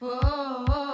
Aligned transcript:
Wacht 0.00 0.89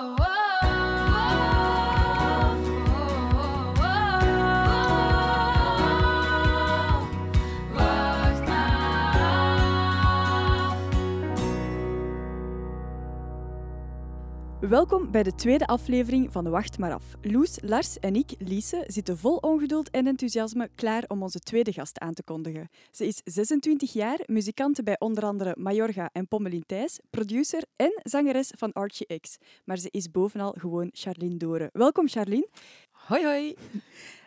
Welkom 14.68 15.10
bij 15.10 15.22
de 15.22 15.34
tweede 15.34 15.66
aflevering 15.66 16.32
van 16.32 16.50
Wacht 16.50 16.78
maar 16.78 16.92
af. 16.92 17.04
Loes, 17.22 17.58
Lars 17.62 17.98
en 17.98 18.14
ik, 18.14 18.34
Lise, 18.38 18.84
zitten 18.86 19.18
vol 19.18 19.36
ongeduld 19.36 19.90
en 19.90 20.06
enthousiasme 20.06 20.68
klaar 20.74 21.04
om 21.06 21.22
onze 21.22 21.38
tweede 21.38 21.72
gast 21.72 21.98
aan 21.98 22.12
te 22.12 22.22
kondigen. 22.22 22.68
Ze 22.90 23.06
is 23.06 23.20
26 23.24 23.92
jaar, 23.92 24.18
muzikante 24.26 24.82
bij 24.82 24.96
onder 24.98 25.24
andere 25.24 25.54
Majorga 25.58 26.10
en 26.12 26.29
Pommelien 26.29 26.66
Thijs, 26.66 26.98
producer 27.10 27.62
en 27.76 28.00
zangeres 28.02 28.52
van 28.56 28.72
Archie 28.72 29.20
X. 29.20 29.36
Maar 29.64 29.76
ze 29.76 29.88
is 29.90 30.10
bovenal 30.10 30.54
gewoon 30.58 30.90
Charlene 30.93 31.36
Doren. 31.36 31.71
Welkom 31.72 32.09
Charlene. 32.09 32.48
Hoi, 32.91 33.24
hoi. 33.24 33.55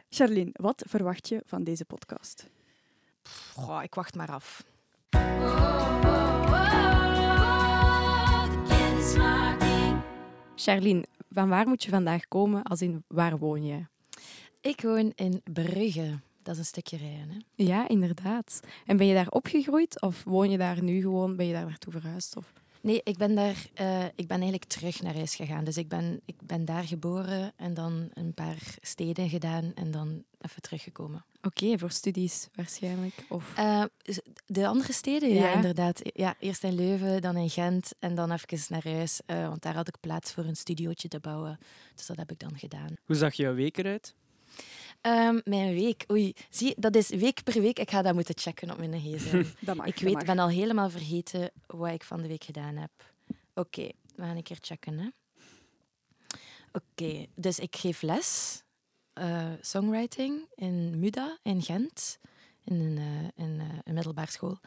Charlene, 0.10 0.52
wat 0.54 0.84
verwacht 0.88 1.30
je 1.30 1.42
van 1.46 1.64
deze 1.64 1.86
podcast? 1.86 2.46
Goh, 3.54 3.84
ik 3.84 3.96
wacht 3.96 4.16
maar 4.16 4.32
af. 4.32 4.64
De 5.10 5.89
Charlene, 10.60 11.04
van 11.32 11.50
waar 11.50 11.68
moet 11.68 11.84
je 11.84 11.90
vandaag 11.90 12.28
komen, 12.28 12.64
als 12.64 12.82
in 12.82 13.04
waar 13.08 13.38
woon 13.38 13.64
je? 13.64 13.86
Ik 14.62 14.82
woon 14.82 15.12
in 15.16 15.42
Brugge. 15.54 16.20
Dat 16.44 16.54
is 16.54 16.60
een 16.60 16.66
stukje 16.66 16.98
rijden. 16.98 17.30
Hè? 17.30 17.38
Ja, 17.64 17.88
inderdaad. 17.88 18.60
En 18.86 18.98
ben 18.98 19.08
je 19.08 19.14
daar 19.14 19.30
opgegroeid 19.30 20.02
of 20.02 20.24
woon 20.24 20.50
je 20.50 20.58
daar 20.58 20.84
nu 20.84 21.02
gewoon? 21.02 21.36
Ben 21.36 21.46
je 21.46 21.54
daar 21.54 21.66
naartoe 21.66 21.92
verhuisd? 21.94 22.38
Of... 22.38 22.54
Nee, 22.82 23.02
ik 23.04 23.18
ben, 23.18 23.36
daar, 23.36 23.66
eh, 23.74 24.04
ik 24.04 24.28
ben 24.28 24.42
eigenlijk 24.42 24.66
terug 24.66 25.02
naar 25.02 25.16
huis 25.16 25.36
gegaan. 25.36 25.64
Dus 25.64 25.78
ik 25.78 25.88
ben, 25.88 26.22
ik 26.26 26.36
ben 26.44 26.66
daar 26.66 26.84
geboren 26.84 27.54
en 27.56 27.74
dan 27.74 28.10
een 28.14 28.34
paar 28.34 28.76
steden 28.82 29.30
gedaan 29.30 29.72
en 29.76 29.92
dan 29.92 30.24
even 30.42 30.62
teruggekomen. 30.62 31.26
Oké, 31.42 31.78
voor 31.78 31.92
studies 31.92 32.48
waarschijnlijk. 32.56 33.14
Of... 33.30 33.54
Eh, 33.56 33.84
de 34.46 34.68
andere 34.68 34.94
steden, 34.94 35.34
ja. 35.34 35.48
Ja. 35.48 35.54
inderdaad. 35.54 36.00
Ja, 36.04 36.36
eerst 36.40 36.64
in 36.64 36.76
Leuven, 36.76 37.22
dan 37.22 37.38
in 37.38 37.50
Gent 37.50 37.92
en 38.00 38.16
dan 38.16 38.32
even 38.32 38.60
naar 38.70 38.84
huis. 38.84 39.22
eh, 39.26 39.48
want 39.48 39.62
daar 39.62 39.76
had 39.76 39.88
ik 39.88 39.96
plaats 40.00 40.32
voor 40.32 40.44
een 40.46 40.56
studiootje 40.56 41.08
te 41.08 41.20
bouwen. 41.20 41.60
Dus 41.96 42.06
dat 42.06 42.18
heb 42.18 42.32
ik 42.32 42.40
dan 42.40 42.58
gedaan. 42.58 42.94
Hoe 43.06 43.16
zag 43.16 43.34
jouw 43.34 43.54
week 43.54 43.78
eruit? 43.78 44.16
Ehm, 45.02 45.40
mijn 45.44 45.74
week, 45.74 46.06
oei. 46.12 46.34
Zie, 46.50 46.74
dat 46.78 46.96
is 46.96 47.10
week 47.10 47.44
per 47.44 47.62
week. 47.62 47.80
Ik 47.80 47.90
ga 47.90 48.02
dat 48.02 48.14
moeten 48.14 48.38
checken 48.38 48.72
op 48.72 48.78
mijn 48.78 49.00
gsm. 49.02 49.44
Dat 49.66 49.76
mag, 49.76 49.86
ik 49.86 50.00
weet, 50.00 50.14
mag. 50.14 50.26
ben 50.26 50.40
al 50.40 50.50
helemaal 50.50 50.90
vergeten 50.90 51.52
wat 51.68 51.92
ik 51.92 52.04
van 52.04 52.22
de 52.22 52.28
week 52.28 52.44
gedaan 52.44 52.76
heb. 52.76 52.92
Oké, 53.54 53.90
we 54.16 54.22
gaan 54.22 54.36
een 54.36 54.44
keer 54.44 54.58
checken. 54.62 55.00
Hè. 55.00 55.08
Oké, 56.72 57.26
dus 57.36 57.60
ik 57.60 57.76
geef 57.76 58.02
les 58.02 58.62
eh, 59.14 59.52
songwriting 59.62 60.46
in 60.56 61.00
Muda 61.00 61.38
in 61.44 61.62
Gent. 61.62 62.20
In 62.64 62.80
een, 62.80 62.98
eh, 62.98 63.46
in, 63.46 63.60
eh, 63.60 63.78
een 63.84 63.94
middelbare 63.94 64.32
school. 64.32 64.60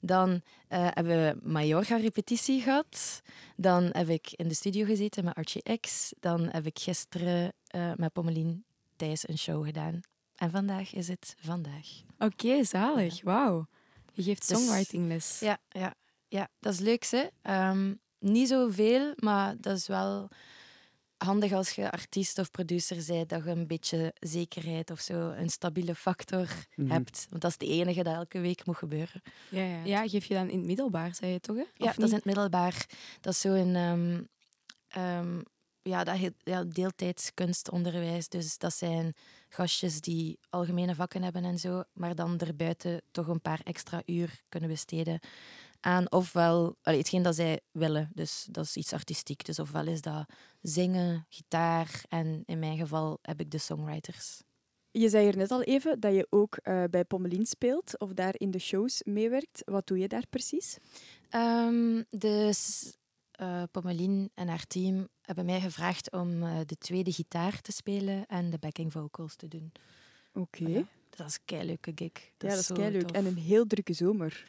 Dan 0.00 0.42
eh, 0.68 0.88
hebben 0.90 1.16
we 1.16 1.48
Mallorca-repetitie 1.48 2.60
gehad. 2.62 3.22
Dan 3.56 3.88
heb 3.92 4.08
ik 4.08 4.32
in 4.32 4.48
de 4.48 4.54
studio 4.54 4.84
gezeten 4.84 5.24
met 5.24 5.34
Archie 5.34 5.78
X. 5.80 6.12
Dan 6.20 6.48
heb 6.48 6.66
ik 6.66 6.78
gisteren 6.78 7.52
eh, 7.66 7.92
met 7.96 8.12
Pommelien 8.12 8.64
Thijs 9.00 9.28
een 9.28 9.38
show 9.38 9.64
gedaan. 9.64 10.00
En 10.34 10.50
vandaag 10.50 10.92
is 10.92 11.08
het 11.08 11.34
vandaag. 11.40 11.86
Oké, 12.18 12.64
zalig. 12.64 13.22
Wauw. 13.22 13.66
Je 14.12 14.22
geeft 14.22 14.48
Dus- 14.48 14.58
songwritingles. 14.58 15.38
Ja, 15.40 15.58
ja, 15.68 15.94
ja, 16.28 16.48
dat 16.58 16.72
is 16.72 16.78
leuk. 16.78 17.04
Hè? 17.10 17.24
Ehm, 17.42 17.94
niet 18.18 18.48
zoveel, 18.48 19.12
maar 19.16 19.56
dat 19.60 19.76
is 19.76 19.86
wel 19.86 20.28
handig 21.16 21.52
als 21.52 21.70
je 21.70 21.90
artiest 21.90 22.38
of 22.38 22.50
producer 22.50 23.04
bent, 23.06 23.28
dat 23.28 23.44
je 23.44 23.50
een 23.50 23.66
beetje 23.66 24.14
zekerheid 24.18 24.90
of 24.90 25.00
zo, 25.00 25.30
een 25.30 25.48
stabiele 25.50 25.94
factor 25.94 26.48
Mhm. 26.74 26.90
hebt. 26.90 27.26
Want 27.30 27.42
dat 27.42 27.50
is 27.50 27.56
de 27.56 27.66
enige 27.66 28.02
dat 28.02 28.14
elke 28.14 28.40
week 28.40 28.66
moet 28.66 28.76
gebeuren. 28.76 29.22
Ja, 29.48 29.62
ja. 29.62 29.84
ja, 29.84 30.08
geef 30.08 30.24
je 30.24 30.34
dan 30.34 30.48
in 30.48 30.58
het 30.58 30.66
middelbaar, 30.66 31.14
zei 31.14 31.32
je 31.32 31.40
toch? 31.40 31.56
Hè? 31.56 31.64
Ja, 31.74 31.88
Of 31.88 31.94
dat 31.94 32.04
is 32.04 32.10
in 32.10 32.16
het 32.16 32.24
middelbaar. 32.24 32.86
Dat 33.20 33.32
is 33.32 33.40
zo 33.40 33.52
een 33.52 33.76
ehm, 33.76 34.22
ehm, 34.88 35.40
ja, 35.82 36.04
dat 36.04 36.16
ja, 36.38 36.64
deeltijdskunstonderwijs. 36.64 38.28
Dus 38.28 38.58
dat 38.58 38.74
zijn 38.74 39.14
gastjes 39.48 40.00
die 40.00 40.38
algemene 40.48 40.94
vakken 40.94 41.22
hebben 41.22 41.44
en 41.44 41.58
zo, 41.58 41.82
maar 41.92 42.14
dan 42.14 42.38
erbuiten 42.38 43.02
toch 43.10 43.26
een 43.26 43.40
paar 43.40 43.60
extra 43.64 44.02
uur 44.06 44.42
kunnen 44.48 44.68
besteden 44.68 45.20
aan 45.80 46.12
ofwel 46.12 46.76
allee, 46.82 46.98
hetgeen 46.98 47.22
dat 47.22 47.34
zij 47.34 47.60
willen. 47.70 48.10
Dus 48.14 48.46
dat 48.50 48.64
is 48.64 48.76
iets 48.76 48.92
artistiek. 48.92 49.44
Dus 49.44 49.58
ofwel 49.58 49.86
is 49.86 50.00
dat 50.00 50.28
zingen, 50.60 51.26
gitaar 51.28 52.04
en 52.08 52.42
in 52.46 52.58
mijn 52.58 52.78
geval 52.78 53.18
heb 53.22 53.40
ik 53.40 53.50
de 53.50 53.58
songwriters. 53.58 54.42
Je 54.90 55.08
zei 55.08 55.24
hier 55.24 55.36
net 55.36 55.50
al 55.50 55.62
even 55.62 56.00
dat 56.00 56.14
je 56.14 56.26
ook 56.30 56.56
eh, 56.56 56.84
bij 56.90 57.04
Pommelien 57.04 57.46
speelt 57.46 57.98
of 57.98 58.12
daar 58.12 58.34
in 58.36 58.50
de 58.50 58.58
shows 58.58 59.02
meewerkt. 59.04 59.62
Wat 59.64 59.86
doe 59.86 59.98
je 59.98 60.08
daar 60.08 60.26
precies? 60.30 60.78
Dus 62.08 62.92
eh 63.30 63.62
Pommelien 63.70 64.30
en 64.34 64.48
haar 64.48 64.66
team 64.66 65.08
hebben 65.36 65.44
mij 65.54 65.60
gevraagd 65.60 66.12
om 66.12 66.42
eh, 66.42 66.58
de 66.66 66.76
tweede 66.78 67.12
gitaar 67.12 67.60
te 67.60 67.72
spelen 67.72 68.26
en 68.26 68.50
de 68.50 68.58
backing 68.58 68.92
vocals 68.92 69.34
te 69.36 69.48
doen. 69.48 69.72
Oké. 70.32 70.66
Ja, 70.68 70.82
Dat 71.10 71.26
is 71.28 71.34
een 71.34 71.40
keileuke 71.44 71.92
gig. 71.94 72.10
Ja, 72.38 72.48
dat 72.48 72.58
is 72.58 72.68
leuk. 72.68 73.00
tof. 73.00 73.10
En 73.10 73.26
een 73.26 73.36
heel 73.38 73.66
drukke 73.66 73.92
zomer. 73.92 74.48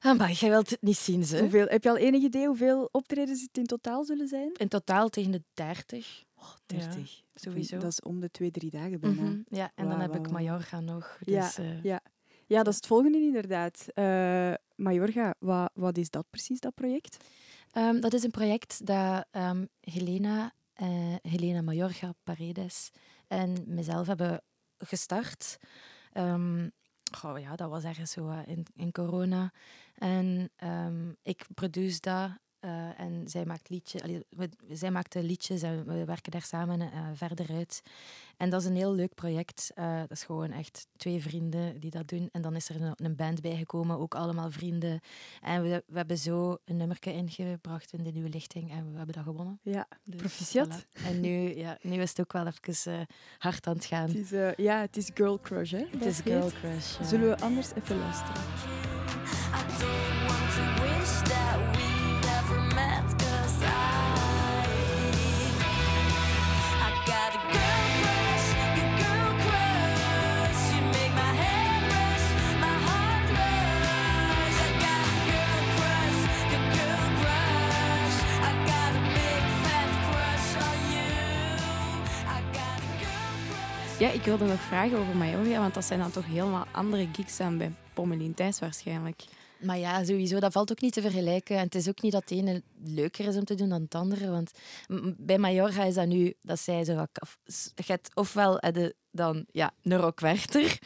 Ah, 0.00 0.18
maar 0.18 0.32
jij 0.32 0.50
wilt 0.50 0.70
het 0.70 0.82
niet 0.82 0.96
zien, 0.96 1.24
ze. 1.24 1.38
Hoeveel, 1.38 1.66
heb 1.66 1.82
je 1.82 1.88
al 1.90 1.96
enig 1.96 2.22
idee 2.22 2.46
hoeveel 2.46 2.88
optredens 2.92 3.40
het 3.42 3.58
in 3.58 3.66
totaal 3.66 4.04
zullen 4.04 4.28
zijn? 4.28 4.52
In 4.52 4.68
totaal 4.68 5.08
tegen 5.08 5.30
de 5.30 5.42
30. 5.54 6.24
Oh, 6.36 6.52
30. 6.66 7.22
sowieso. 7.34 7.78
Dat 7.78 7.90
is 7.90 8.00
om 8.00 8.20
de 8.20 8.30
twee, 8.30 8.50
drie 8.50 8.70
dagen 8.70 9.00
bijna. 9.00 9.22
Mhm, 9.22 9.40
Ja, 9.48 9.72
en 9.74 9.88
dan 9.88 10.00
heb 10.00 10.14
ik. 10.14 10.30
Mallorca 10.30 10.80
nog. 10.80 11.18
Ja, 11.24 11.40
Dus, 11.46 11.58
eh, 11.58 11.82
ja. 11.82 12.00
ja, 12.46 12.56
dat 12.62 12.68
is 12.68 12.76
het 12.76 12.86
volgende 12.86 13.18
inderdaad. 13.18 13.84
Eh 13.94 14.52
Majorga, 14.76 15.34
wat, 15.38 15.70
wat 15.74 15.98
is 15.98 16.10
dat 16.10 16.26
precies, 16.30 16.60
dat 16.60 16.74
project? 16.74 17.16
Ehm, 17.78 18.00
dat 18.00 18.12
is 18.12 18.22
een 18.22 18.30
project 18.30 18.86
dat 18.86 19.26
ehm, 19.30 19.64
Helena, 19.80 20.52
eh, 20.72 21.14
Helena 21.22 21.62
Mallorca 21.62 22.12
Paredes 22.24 22.90
en 23.26 23.64
mezelf 23.66 24.06
hebben 24.06 24.42
gestart. 24.78 25.58
Goh, 27.10 27.38
ja, 27.38 27.56
dat 27.56 27.70
was 27.70 27.84
ergens 27.84 28.10
zo 28.10 28.42
in, 28.46 28.66
in 28.74 28.92
corona. 28.92 29.52
En 29.94 30.50
ik 31.22 31.46
produce 31.54 32.00
dat. 32.00 32.30
Eh, 32.60 33.00
en 33.00 33.22
zij 33.28 33.44
maakt, 33.44 33.68
liedje, 33.68 34.02
allee, 34.02 34.24
we- 34.28 34.48
zij 34.72 34.90
maakt 34.90 35.12
de 35.12 35.22
liedjes 35.22 35.62
en 35.62 35.84
we 35.86 36.04
werken 36.04 36.32
daar 36.32 36.42
samen 36.42 36.80
eh, 36.80 36.88
verder 37.14 37.46
uit. 37.52 37.82
En 38.36 38.50
dat 38.50 38.60
is 38.60 38.66
een 38.66 38.76
heel 38.76 38.94
leuk 38.94 39.14
project. 39.14 39.70
Eh, 39.74 39.98
dat 39.98 40.10
is 40.10 40.22
gewoon 40.24 40.50
echt 40.50 40.86
twee 40.96 41.20
vrienden 41.22 41.80
die 41.80 41.90
dat 41.90 42.08
doen. 42.08 42.28
En 42.32 42.42
dan 42.42 42.56
is 42.56 42.68
er 42.68 42.82
een, 42.82 42.92
een 42.96 43.16
band 43.16 43.40
bijgekomen, 43.40 43.98
ook 43.98 44.14
allemaal 44.14 44.50
vrienden. 44.50 45.00
En 45.40 45.62
we, 45.62 45.82
we 45.86 45.96
hebben 45.96 46.18
zo 46.18 46.56
een 46.64 46.76
nummerke 46.76 47.12
ingebracht 47.12 47.92
in 47.92 48.02
de 48.04 48.10
nieuwe 48.10 48.28
lichting 48.28 48.70
en 48.70 48.90
we 48.90 48.96
hebben 48.96 49.14
dat 49.14 49.24
gewonnen. 49.24 49.58
Ja, 49.62 49.86
Dus, 50.04 50.16
Proficiat. 50.20 50.84
voilà. 50.86 51.02
En 51.06 51.20
nu, 51.20 51.56
ja, 51.56 51.78
nu 51.82 52.00
is 52.00 52.08
het 52.08 52.20
ook 52.20 52.32
wel 52.32 52.46
even 52.46 53.06
hard 53.38 53.66
aan 53.66 53.74
het 53.74 53.84
gaan. 53.84 54.08
het 54.08 54.16
is, 54.32 54.54
ja, 54.56 54.80
het 54.80 54.96
is 54.96 55.10
Girl 55.14 55.40
Crush, 55.40 55.70
hè? 55.70 55.84
Het 55.90 56.04
is. 56.04 56.20
Girl 56.20 56.50
Crush. 56.60 56.98
ja. 56.98 57.04
Zullen 57.04 57.28
we 57.28 57.38
anders 57.38 57.72
even 57.74 57.98
luisteren? 57.98 58.77
Ja, 83.98 84.10
ik 84.10 84.22
wilde 84.22 84.44
nog 84.44 84.60
vragen 84.60 84.98
over 84.98 85.16
Mallorca, 85.16 85.58
want 85.60 85.74
dat 85.74 85.84
zijn 85.84 85.98
dan 85.98 86.10
toch 86.10 86.26
helemaal 86.26 86.66
andere 86.72 87.08
gigs 87.12 87.36
dan 87.36 87.58
bij 87.58 87.72
Pommelien 87.94 88.34
Thijs 88.34 88.58
waarschijnlijk. 88.58 89.22
Maar 89.60 89.78
ja, 89.78 90.04
sowieso, 90.04 90.40
dat 90.40 90.52
valt 90.52 90.70
ook 90.70 90.80
niet 90.80 90.92
te 90.92 91.00
vergelijken. 91.00 91.56
En 91.56 91.62
het 91.62 91.74
is 91.74 91.88
ook 91.88 92.02
niet 92.02 92.12
dat 92.12 92.20
het 92.20 92.30
ene 92.30 92.62
leuker 92.84 93.26
is 93.26 93.36
om 93.36 93.44
te 93.44 93.54
doen 93.54 93.68
dan 93.68 93.82
het 93.82 93.94
andere. 93.94 94.30
Want 94.30 94.50
bij 95.16 95.38
Mallorca 95.38 95.84
is 95.84 95.94
dat 95.94 96.06
nu, 96.06 96.34
dat 96.40 96.58
zij 96.58 96.84
zo 96.84 96.94
wat 96.94 97.08
ofwel 98.14 98.60
dan 99.10 99.44
ja, 99.50 99.70
een 99.82 99.96
rockwerchter. 99.96 100.78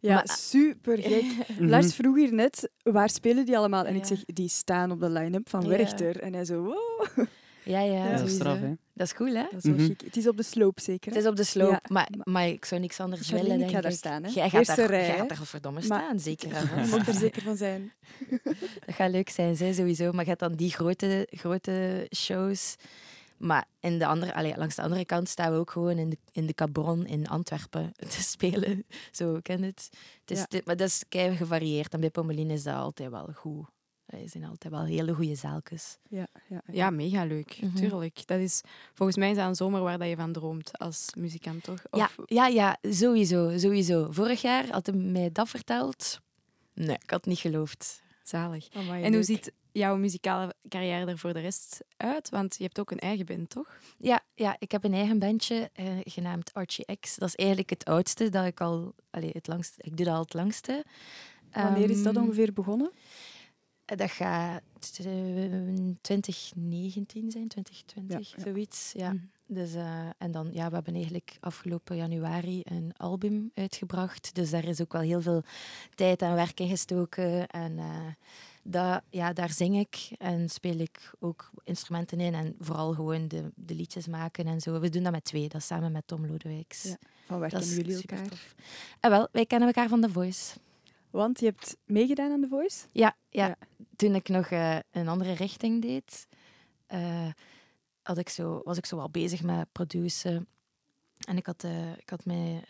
Ja, 0.00 0.14
Maar- 0.14 0.36
super 0.38 0.98
gek. 0.98 1.24
Mhm. 1.48 1.68
Lars 1.68 1.94
vroeg 1.94 2.16
hier 2.16 2.32
net, 2.32 2.70
waar 2.82 3.10
spelen 3.10 3.46
die 3.46 3.56
allemaal? 3.56 3.84
En 3.84 3.94
ik 3.94 4.04
zeg, 4.04 4.24
die 4.24 4.48
staan 4.48 4.90
op 4.90 5.00
de 5.00 5.10
line-up 5.10 5.48
van 5.48 5.62
Ja. 5.62 5.68
Werchter. 5.68 6.20
En 6.20 6.34
hij 6.34 6.44
zo, 6.44 6.62
wow. 6.62 7.26
Ja, 7.64 7.80
ja, 7.80 7.92
Ja, 8.10 8.16
dat 8.16 8.26
is 8.26 8.34
straf, 8.34 8.58
hè? 8.60 8.72
Dat 8.94 9.06
is 9.06 9.14
cool, 9.14 9.34
hè? 9.34 9.42
Dat 9.50 9.52
is 9.54 9.62
wel 9.64 9.74
Mhm. 9.74 9.84
chic. 9.84 10.00
Het 10.00 10.16
is 10.16 10.28
op 10.28 10.36
de 10.36 10.42
sloop 10.42 10.80
zeker. 10.80 11.06
Het 11.06 11.14
hè? 11.14 11.20
is 11.20 11.26
op 11.30 11.36
de 11.36 11.44
sloop, 11.44 11.70
Ja, 11.70 11.80
maar, 11.88 12.08
maar- 12.22 12.48
ik 12.48 12.64
zou 12.64 12.80
niks 12.80 13.00
anders 13.00 13.20
Charlene, 13.28 13.42
willen, 13.48 13.60
ik 13.60 13.70
denk 13.72 13.82
ga 13.82 13.88
daar 13.88 13.96
staan, 13.98 14.22
hè. 14.24 14.30
Jij 14.30 14.50
gaat 14.50 14.58
Eerste 14.58 14.74
daar, 14.80 14.90
rij, 14.90 15.00
jij 15.00 15.10
hè. 15.10 15.16
gaat 15.16 15.28
daar 15.28 15.46
verdomme 15.46 15.78
Maar- 15.78 16.00
staan, 16.00 16.20
zeker. 16.20 16.48
Je 16.48 16.54
hè. 16.54 16.86
moet 16.86 17.06
er 17.08 17.14
zeker 17.26 17.42
van 17.42 17.56
zijn. 17.56 17.92
Dat 18.86 18.94
gaat 18.94 19.10
leuk 19.10 19.28
zijn, 19.28 19.56
zij 19.56 19.72
sowieso. 19.72 20.12
Maar 20.12 20.22
je 20.22 20.28
hebt 20.28 20.40
dan 20.40 20.52
die 20.54 20.70
grote, 20.70 21.26
grote 21.30 22.06
shows. 22.16 22.76
Maar 23.36 23.64
in 23.80 23.98
de 23.98 24.06
andere, 24.06 24.34
allee, 24.34 24.56
langs 24.56 24.74
de 24.74 24.82
andere 24.82 25.04
kant 25.04 25.28
staan 25.28 25.52
we 25.52 25.58
ook 25.58 25.70
gewoon 25.70 25.98
in 25.98 26.10
de, 26.10 26.18
in 26.32 26.46
de 26.46 26.54
Cabron 26.54 27.06
in 27.06 27.28
Antwerpen 27.28 27.92
te 28.14 28.22
spelen. 28.22 28.84
Zo, 29.10 29.38
ken 29.42 29.58
je 29.60 29.66
het? 29.66 29.88
het 30.20 30.30
is, 30.30 30.38
Ja. 30.38 30.46
dit- 30.48 30.66
maar 30.66 30.76
dat 30.76 30.88
is 30.88 31.02
kei 31.08 31.36
gevarieerd. 31.36 31.92
En 31.92 32.00
bij 32.00 32.10
Pommelien 32.10 32.50
is 32.50 32.62
dat 32.62 32.74
altijd 32.74 33.10
wel 33.10 33.28
goed. 33.34 33.66
Er 34.10 34.28
zijn 34.28 34.44
altijd 34.44 34.72
wel 34.72 34.84
hele 34.84 35.14
goede 35.14 35.34
zaaltjes. 35.34 35.98
Ja, 36.08 36.26
ja, 36.48 36.62
ja. 36.66 36.72
Ja, 36.74 36.90
mega 36.90 37.24
leuk. 37.24 37.58
Mhm. 37.60 37.74
Tuurlijk. 37.76 38.26
Dat 38.26 38.38
is, 38.40 38.60
volgens 38.94 39.18
mij 39.18 39.30
is 39.30 39.36
dat 39.36 39.46
een 39.46 39.54
zomer 39.54 39.80
waar 39.82 39.98
dat 39.98 40.08
je 40.08 40.16
van 40.16 40.32
droomt 40.32 40.78
als 40.78 41.06
muzikant, 41.18 41.62
toch? 41.62 41.82
Ja, 41.90 42.04
Of- 42.16 42.24
ja, 42.26 42.46
ja, 42.46 42.76
sowieso, 42.82 43.58
sowieso. 43.58 44.06
Vorig 44.10 44.42
jaar 44.42 44.70
had 44.70 44.86
hij 44.86 44.94
mij 44.96 45.30
dat 45.32 45.48
verteld. 45.48 46.20
Nee, 46.74 46.94
ik 47.02 47.10
had 47.10 47.20
het 47.20 47.26
niet 47.26 47.38
geloofd. 47.38 48.02
Zalig. 48.22 48.68
Amai, 48.72 48.96
En 49.02 49.02
hoe 49.02 49.10
leuk. 49.10 49.24
ziet 49.24 49.52
jouw 49.72 49.96
muzikale 49.96 50.54
carrière 50.68 51.10
er 51.10 51.18
voor 51.18 51.32
de 51.32 51.40
rest 51.40 51.80
uit? 51.96 52.28
Want 52.28 52.56
je 52.56 52.62
hebt 52.64 52.78
ook 52.80 52.90
een 52.90 52.98
eigen 52.98 53.26
band, 53.26 53.50
toch? 53.50 53.78
Ja, 53.98 54.20
ja, 54.34 54.56
ik 54.58 54.70
heb 54.72 54.84
een 54.84 54.94
eigen 54.94 55.18
bandje 55.18 55.70
eh, 55.72 55.86
genaamd 56.04 56.54
Archie 56.54 56.96
X. 57.00 57.16
Dat 57.16 57.28
is 57.28 57.34
eigenlijk 57.34 57.70
het 57.70 57.84
oudste 57.84 58.28
dat 58.28 58.46
ik 58.46 58.60
al... 58.60 58.94
Allee, 59.10 59.30
het 59.32 59.46
langste, 59.46 59.82
ik 59.82 59.96
doe 59.96 60.06
dat 60.06 60.14
al 60.14 60.20
het 60.22 60.34
langste. 60.34 60.84
Wanneer 61.52 61.90
is 61.90 62.02
dat 62.02 62.14
Ehm, 62.16 62.24
ongeveer 62.24 62.52
begonnen? 62.52 62.90
Dat 63.96 64.10
gaat 64.10 64.62
eh, 64.80 65.16
2019 66.00 67.30
zijn, 67.30 67.48
2020, 67.48 68.36
Ja, 68.36 68.42
zoiets. 68.42 68.92
Ja. 68.92 69.12
Mhm. 69.12 69.24
Dus, 69.46 69.74
eh, 69.74 70.08
en 70.18 70.30
dan, 70.30 70.48
ja, 70.52 70.68
we 70.68 70.74
hebben 70.74 70.94
eigenlijk 70.94 71.36
afgelopen 71.40 71.96
januari 71.96 72.60
een 72.64 72.92
album 72.96 73.50
uitgebracht. 73.54 74.34
Dus 74.34 74.50
daar 74.50 74.64
is 74.64 74.80
ook 74.80 74.92
wel 74.92 75.02
heel 75.02 75.22
veel 75.22 75.42
tijd 75.94 76.22
en 76.22 76.34
werk 76.34 76.60
in 76.60 76.68
gestoken. 76.68 77.46
En 77.46 77.78
eh, 77.78 78.06
dat, 78.62 79.02
ja, 79.10 79.32
daar 79.32 79.50
zing 79.50 79.76
ik 79.76 80.10
en 80.18 80.48
speel 80.48 80.78
ik 80.78 81.10
ook 81.18 81.50
instrumenten 81.64 82.20
in. 82.20 82.34
En 82.34 82.54
vooral 82.58 82.92
gewoon 82.92 83.28
de, 83.28 83.52
de 83.54 83.74
liedjes 83.74 84.06
maken 84.06 84.46
en 84.46 84.60
zo. 84.60 84.80
We 84.80 84.88
doen 84.88 85.02
dat 85.02 85.12
met 85.12 85.24
twee, 85.24 85.48
dat 85.48 85.62
samen 85.62 85.92
met 85.92 86.06
Tom 86.06 86.26
Lodewijks. 86.26 86.82
Ja, 86.82 86.96
Van 87.26 87.38
waar 87.38 87.48
kennen 87.48 87.68
jullie 87.68 87.96
elkaar? 87.96 88.54
En 89.00 89.10
wel, 89.10 89.28
wij 89.32 89.46
kennen 89.46 89.68
elkaar 89.68 89.88
van 89.88 90.00
The 90.00 90.10
Voice. 90.10 90.58
Want 91.10 91.40
je 91.40 91.46
hebt 91.46 91.76
meegedaan 91.84 92.32
aan 92.32 92.40
The 92.40 92.48
Voice? 92.48 92.86
Ja, 92.92 93.16
ja. 93.28 93.46
Ja. 93.46 93.56
toen 93.96 94.14
ik 94.14 94.28
nog 94.28 94.46
eh, 94.46 94.78
een 94.90 95.08
andere 95.08 95.32
richting 95.32 95.82
deed, 95.82 96.28
eh, 96.86 97.28
had 98.02 98.18
ik 98.18 98.28
zo, 98.28 98.60
was 98.64 98.76
ik 98.76 98.86
zo 98.86 98.96
wel 98.96 99.10
bezig 99.10 99.42
met 99.42 99.72
produceren. 99.72 100.48
En 101.28 101.36
ik 101.36 101.46
had, 101.46 101.64
eh, 101.64 101.92
ik 101.92 102.10
had 102.10 102.24
mij... 102.24 102.64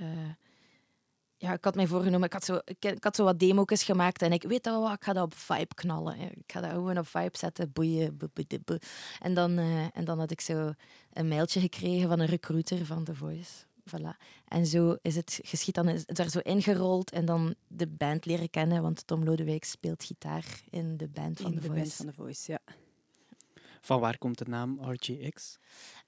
ja, 1.36 1.52
ik 1.52 1.64
had 1.64 1.74
mij 1.74 1.86
voorgenomen, 1.86 2.26
ik 2.26 2.32
had 2.32 2.44
zo, 2.44 2.58
ik, 2.64 2.84
ik 2.84 3.04
had 3.04 3.16
zo 3.16 3.24
wat 3.24 3.38
demo's 3.38 3.82
gemaakt 3.82 4.22
en 4.22 4.32
ik 4.32 4.42
weet 4.42 4.64
dat 4.64 4.72
wel, 4.72 4.82
wat, 4.82 4.92
ik 4.92 5.04
ga 5.04 5.12
dat 5.12 5.24
op 5.24 5.34
vibe 5.34 5.74
knallen. 5.74 6.20
Ik 6.20 6.52
ga 6.52 6.60
dat 6.60 6.70
gewoon 6.70 6.98
op 6.98 7.06
vibe 7.06 7.38
zetten, 7.38 7.72
boeien. 7.72 8.16
boe, 8.16 8.30
boe, 8.32 8.44
boe, 8.46 8.60
boe. 8.64 8.80
En, 9.18 9.34
dan, 9.34 9.58
en 9.92 10.04
dan 10.04 10.18
had 10.18 10.30
ik 10.30 10.40
zo 10.40 10.72
een 11.12 11.28
mailtje 11.28 11.60
gekregen 11.60 12.08
van 12.08 12.20
een 12.20 12.26
recruiter 12.26 12.86
van 12.86 13.04
The 13.04 13.14
Voice. 13.14 13.64
Voilà. 13.96 14.16
En 14.48 14.66
zo 14.66 14.96
is 15.02 15.16
het 15.16 15.38
geschied, 15.42 15.74
dan 15.74 15.88
is 15.88 16.02
het 16.06 16.18
er 16.18 16.30
zo 16.30 16.38
ingerold 16.38 17.10
en 17.10 17.24
dan 17.24 17.54
de 17.66 17.86
band 17.86 18.24
leren 18.24 18.50
kennen, 18.50 18.82
want 18.82 19.06
Tom 19.06 19.24
Lodewijk 19.24 19.64
speelt 19.64 20.04
gitaar 20.04 20.44
in 20.70 20.96
de 20.96 21.08
band 21.08 21.40
van 21.40 21.52
In 21.52 21.60
The 21.60 21.60
de 21.60 21.66
Voice. 21.66 21.82
band 21.82 21.94
van 21.94 22.06
The 22.06 22.12
Voice, 22.12 22.50
ja. 22.52 22.58
Van 23.80 24.00
waar 24.00 24.18
komt 24.18 24.38
de 24.38 24.44
naam 24.48 24.78
RGX? 24.82 25.58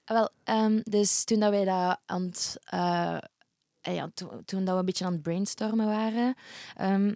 Ah, 0.05 0.17
Wel, 0.17 0.29
ehm, 0.43 0.79
dus 0.83 1.23
toen 1.23 1.39
dat 1.39 1.49
wij 1.49 1.65
dat 1.65 1.99
aan 2.05 2.21
het, 2.21 2.57
eh, 2.63 3.17
eh, 3.81 3.95
ja, 3.95 4.09
toen, 4.13 4.29
toen 4.45 4.63
dat 4.65 4.73
we 4.73 4.79
een 4.79 4.85
beetje 4.85 5.05
aan 5.05 5.11
het 5.13 5.21
brainstormen 5.21 5.85
waren, 5.85 6.35
ehm, 6.75 7.13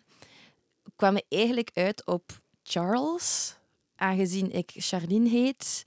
kwamen 0.96 1.24
we 1.30 1.36
eigenlijk 1.38 1.69
uit 1.74 2.06
op 2.06 2.42
Charles, 2.64 3.56
aangezien 3.96 4.52
ik 4.52 4.72
Charlene 4.75 5.30
heet. 5.30 5.86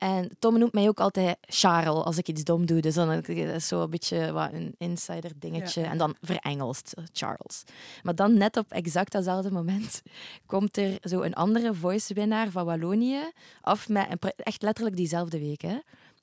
En 0.00 0.30
Tom 0.38 0.58
noemt 0.58 0.72
mij 0.72 0.88
ook 0.88 1.00
altijd 1.00 1.36
Charles 1.40 2.04
als 2.04 2.18
ik 2.18 2.28
iets 2.28 2.44
dom 2.44 2.66
doe. 2.66 2.80
Dus 2.80 2.94
dan 2.94 3.12
is 3.12 3.50
het 3.50 3.62
zo 3.62 3.82
een 3.82 3.90
beetje 3.90 4.32
wat 4.32 4.52
een 4.52 4.74
insider 4.78 5.30
dingetje. 5.36 5.80
Ja. 5.80 5.90
En 5.90 5.98
dan 5.98 6.16
verengelst 6.22 6.92
eh, 6.92 7.04
Charles. 7.12 7.62
Maar 8.02 8.14
dan 8.14 8.38
net 8.38 8.56
op 8.56 8.72
exact 8.72 9.12
datzelfde 9.12 9.50
moment 9.50 10.02
komt 10.46 10.76
er 10.76 10.98
zo 11.02 11.22
een 11.22 11.34
andere 11.34 11.74
voice-winnaar 11.74 12.50
van 12.50 12.64
Wallonië 12.64 13.20
af 13.60 13.88
met 13.88 14.06
een 14.10 14.32
echt 14.36 14.62
letterlijk 14.62 14.96
diezelfde 14.96 15.38
week. 15.38 15.60
Hè, 15.60 15.78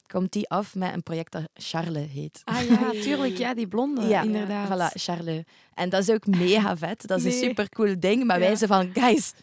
komt 0.07 0.31
die 0.31 0.49
af 0.49 0.75
met 0.75 0.93
een 0.93 1.03
project 1.03 1.31
dat 1.31 1.43
Charles 1.53 2.11
heet. 2.11 2.41
Ah 2.43 2.61
ja, 2.61 2.89
tuurlijk. 3.03 3.37
Ja, 3.37 3.53
die 3.53 3.67
blonde, 3.67 4.01
Ja, 4.01 4.21
inderdaad. 4.21 4.67
Voilà, 4.67 5.01
Charles. 5.01 5.43
En 5.73 5.89
dat 5.89 6.01
is 6.01 6.09
ook 6.09 6.25
mega 6.25 6.77
vet. 6.77 7.07
Dat 7.07 7.17
is 7.17 7.25
een 7.25 7.31
super 7.31 7.69
cool 7.69 7.95
ding. 7.99 8.23
Maar 8.23 8.39
wij 8.39 8.55
zijn 8.55 8.69
van, 8.69 8.89
guys, 8.93 9.33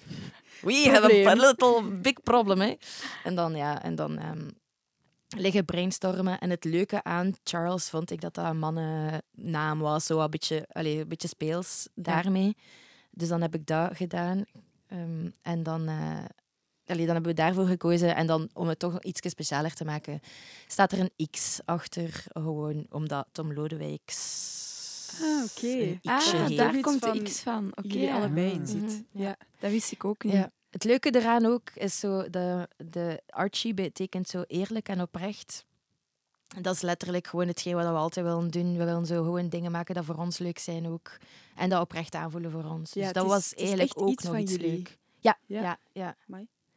we 0.64 0.88
have 0.90 1.26
a 1.26 1.34
little 1.34 1.82
big 1.82 2.22
problem. 2.22 2.60
Hè. 2.60 2.74
En 3.24 3.34
dan, 3.34 3.56
ja, 3.56 3.82
en 3.82 3.94
dan 3.94 4.18
ehm, 4.18 4.48
liggen 5.36 5.64
brainstormen. 5.64 6.38
En 6.38 6.50
het 6.50 6.64
leuke 6.64 7.02
aan 7.02 7.34
Charles 7.44 7.90
vond 7.90 8.10
ik 8.10 8.20
dat 8.20 8.34
dat 8.34 8.44
een 8.44 8.58
mannennaam 8.58 9.78
was. 9.78 10.06
Zo 10.06 10.20
een 10.20 10.30
beetje, 10.30 10.68
allee, 10.72 11.00
een 11.00 11.08
beetje 11.08 11.28
speels 11.28 11.88
daarmee. 11.94 12.56
Dus 13.10 13.28
dan 13.28 13.40
heb 13.40 13.54
ik 13.54 13.66
dat 13.66 13.96
gedaan. 13.96 14.44
Ehm, 14.88 15.30
en 15.42 15.62
dan, 15.62 15.88
eh, 15.88 16.24
allee, 16.86 17.06
dan 17.06 17.14
hebben 17.14 17.34
we 17.34 17.42
daarvoor 17.42 17.66
gekozen. 17.66 18.14
En 18.14 18.26
dan, 18.26 18.48
om 18.52 18.68
het 18.68 18.78
toch 18.78 19.02
iets 19.02 19.30
specialer 19.30 19.74
te 19.74 19.84
maken, 19.84 20.20
staat 20.66 20.92
er 20.92 21.00
een 21.00 21.28
X 21.30 21.60
achter. 21.64 22.24
Gewoon 22.28 22.86
omdat 22.90 23.26
Tom 23.32 23.52
Lodewijks... 23.52 24.72
Ah, 25.22 25.44
oké. 25.44 25.98
Ah, 26.02 26.56
daar 26.56 26.80
komt 26.80 27.02
de 27.02 27.22
X 27.22 27.40
van. 27.40 27.72
Oké, 27.74 28.12
allebei 28.12 28.50
in 28.52 28.60
Ah. 28.60 28.66
zit. 28.66 28.80
Mhm, 28.82 29.22
Ja. 29.22 29.36
dat 29.58 29.70
wist 29.70 29.92
ik 29.92 30.04
ook 30.04 30.24
niet. 30.24 30.32
Ja. 30.32 30.50
Het 30.70 30.84
leuke 30.84 31.10
eraan 31.16 31.46
ook 31.46 31.70
is 31.74 31.98
zo, 31.98 32.30
de, 32.30 32.68
de 32.76 33.22
Archie 33.28 33.74
betekent 33.74 34.28
zo 34.28 34.44
eerlijk 34.46 34.88
en 34.88 35.00
oprecht. 35.00 35.64
Dat 36.60 36.74
is 36.74 36.80
letterlijk 36.80 37.26
gewoon 37.26 37.46
hetgeen 37.46 37.74
wat 37.74 37.84
we 37.84 37.90
altijd 37.90 38.26
willen 38.26 38.50
doen. 38.50 38.76
We 38.76 38.84
willen 38.84 39.06
zo 39.06 39.22
gewoon 39.22 39.48
dingen 39.48 39.70
maken 39.72 39.94
dat 39.94 40.04
voor 40.04 40.14
ons 40.16 40.38
leuk 40.38 40.58
zijn 40.58 40.86
ook. 40.88 41.10
En 41.56 41.68
dat 41.68 41.80
oprecht 41.82 42.14
aanvoelen 42.14 42.50
voor 42.50 42.64
ons. 42.64 42.92
Ja, 42.92 42.94
dus 42.98 43.04
het 43.04 43.14
dat 43.14 43.24
is- 43.24 43.30
was 43.30 43.54
eigenlijk 43.54 43.88
echt 43.88 43.96
ook 43.98 44.08
iets 44.08 44.22
nog 44.24 44.32
van 44.32 44.42
iets 44.42 44.52
jullie. 44.52 44.70
leuk. 44.70 44.98
Ja, 45.20 45.38
Ja. 45.46 45.62
ja, 45.62 45.78
ja. 45.92 46.16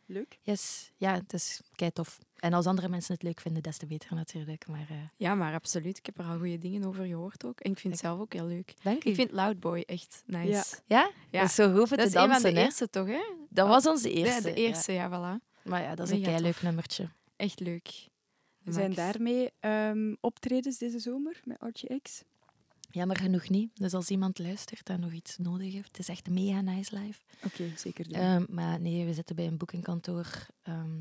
Leuk. 0.09 0.37
Yes. 0.41 0.91
Ja, 0.97 1.13
het 1.13 1.33
is 1.33 1.61
kei 1.75 1.91
tof. 1.91 2.19
En 2.35 2.53
als 2.53 2.65
andere 2.65 2.89
mensen 2.89 3.13
het 3.13 3.23
leuk 3.23 3.39
vinden, 3.39 3.63
des 3.63 3.77
te 3.77 3.85
beter 3.85 4.15
natuurlijk. 4.15 4.67
Maar 4.67 4.85
eh, 4.89 4.95
Ja, 5.17 5.35
maar 5.35 5.53
absoluut. 5.53 5.97
Ik 5.97 6.05
heb 6.05 6.17
er 6.19 6.25
al 6.25 6.37
goede 6.37 6.57
dingen 6.57 6.83
over 6.83 7.05
gehoord 7.05 7.45
ook. 7.45 7.59
En 7.59 7.71
ik 7.71 7.79
vind 7.79 7.93
het 7.93 8.01
zelf 8.01 8.19
ook 8.19 8.33
heel 8.33 8.45
leuk. 8.45 8.73
dank 8.83 9.05
u. 9.05 9.09
Ik 9.09 9.15
vind 9.15 9.31
Loud 9.31 9.59
Boy 9.59 9.83
echt 9.85 10.23
nice. 10.25 10.49
Ja. 10.51 10.63
Ja? 10.85 11.11
Ja. 11.29 11.39
Dat 11.39 11.49
is 11.49 11.55
zo 11.55 11.73
goed 11.73 11.87
voor 11.87 11.97
Dat 11.97 12.11
te 12.11 12.17
is 12.17 12.21
een 12.21 12.27
dansen, 12.29 12.41
van 12.41 12.53
de 12.53 12.59
hè? 12.59 12.65
eerste, 12.65 12.89
toch? 12.89 13.07
Hè? 13.07 13.21
Dat 13.49 13.67
was 13.67 13.85
onze 13.87 14.09
Ja, 14.09 14.25
eerste. 14.25 14.41
de 14.41 14.53
eerste, 14.53 14.91
ja, 14.91 15.07
voilà. 15.09 15.11
ja. 15.11 15.41
Maar 15.63 15.81
ja, 15.81 15.95
dat 15.95 16.07
is 16.07 16.13
een 16.17 16.21
kei 16.23 16.41
leuk 16.41 16.61
nummertje. 16.61 17.09
Echt 17.35 17.59
leuk. 17.59 18.07
De 18.57 18.71
Zijn 18.73 18.93
daarmee 18.93 19.51
ehm, 19.59 20.13
optredens 20.19 20.77
deze 20.77 20.99
zomer 20.99 21.41
met 21.43 21.59
Archie 21.59 22.01
X? 22.01 22.23
Jammer 22.89 23.17
genoeg 23.17 23.49
niet. 23.49 23.69
Dus 23.73 23.93
als 23.93 24.09
iemand 24.09 24.39
luistert 24.39 24.89
en 24.89 24.99
nog 24.99 25.11
iets 25.11 25.37
nodig 25.37 25.73
heeft, 25.73 25.87
het 25.87 25.99
is 25.99 26.09
echt 26.09 26.29
mega 26.29 26.61
nice 26.61 26.97
live. 26.99 27.19
Oké, 27.43 27.71
zeker 27.77 28.03
doen. 28.09 28.19
Ehm, 28.19 28.45
maar 28.49 28.79
nee, 28.81 29.05
we 29.05 29.13
zitten 29.13 29.35
bij 29.35 29.47
een 29.47 29.57
boekingkantoor 29.57 30.47
ehm 30.61 30.99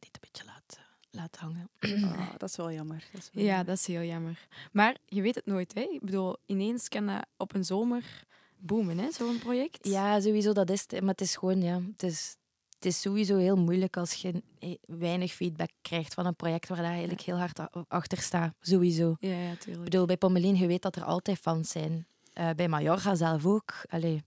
die 0.00 0.08
het 0.12 0.22
een 0.22 0.30
beetje 0.32 0.44
laat, 0.44 0.76
eh, 0.78 0.84
laat 1.10 1.36
hangen. 1.36 1.70
Ah, 1.78 2.30
dat 2.38 2.48
is 2.48 2.56
wel 2.56 2.72
jammer. 2.72 3.04
Dat 3.12 3.20
is 3.22 3.30
wel 3.32 3.44
Ja, 3.44 3.48
jammer. 3.48 3.66
dat 3.66 3.76
is 3.78 3.86
heel 3.86 4.02
jammer. 4.02 4.46
Maar 4.72 4.96
je 5.06 5.22
weet 5.22 5.34
het 5.34 5.46
nooit, 5.46 5.74
hè? 5.74 5.80
Ik 5.80 6.00
bedoel, 6.00 6.36
ineens 6.46 6.88
kan 6.88 7.06
dat 7.06 7.26
op 7.36 7.54
een 7.54 7.64
zomer 7.64 8.24
boomen, 8.56 8.98
hè? 8.98 9.10
Zo'n 9.12 9.38
project. 9.38 9.86
Ja, 9.88 10.20
sowieso, 10.20 10.52
dat 10.52 10.70
is 10.70 10.80
het. 10.86 11.00
Maar 11.00 11.10
het 11.10 11.20
is 11.20 11.36
gewoon, 11.36 11.62
ja, 11.62 11.80
het 11.92 12.02
is, 12.02 12.36
het 12.80 12.88
is 12.92 13.00
sowieso 13.00 13.36
heel 13.36 13.56
moeilijk 13.56 13.96
als 13.96 14.12
je 14.12 14.42
eh, 14.58 14.74
weinig 14.86 15.32
feedback 15.32 15.70
krijgt 15.82 16.14
van 16.14 16.26
een 16.26 16.34
project 16.36 16.68
waar 16.68 16.78
je 16.82 16.84
eigenlijk 16.84 17.20
heel 17.20 17.36
hard 17.38 17.60
achter 17.88 18.18
staat. 18.18 18.54
Sowieso. 18.60 19.16
Ja, 19.20 19.30
ja, 19.42 19.50
Ik 19.66 19.82
bedoel, 19.82 20.06
bij 20.06 20.16
Pommelien, 20.16 20.56
je 20.56 20.66
weet 20.66 20.82
dat 20.82 20.96
er 20.96 21.04
altijd 21.04 21.38
fans 21.38 21.70
zijn. 21.70 22.06
Eh, 22.32 22.50
bij 22.56 22.68
Mallorca 22.68 23.14
zelf 23.14 23.46
ook. 23.46 23.74
Allee. 23.88 24.22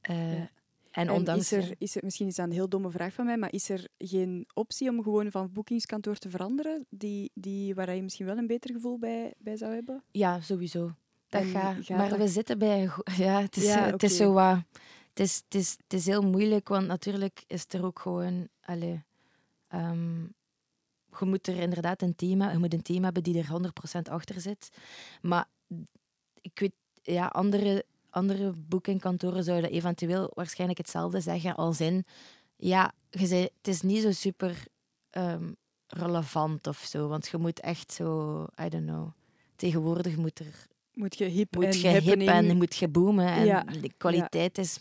Eh, 0.00 0.38
Ja. 0.38 0.50
En 0.90 1.36
is 1.36 1.52
er, 1.52 1.74
is 1.78 1.96
er, 1.96 2.04
misschien 2.04 2.26
is 2.26 2.34
dat 2.34 2.46
een 2.46 2.52
heel 2.52 2.68
domme 2.68 2.90
vraag 2.90 3.12
van 3.12 3.24
mij, 3.24 3.36
maar 3.36 3.52
is 3.52 3.68
er 3.68 3.88
geen 3.98 4.46
optie 4.54 4.88
om 4.90 5.02
gewoon 5.02 5.30
van 5.30 5.52
boekingskantoor 5.52 6.16
te 6.16 6.28
veranderen, 6.30 6.86
die, 6.90 7.30
die, 7.34 7.74
waar 7.74 7.94
je 7.94 8.02
misschien 8.02 8.26
wel 8.26 8.36
een 8.36 8.46
beter 8.46 8.70
gevoel 8.74 8.98
bij, 8.98 9.34
bij 9.38 9.56
zou 9.56 9.72
hebben? 9.74 10.02
Ja, 10.10 10.40
sowieso. 10.40 10.94
Dat 11.28 11.44
gaat. 11.44 11.76
gaat 11.84 11.96
Maar 11.98 12.08
dat- 12.08 12.18
we 12.18 12.28
zitten 12.28 12.58
bij 12.58 12.82
een 12.82 12.90
Ja, 13.24 13.40
het 13.40 13.56
is, 13.56 13.64
Ja, 13.64 13.90
het 13.90 14.02
is 14.02 14.16
zo 14.16 14.32
wat... 14.32 14.58
Het 15.18 15.26
is, 15.26 15.42
het, 15.44 15.54
is, 15.54 15.70
het 15.70 15.92
is 15.92 16.06
heel 16.06 16.22
moeilijk, 16.22 16.68
want 16.68 16.86
natuurlijk 16.86 17.44
is 17.46 17.64
er 17.68 17.84
ook 17.84 17.98
gewoon... 17.98 18.48
Allee, 18.60 19.02
ehm, 19.68 20.20
je 21.18 21.24
moet 21.24 21.46
er 21.46 21.56
inderdaad 21.56 22.02
een 22.02 22.14
team, 22.16 22.50
je 22.50 22.58
moet 22.58 22.72
een 22.72 22.82
team 22.82 23.04
hebben 23.04 23.22
die 23.22 23.38
er 23.38 23.70
100% 23.98 24.10
achter 24.10 24.40
zit. 24.40 24.68
Maar 25.20 25.46
ik 26.40 26.58
weet, 26.58 26.72
ja, 27.02 27.26
andere, 27.26 27.84
andere 28.10 28.52
boekingkantoren 28.52 29.44
zouden 29.44 29.70
eventueel 29.70 30.30
waarschijnlijk 30.34 30.78
hetzelfde 30.78 31.20
zeggen 31.20 31.56
als 31.56 31.80
in... 31.80 32.04
Ja, 32.56 32.92
je 33.10 33.26
zei, 33.26 33.42
het 33.42 33.68
is 33.68 33.82
niet 33.82 34.02
zo 34.02 34.12
super 34.12 34.64
ehm, 35.10 35.52
relevant 35.86 36.66
of 36.66 36.78
zo. 36.78 37.08
Want 37.08 37.28
je 37.28 37.38
moet 37.38 37.60
echt 37.60 37.92
zo, 37.92 38.42
I 38.64 38.68
don't 38.68 38.86
know. 38.86 39.08
Tegenwoordig 39.56 40.16
moet 40.16 40.38
er 40.38 40.66
Moet 40.92 41.18
je 41.18 41.24
hip 41.24 41.54
moet 41.54 41.64
en 41.64 41.78
je 41.80 42.00
hip 42.00 42.28
en 42.28 42.56
moet 42.56 42.76
je 42.76 42.88
boomen. 42.88 43.26
En 43.26 43.44
Ja, 43.44 43.62
de 43.62 43.92
kwaliteit 43.96 44.58
is, 44.58 44.78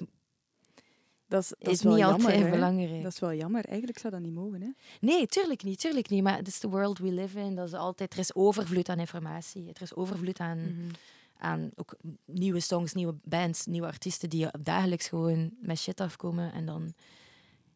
Dat 1.27 1.41
is, 1.41 1.48
dat 1.50 1.57
is 1.67 1.74
is 1.74 1.81
wel 1.84 1.91
niet 1.93 2.01
jammer, 2.01 2.25
altijd 2.25 2.43
hè. 2.43 2.50
belangrijk. 2.50 3.03
Dat 3.03 3.12
is 3.12 3.19
wel 3.19 3.34
jammer. 3.34 3.65
Eigenlijk 3.65 4.00
zou 4.00 4.13
dat 4.13 4.22
niet 4.22 4.34
mogen, 4.34 4.62
hè? 4.62 4.69
Nee, 5.01 5.27
tuurlijk 5.27 5.63
niet, 5.63 5.79
tuurlijk 5.79 6.10
niet. 6.10 6.24
Maar 6.24 6.38
het 6.38 6.48
is 6.48 6.60
de 6.60 6.67
world 6.69 6.98
we 7.00 7.12
live 7.12 7.39
in. 7.39 7.55
Dat 7.55 7.67
is 7.67 7.74
altijd, 7.74 8.13
er 8.13 8.19
is 8.19 8.36
overvloed 8.36 8.89
aan 8.89 9.00
informatie. 9.00 9.69
Er 9.74 9.81
is 9.81 9.96
overvloed 9.96 10.39
aan, 10.39 10.57
Mhm. 10.60 10.93
aan 11.38 11.69
ook 11.75 11.96
nieuwe 12.25 12.60
songs, 12.60 12.93
nieuwe 12.93 13.15
bands, 13.24 13.65
nieuwe 13.65 13.88
artiesten 13.88 14.29
die 14.29 14.48
dagelijks 14.62 15.07
gewoon 15.07 15.51
met 15.62 15.77
shit 15.79 16.01
afkomen. 16.01 16.53
En 16.53 16.65
dan, 16.65 16.93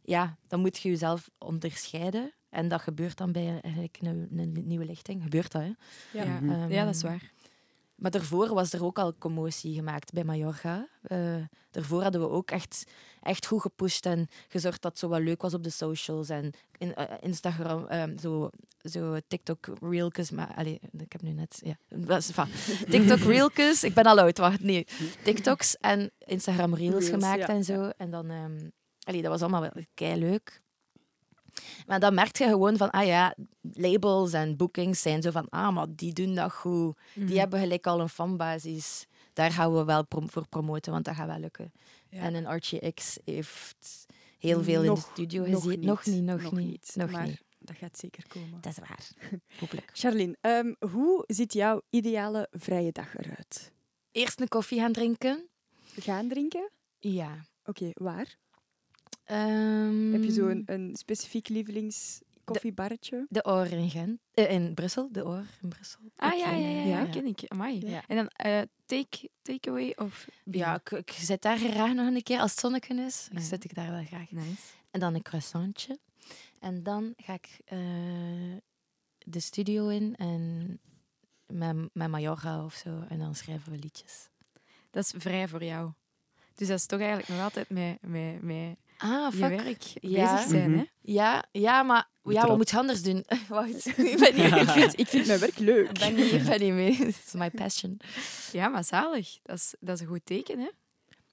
ja, 0.01 0.38
dan 0.48 0.60
moet 0.60 0.77
je 0.77 0.89
jezelf 0.89 1.29
onderscheiden. 1.38 2.31
En 2.50 2.67
dat 2.67 2.81
gebeurt 2.81 3.17
dan 3.17 3.31
bij 3.31 3.60
eigenlijk 3.62 3.98
een, 4.01 4.27
een 4.36 4.62
nieuwe 4.67 4.86
lichting. 4.86 5.24
Gebeurt 5.24 5.51
dat, 5.51 5.62
hè? 5.62 5.67
Ja. 6.20 6.24
Ja. 6.41 6.67
Ja, 6.70 6.86
dat 6.86 6.96
is 6.96 7.01
Ehm, 7.03 7.12
waar. 7.12 7.31
Maar 8.01 8.12
daarvoor 8.12 8.53
was 8.53 8.74
er 8.74 8.84
ook 8.86 9.00
al 9.00 9.13
commotie 9.17 9.74
gemaakt 9.74 10.13
bij 10.13 10.24
Mallorca. 10.24 10.88
Eh, 11.01 11.36
daarvoor 11.72 12.01
hadden 12.01 12.22
we 12.22 12.29
ook 12.29 12.51
echt, 12.51 12.84
echt 13.22 13.46
goed 13.46 13.62
gepusht 13.62 14.05
en 14.05 14.27
gezorgd 14.48 14.81
dat 14.81 14.91
het 14.91 15.00
zo 15.00 15.08
wat 15.08 15.22
leuk 15.22 15.41
was 15.41 15.53
op 15.53 15.63
de 15.63 15.70
socials. 15.70 16.29
En 16.29 16.51
in, 16.77 16.93
eh, 16.96 17.17
Instagram, 17.20 17.88
ehm, 17.88 18.17
zo, 18.17 18.50
zo 18.84 19.17
TikTok 19.27 19.67
reeltjes. 19.81 20.31
Maar 20.31 20.53
allee, 20.55 20.79
ik 20.98 21.12
heb 21.12 21.22
nu 21.22 21.31
net... 21.31 21.62
Ja, 21.63 21.75
dat 21.88 22.17
is- 22.17 22.31
enfin, 22.31 22.53
TikTok 23.00 23.17
reeltjes. 23.20 23.84
Ik 23.84 23.93
ben 23.93 24.03
al 24.03 24.20
oud, 24.20 24.38
wacht. 24.38 24.60
Nee. 24.63 24.88
TikToks 25.24 25.77
en 25.77 26.12
Instagram 26.17 26.75
reels, 26.75 26.91
Reels, 26.93 27.10
gemaakt 27.10 27.39
ja, 27.39 27.48
en 27.48 27.63
zo. 27.63 27.89
En 27.98 28.12
dan... 28.12 28.31
allee, 29.03 29.22
dat 29.22 29.31
was 29.31 29.41
allemaal 29.41 29.62
wel 29.62 29.84
kei 29.93 30.20
leuk. 30.20 30.62
Maar 31.88 32.00
dan 32.00 32.13
merk 32.13 32.38
je 32.38 32.44
gewoon 32.48 32.78
van, 32.78 32.90
ah 32.90 33.06
ja, 33.06 33.36
labels 33.74 34.34
en 34.34 34.58
bookings 34.58 35.01
zijn 35.01 35.22
zo 35.22 35.32
van, 35.32 35.50
ah, 35.50 35.74
maar 35.74 35.88
die 35.90 36.13
doen 36.13 36.36
dat 36.36 36.51
goed. 36.54 36.98
Mhm. 37.13 37.25
Die 37.28 37.40
hebben 37.40 37.60
gelijk 37.60 37.88
al 37.88 38.00
een 38.00 38.10
fanbasis. 38.10 39.06
Daar 39.34 39.51
gaan 39.51 39.74
we 39.74 39.84
wel 39.84 40.06
prom- 40.06 40.30
voor 40.30 40.48
promoten, 40.48 40.92
want 40.92 41.06
dat 41.06 41.16
gaat 41.16 41.28
wel 41.28 41.40
lukken. 41.40 41.72
Ja. 42.10 42.20
En 42.22 42.34
een 42.34 42.46
Archie 42.48 42.94
X 42.94 43.18
heeft 43.25 44.06
heel 44.40 44.63
veel 44.63 44.84
in 44.84 44.94
de 44.94 45.00
studio 45.12 45.44
gezien. 45.44 45.86
Nog 45.86 46.06
niet, 46.06 46.24
nog, 46.24 46.42
Nog 46.42 46.51
niet. 46.51 46.68
niet, 46.68 46.92
Nog 46.96 47.12
maar- 47.12 47.25
niet. 47.25 47.42
Dat 47.63 47.75
gaat 47.78 47.98
zeker 47.98 48.24
komen. 48.28 48.62
Dat 48.62 48.72
is 48.72 48.78
waar. 48.80 49.08
Hopelijk. 49.60 49.90
Charlene, 49.94 50.38
ehm, 50.42 50.74
hoe 50.92 51.24
ziet 51.28 51.54
jouw 51.54 51.82
ideale 51.90 52.48
vrije 52.51 52.92
dag 52.92 53.18
eruit? 53.18 53.72
Eerst 54.12 54.42
een 54.42 54.48
koffie 54.48 54.80
gaan 54.80 54.92
drinken. 54.92 55.48
Gaan 56.00 56.28
drinken? 56.28 56.70
Ja. 57.00 57.46
Oké, 57.66 57.90
waar? 57.94 58.36
Ehm, 59.32 60.12
Heb 60.12 60.24
je 60.24 60.32
zo'n 60.32 60.64
een 60.66 60.96
specifiek 60.96 61.48
lievelingskoffiebarretje? 61.48 63.26
De 63.30 63.46
Oor 63.46 63.66
in 63.66 63.90
Gent. 63.90 64.20
Eh, 64.34 64.52
in 64.52 64.74
Brussel. 64.74 65.10
De 65.12 65.26
Oor 65.26 65.46
in 65.62 65.70
Brussel. 65.70 66.00
Ah 66.16 66.38
ja, 66.38 66.52
ja, 66.52 66.68
ja, 66.68 66.82
ja, 66.82 67.00
Ja. 67.00 67.06
ken 67.06 67.26
ik. 67.26 67.44
Amai. 67.48 67.88
Ja. 67.90 68.04
En 68.08 68.16
dan 68.16 68.28
eh 68.28 68.62
take, 68.86 69.30
takeaway 69.42 69.94
of... 69.96 70.28
Ja, 70.44 70.76
ik, 70.76 70.92
ik 70.92 71.12
zit 71.12 71.42
daar 71.42 71.58
graag 71.58 71.94
nog 71.94 72.08
een 72.08 72.24
keer 72.24 72.40
als 72.40 72.52
het 72.52 72.60
zonneken 72.60 73.00
is. 73.00 73.28
Ja. 73.32 73.40
Zit 73.40 73.64
ik 73.64 73.74
daar 73.76 73.92
wel 73.92 74.04
graag. 74.06 74.32
Nice. 74.32 74.62
En 74.92 75.00
dan 75.00 75.14
een 75.14 75.22
croissantje. 75.22 76.00
En 76.60 76.84
dan 76.84 77.14
ga 77.18 77.34
ik 77.34 77.60
eh, 77.66 77.78
de 79.18 79.40
studio 79.40 79.88
in 79.88 80.16
en 80.16 80.80
met, 81.48 81.76
met 81.94 82.08
Mallorca 82.08 82.64
of 82.66 82.74
zo. 82.74 83.04
En 83.10 83.20
dan 83.20 83.36
schrijven 83.36 83.72
we 83.72 83.78
liedjes. 83.78 84.30
Dat 84.90 85.04
is 85.04 85.14
vrij 85.18 85.48
voor 85.48 85.64
jou. 85.64 85.92
Dus 86.56 86.68
dat 86.68 86.78
is 86.78 86.86
toch 86.86 87.00
eigenlijk 87.00 87.30
nog 87.30 87.40
altijd 87.42 87.70
met, 87.70 87.98
met, 88.02 88.42
met 88.42 88.76
Ah, 89.01 89.34
je 89.34 89.39
werk 89.39 89.84
Ja. 90.01 90.34
bezig 90.34 90.50
zijn, 90.50 90.70
Mhm. 90.70 90.79
hè? 90.79 90.86
Ja, 91.01 91.46
ja, 91.51 91.84
maar 91.84 92.10
ja, 92.24 92.48
wat 92.48 92.58
moet 92.58 92.70
je 92.70 92.77
anders 92.77 93.03
doen? 93.03 93.25
Wacht, 93.50 93.86
ik 93.98 94.17
ben 94.20 94.36
niet, 94.36 94.53
ik 94.62 94.70
vind, 94.70 95.00
Ik 95.00 95.08
vind 95.08 95.27
mijn 95.27 95.39
werk 95.39 95.58
leuk. 95.58 95.89
ik 95.89 96.00
ben 96.00 96.15
niet, 96.15 96.31
ik 96.31 96.43
ben 96.43 96.60
niet 96.60 96.74
mee. 96.74 96.96
Het 97.05 97.22
is 97.25 97.34
my 97.34 97.50
passion. 97.51 98.00
Ja, 98.51 98.67
maar 98.67 98.84
zalig. 98.84 99.39
Dat 99.43 99.58
is, 99.58 99.74
dat 99.79 99.96
is 99.96 100.01
een 100.01 100.08
goed 100.08 100.25
teken, 100.25 100.60
hè? 100.60 100.70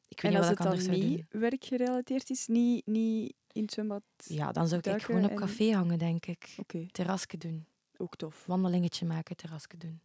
Ik 0.09 0.21
weet 0.21 0.33
En 0.33 0.39
niet 0.39 0.39
als 0.39 0.49
wat 0.49 0.59
het 0.59 0.59
ik 0.59 0.65
dan 0.65 0.67
anders 0.67 0.85
zou 0.85 0.97
niet 1.19 1.27
doen. 1.31 1.41
werkgerelateerd 1.41 2.31
is, 2.31 2.47
niet, 2.47 2.87
niet 2.87 3.35
in 3.53 3.63
het 3.63 3.73
zwembad, 3.73 4.03
Ja, 4.25 4.53
dan 4.53 4.69
zou 4.69 4.81
ik 4.91 5.03
gewoon 5.03 5.25
op 5.25 5.31
en- 5.31 5.37
café 5.37 5.71
hangen, 5.73 5.99
denk 5.99 6.27
ik. 6.27 6.55
oké, 6.57 6.87
Terrasje 6.93 7.39
doen. 7.39 7.67
ook 7.97 8.17
tof. 8.17 8.45
Wandelingetje 8.47 9.07
maken, 9.07 9.37
terrasje 9.37 9.77
doen. 9.79 10.01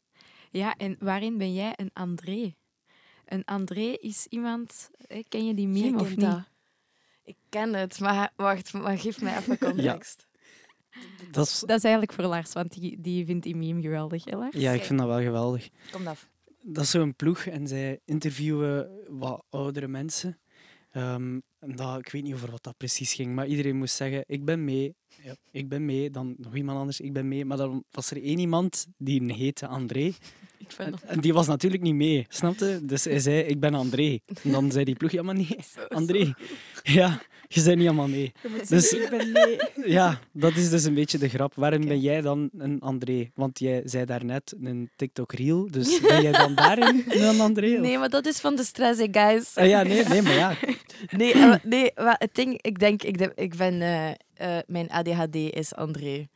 Ja, 0.51 0.75
en 0.75 0.95
waarin 0.99 1.37
ben 1.37 1.53
jij 1.53 1.73
een 1.75 1.89
André? 1.93 2.55
Een 3.25 3.45
André 3.45 3.81
is 3.99 4.25
iemand... 4.29 4.89
hè, 5.07 5.21
Ken 5.29 5.45
je 5.47 5.53
die 5.53 5.71
Jij 5.71 5.81
meme 5.91 5.99
of 6.01 6.09
niet? 6.09 6.19
dat. 6.19 6.41
Ik 7.23 7.35
ken 7.49 7.73
het, 7.73 7.99
maar 7.99 8.31
wacht, 8.35 8.73
maar 8.73 8.97
geef 8.97 9.21
mij 9.21 9.37
even 9.37 9.57
context. 9.69 10.27
Dat 11.31 11.45
is, 11.47 11.59
Dat 11.59 11.77
is 11.77 11.83
eigenlijk 11.83 12.13
voor 12.13 12.23
Lars, 12.23 12.53
want 12.53 12.71
die, 12.73 13.01
die 13.01 13.25
vindt 13.25 13.43
die 13.43 13.55
meme 13.55 13.81
geweldig, 13.81 14.25
hè 14.25 14.37
Lars? 14.37 14.55
ja, 14.55 14.71
ik 14.71 14.83
vind 14.83 14.99
dat 14.99 15.07
wel 15.07 15.21
geweldig. 15.21 15.69
Kom 15.91 16.07
af. 16.07 16.29
Dat 16.61 16.83
is 16.83 16.89
zo'n 16.89 17.15
ploeg 17.15 17.45
en 17.45 17.67
zij 17.67 17.99
interviewen 18.05 18.89
wat 19.07 19.43
oudere 19.49 19.87
mensen. 19.87 20.39
Ehm, 20.91 21.39
en 21.63 21.75
dat, 21.75 21.97
ik 21.97 22.11
weet 22.11 22.23
niet 22.23 22.33
over 22.33 22.51
wat 22.51 22.63
dat 22.63 22.77
precies 22.77 23.13
ging, 23.13 23.35
maar 23.35 23.47
iedereen 23.47 23.75
moest 23.75 23.95
zeggen: 23.95 24.23
Ik 24.27 24.45
ben 24.45 24.63
mee. 24.63 24.95
Ja, 25.23 25.35
ik 25.51 25.69
ben 25.69 25.85
mee. 25.85 26.09
Dan 26.09 26.35
nog 26.37 26.55
iemand 26.55 26.77
anders: 26.79 26.99
Ik 26.99 27.13
ben 27.13 27.27
mee. 27.27 27.45
Maar 27.45 27.57
dan 27.57 27.83
was 27.91 28.11
er 28.11 28.23
één 28.23 28.39
iemand 28.39 28.87
die 28.97 29.33
heette 29.33 29.67
André. 29.67 30.11
Ik 30.57 30.71
vind 30.71 30.91
dat 30.91 31.01
En 31.01 31.19
die 31.19 31.33
was 31.33 31.47
natuurlijk 31.47 31.83
niet 31.83 31.95
mee, 31.95 32.25
snapte? 32.29 32.79
Dus 32.85 33.03
hij 33.03 33.19
zei: 33.19 33.41
Ik 33.41 33.59
ben 33.59 33.73
André. 33.73 34.19
En 34.43 34.51
dan 34.51 34.71
zei 34.71 34.85
die 34.85 34.95
ploeg: 34.95 35.11
Ja, 35.11 35.21
maar 35.21 35.35
nee, 35.35 35.57
André. 35.89 36.33
Ja, 36.83 37.21
je 37.53 37.63
bent 37.63 37.77
niet 37.77 37.87
allemaal 37.87 38.07
mee. 38.07 38.31
Je 38.43 38.49
moet 38.49 38.69
Dus- 38.69 38.89
zeggen, 38.89 39.03
ik 39.03 39.09
ben 39.09 39.31
nee. 39.31 39.91
Ja, 39.91 40.19
dat 40.31 40.55
is 40.55 40.69
dus 40.69 40.83
een 40.83 40.93
beetje 40.93 41.17
de 41.17 41.29
grap. 41.29 41.53
Waarom 41.55 41.85
ben 41.87 41.99
jij 41.99 42.21
dan 42.21 42.49
een 42.57 42.79
André? 42.81 43.31
Want 43.35 43.59
jij 43.59 43.81
zei 43.85 44.05
daarnet 44.05 44.55
een 44.61 44.89
TikTok-reel, 44.95 45.71
dus 45.71 45.99
ben 46.01 46.21
jij 46.21 46.31
dan 46.31 46.55
daarin 46.55 47.03
een 47.21 47.39
André? 47.39 47.73
of- 47.75 47.79
Nee, 47.81 47.97
maar 47.97 48.09
dat 48.09 48.25
is 48.25 48.39
van 48.39 48.55
de 48.55 48.63
stress, 48.63 48.99
hè, 48.99 49.07
guys. 49.11 49.55
Ah, 49.57 49.67
ja, 49.67 49.83
nee, 49.83 50.03
nee, 50.03 50.21
maar 50.21 50.33
ja. 50.33 50.55
Nee, 51.17 51.33
eh, 51.33 51.53
nee 51.63 51.91
maar 51.95 52.15
het 52.19 52.35
ding, 52.35 52.61
ik 52.61 52.79
denk, 52.79 53.03
ik, 53.03 53.31
ik 53.35 53.55
ben, 53.55 53.81
eh, 53.81 54.09
eh, 54.33 54.63
mijn 54.67 54.89
ADHD 54.89 55.35
is 55.35 55.75
André. 55.75 56.27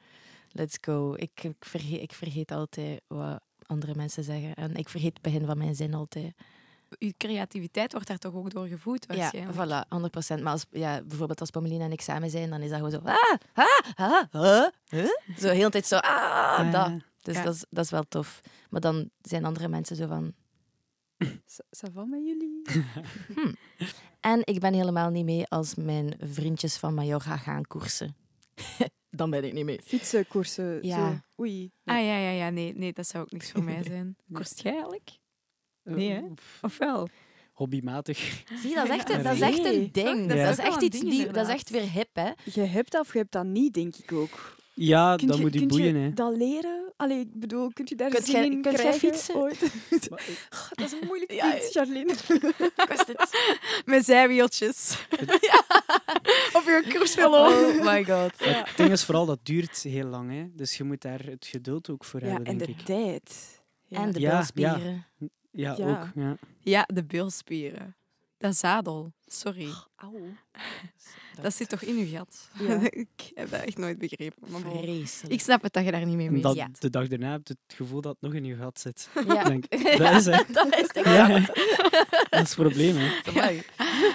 Let's 0.52 0.78
go. 0.82 1.14
Ik, 1.18 1.30
ik, 1.44 1.52
vergeet, 1.60 2.02
ik 2.02 2.14
vergeet 2.14 2.52
altijd 2.52 3.02
wat 3.08 3.40
andere 3.66 3.94
mensen 3.96 4.24
zeggen. 4.24 4.54
En 4.54 4.76
ik 4.76 4.90
vergeet 4.90 5.14
het 5.14 5.22
begin 5.22 5.46
van 5.46 5.58
mijn 5.58 5.76
zin 5.76 5.94
altijd. 5.94 6.34
Uw 7.00 7.12
creativiteit 7.17 7.91
wordt 7.91 8.08
daar 8.08 8.17
toch 8.17 8.34
ook 8.34 8.51
door 8.51 8.67
gevoed, 8.67 9.06
Ja, 9.10 9.15
waarschijnlijk? 9.15 9.58
voilà, 9.58 9.88
100%. 10.39 10.44
Maar 10.44 10.51
als, 10.51 10.65
ja, 10.72 11.01
bijvoorbeeld 11.03 11.39
als 11.39 11.50
Pommeline 11.50 11.84
en 11.84 11.91
ik 11.91 12.01
samen 12.01 12.29
zijn, 12.29 12.50
dan 12.50 12.62
is 12.62 12.70
dat 12.70 12.77
gewoon 12.77 12.91
zo... 12.91 13.00
Ah, 13.03 13.15
ah, 13.53 13.67
ah, 13.96 14.24
huh, 14.32 14.67
huh? 14.86 15.38
Zo 15.38 15.50
heel 15.50 15.63
de 15.65 15.72
tijd 15.72 15.86
zo... 15.88 15.96
Ah, 15.98 16.72
dat. 16.72 16.91
Dus 17.22 17.36
Ja. 17.36 17.44
dat, 17.44 17.53
is, 17.56 17.65
dat 17.70 17.84
is 17.84 17.91
wel 17.91 18.03
tof. 18.08 18.41
Maar 18.70 18.82
dan 18.82 19.10
zijn 19.22 19.46
andere 19.46 19.67
mensen 19.67 19.96
zo 19.96 20.08
van... 20.08 20.34
Ça 21.77 21.91
va 21.94 22.06
met 22.06 22.20
jullie? 22.25 22.62
En 24.20 24.41
ik 24.44 24.60
ben 24.60 24.74
helemaal 24.74 25.10
niet 25.10 25.25
mee 25.25 25.46
als 25.48 25.75
mijn 25.75 26.15
vriendjes 26.20 26.77
van 26.77 26.94
Mallorca 26.94 27.38
gaan 27.38 27.65
koersen. 27.65 28.15
dan 29.10 29.29
ben 29.29 29.44
ik 29.44 29.53
niet 29.53 29.65
mee. 29.65 29.79
Fietsenkoersen. 29.84 30.79
Ja. 30.86 31.12
Zo. 31.12 31.20
Oei. 31.44 31.72
Ah 31.84 31.96
ja, 31.98 32.17
ja, 32.17 32.29
ja. 32.29 32.50
Nee, 32.50 32.74
nee, 32.75 32.94
dat 32.94 33.08
zou 33.08 33.24
ook 33.24 33.32
niks 33.32 33.51
voor 33.51 33.63
mij 33.63 33.84
zijn. 33.84 34.15
Koerst 34.32 34.62
jij 34.62 34.72
eigenlijk? 34.72 35.17
Nee, 35.96 36.10
hè? 36.10 36.17
eh, 36.17 36.24
Of 36.62 36.77
wel? 36.77 37.08
Hobbymatig. 37.53 38.44
Zie, 38.62 38.75
dat 38.75 38.84
is 38.86 38.89
echt, 38.91 39.10
een- 39.10 39.17
Ja, 39.17 39.24
dat 39.24 39.34
is 39.34 39.41
echt 39.41 39.65
een 39.65 39.89
ding. 39.91 40.27
Dat 40.27 40.38
is 40.38 40.56
Dat, 40.56 40.65
echt 40.65 40.82
iets. 40.82 41.25
Dat 41.32 41.48
is 41.48 41.53
echt 41.53 41.70
weer 41.70 41.91
hip, 41.91 42.10
hè? 42.13 42.29
Je 42.44 42.62
hebt 42.62 42.91
dat 42.91 43.01
of 43.01 43.13
je 43.13 43.20
hebt 43.20 43.32
dat 43.32 43.46
niet, 43.46 43.74
denk 43.74 43.96
ik 43.96 44.12
ook. 44.12 44.56
Ja, 44.74 45.15
Kunt 45.15 45.27
dat 45.29 45.38
je, 45.38 45.44
moet 45.44 45.53
je 45.53 45.65
boeien, 45.65 45.96
je 45.96 46.01
hè. 46.01 46.13
dat 46.13 46.36
leren? 46.38 46.94
Allee, 46.98 47.20
ik 47.20 47.39
bedoel, 47.39 47.72
kunt 47.74 47.89
je 47.89 47.96
daar 47.96 48.10
Kunt 48.10 48.25
zin 48.25 48.44
in 48.51 48.62
kunt 48.62 48.75
krijgen 48.75 49.00
fietsen? 49.00 49.36
ooit? 49.36 49.60
Maar, 50.10 50.20
eh, 50.20 50.60
dat 50.77 50.86
is 50.86 50.91
een 50.91 51.08
moeilijk 51.08 51.32
Ja, 51.32 51.58
iets, 51.58 51.72
Charlene. 51.72 52.13
Met 53.86 54.06
zijwieltjes. 54.06 54.98
Op 56.53 56.63
je 56.65 56.94
koersvelo. 56.94 57.46
Oh 57.46 57.84
my 57.86 58.03
god. 58.06 58.32
Het 58.46 58.77
ding 58.77 58.91
is 58.91 59.03
vooral, 59.03 59.25
dat 59.25 59.39
duurt 59.44 59.82
heel 59.82 60.08
lang. 60.08 60.32
Hè. 60.32 60.46
Dus 60.53 60.77
je 60.77 60.84
moet 60.84 61.01
daar 61.01 61.20
het 61.25 61.46
geduld 61.46 61.89
ook 61.89 62.03
voor 62.06 62.20
Ja, 62.22 62.27
hebben, 62.27 62.46
en 62.46 62.58
denk 62.58 62.70
de 62.70 62.75
ik. 62.79 62.86
tijd. 62.86 63.60
Ja. 63.88 63.98
En 64.01 64.12
de 64.12 64.20
Ja. 64.20 64.46
Ja, 65.51 65.75
Ja. 65.77 65.89
ook. 65.89 66.08
Ja. 66.16 66.38
Ja, 66.60 66.84
de 66.94 67.04
bilspieren. 67.04 67.96
Dat 68.38 68.56
zadel. 68.58 69.13
Sorry. 69.25 69.70
Auw. 69.96 70.13
Dat 71.42 71.54
zit 71.54 71.70
toch 71.70 71.82
in 71.82 71.98
uw 71.98 72.08
gat? 72.18 72.50
Ja. 72.60 72.80
ik 73.04 73.32
heb 73.34 73.50
dat 73.50 73.62
echt 73.62 73.77
nooit 73.77 73.98
begrepen. 73.98 74.51
Maar. 74.51 74.62
Vreselijk. 74.62 75.34
Ik 75.34 75.42
snap 75.42 75.62
het 75.62 75.74
dat 75.74 75.86
je 75.86 75.92
daar 75.92 76.06
niet 76.06 76.16
mee 76.16 76.32
mee 76.32 76.54
Ja. 76.56 76.70
de 76.80 76.89
dag 76.89 77.08
daarna 77.08 77.32
heb 77.32 77.48
je 77.48 77.56
het 77.66 77.77
gevoel 77.77 78.01
dat 78.01 78.12
het 78.12 78.22
nog 78.22 78.34
in 78.34 78.46
je 78.46 78.56
gat 78.56 78.80
zit. 78.80 79.10
Ja. 79.27 79.44
Denk, 79.44 79.70
dat 79.98 80.12
is 80.16 80.25
het. 80.25 80.46
dat 80.54 80.75
is 80.75 80.89
Ja, 81.04 81.27
dat 81.30 81.48
is 82.32 82.39
het 82.39 82.56
probleem. 82.56 82.96
Hè. 82.98 83.60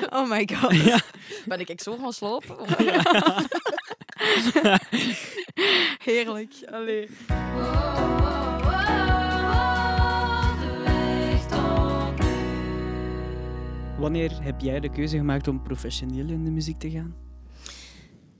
Oh 0.08 0.28
my 0.30 0.48
god. 0.54 0.74
Ja. 0.74 1.00
Ben 1.46 1.60
ik 1.60 1.80
zo 1.80 1.96
gaan 1.96 2.12
slopen? 2.12 2.56
Heerlijk. 5.98 6.52
Allee. 6.70 7.08
Wanneer 14.02 14.42
heb 14.42 14.60
jij 14.60 14.80
de 14.80 14.90
keuze 14.90 15.16
gemaakt 15.16 15.48
om 15.48 15.62
professioneel 15.62 16.28
in 16.28 16.44
de 16.44 16.50
muziek 16.50 16.78
te 16.78 16.90
gaan? 16.90 17.14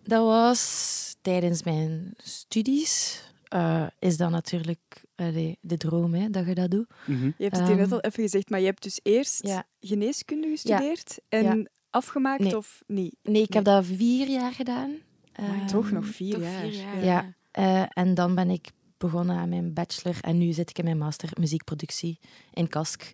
Dat 0.03 0.25
was 0.25 1.17
tijdens 1.21 1.63
mijn 1.63 2.13
studies 2.17 3.23
eh, 3.49 3.87
is 3.99 4.17
dat 4.17 4.31
natuurlijk 4.31 5.05
allee, 5.15 5.59
de 5.61 5.77
droom, 5.77 6.15
hè, 6.15 6.31
dat 6.31 6.47
je 6.47 6.55
dat 6.55 6.71
doet. 6.71 6.87
Mhm. 7.07 7.25
Je 7.25 7.33
hebt 7.45 7.57
het 7.57 7.67
hier 7.67 7.77
net 7.77 7.85
Ehm, 7.85 7.95
al 7.95 8.01
even 8.01 8.23
gezegd, 8.23 8.51
maar 8.51 8.61
je 8.61 8.67
hebt 8.67 8.83
dus 8.83 9.01
eerst 9.03 9.47
Ja. 9.47 9.65
geneeskunde 9.81 10.49
gestudeerd 10.49 11.19
en 11.29 11.43
Ja. 11.43 11.67
afgemaakt 11.91 12.43
Nee. 12.43 12.57
of 12.57 12.83
niet? 12.87 13.17
Nee, 13.23 13.43
ik 13.43 13.53
heb 13.53 13.65
dat 13.65 13.85
vier 13.87 14.29
jaar 14.29 14.53
gedaan. 14.53 14.91
Amai, 15.33 15.65
Toch 15.67 15.85
Ehm, 15.87 15.95
nog 15.95 16.07
vier 16.07 16.33
Toch 16.35 16.43
jaar. 16.43 16.61
vier 16.61 16.73
jaar. 16.75 17.05
Ja. 17.05 17.35
Eh, 17.51 17.85
en 17.89 18.15
dan 18.15 18.35
ben 18.35 18.51
ik 18.51 18.69
begonnen 19.03 19.37
aan 19.37 19.49
mijn 19.49 19.73
bachelor 19.73 20.17
en 20.21 20.39
nu 20.39 20.53
zit 20.53 20.71
ik 20.71 20.79
in 20.79 20.85
mijn 20.85 20.99
master 20.99 21.31
muziekproductie 21.41 22.19
in 22.53 22.69
Kask. 22.69 23.13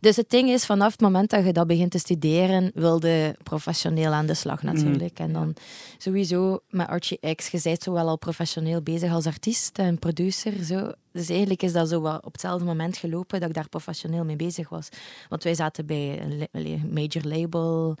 Dus 0.00 0.16
het 0.16 0.30
ding 0.30 0.48
is, 0.50 0.66
vanaf 0.66 0.92
het 0.92 1.00
moment 1.00 1.30
dat 1.30 1.44
je 1.44 1.52
dat 1.52 1.66
begint 1.66 1.90
te 1.90 1.98
studeren, 1.98 2.70
wilde 2.74 3.36
professioneel 3.42 4.12
aan 4.12 4.26
de 4.26 4.34
slag 4.34 4.62
Mhm. 4.62 4.74
natuurlijk. 4.74 5.18
En 5.18 5.32
dan 5.32 5.54
sowieso 5.98 6.60
met 6.70 6.86
Archie 6.88 7.34
X, 7.34 7.48
je 7.48 7.60
bent 7.62 7.82
zo 7.82 7.92
wel 7.92 8.08
al 8.08 8.18
professioneel 8.18 8.82
bezig 8.82 9.12
als 9.12 9.26
artiest 9.26 9.78
en 9.78 9.98
producer. 9.98 10.64
Zo. 10.64 10.92
Dus 11.12 11.28
eigenlijk 11.28 11.62
is 11.62 11.72
dat 11.72 11.88
zo 11.88 12.02
wel 12.02 12.16
op 12.16 12.32
hetzelfde 12.32 12.64
moment 12.64 12.96
gelopen 12.96 13.40
dat 13.40 13.48
ik 13.48 13.54
daar 13.54 13.68
professioneel 13.68 14.24
mee 14.24 14.36
bezig 14.36 14.68
was. 14.68 14.88
Want 15.28 15.42
wij 15.44 15.54
zaten 15.54 15.86
bij 15.86 16.20
een 16.52 16.90
major 16.92 17.22
label. 17.24 17.96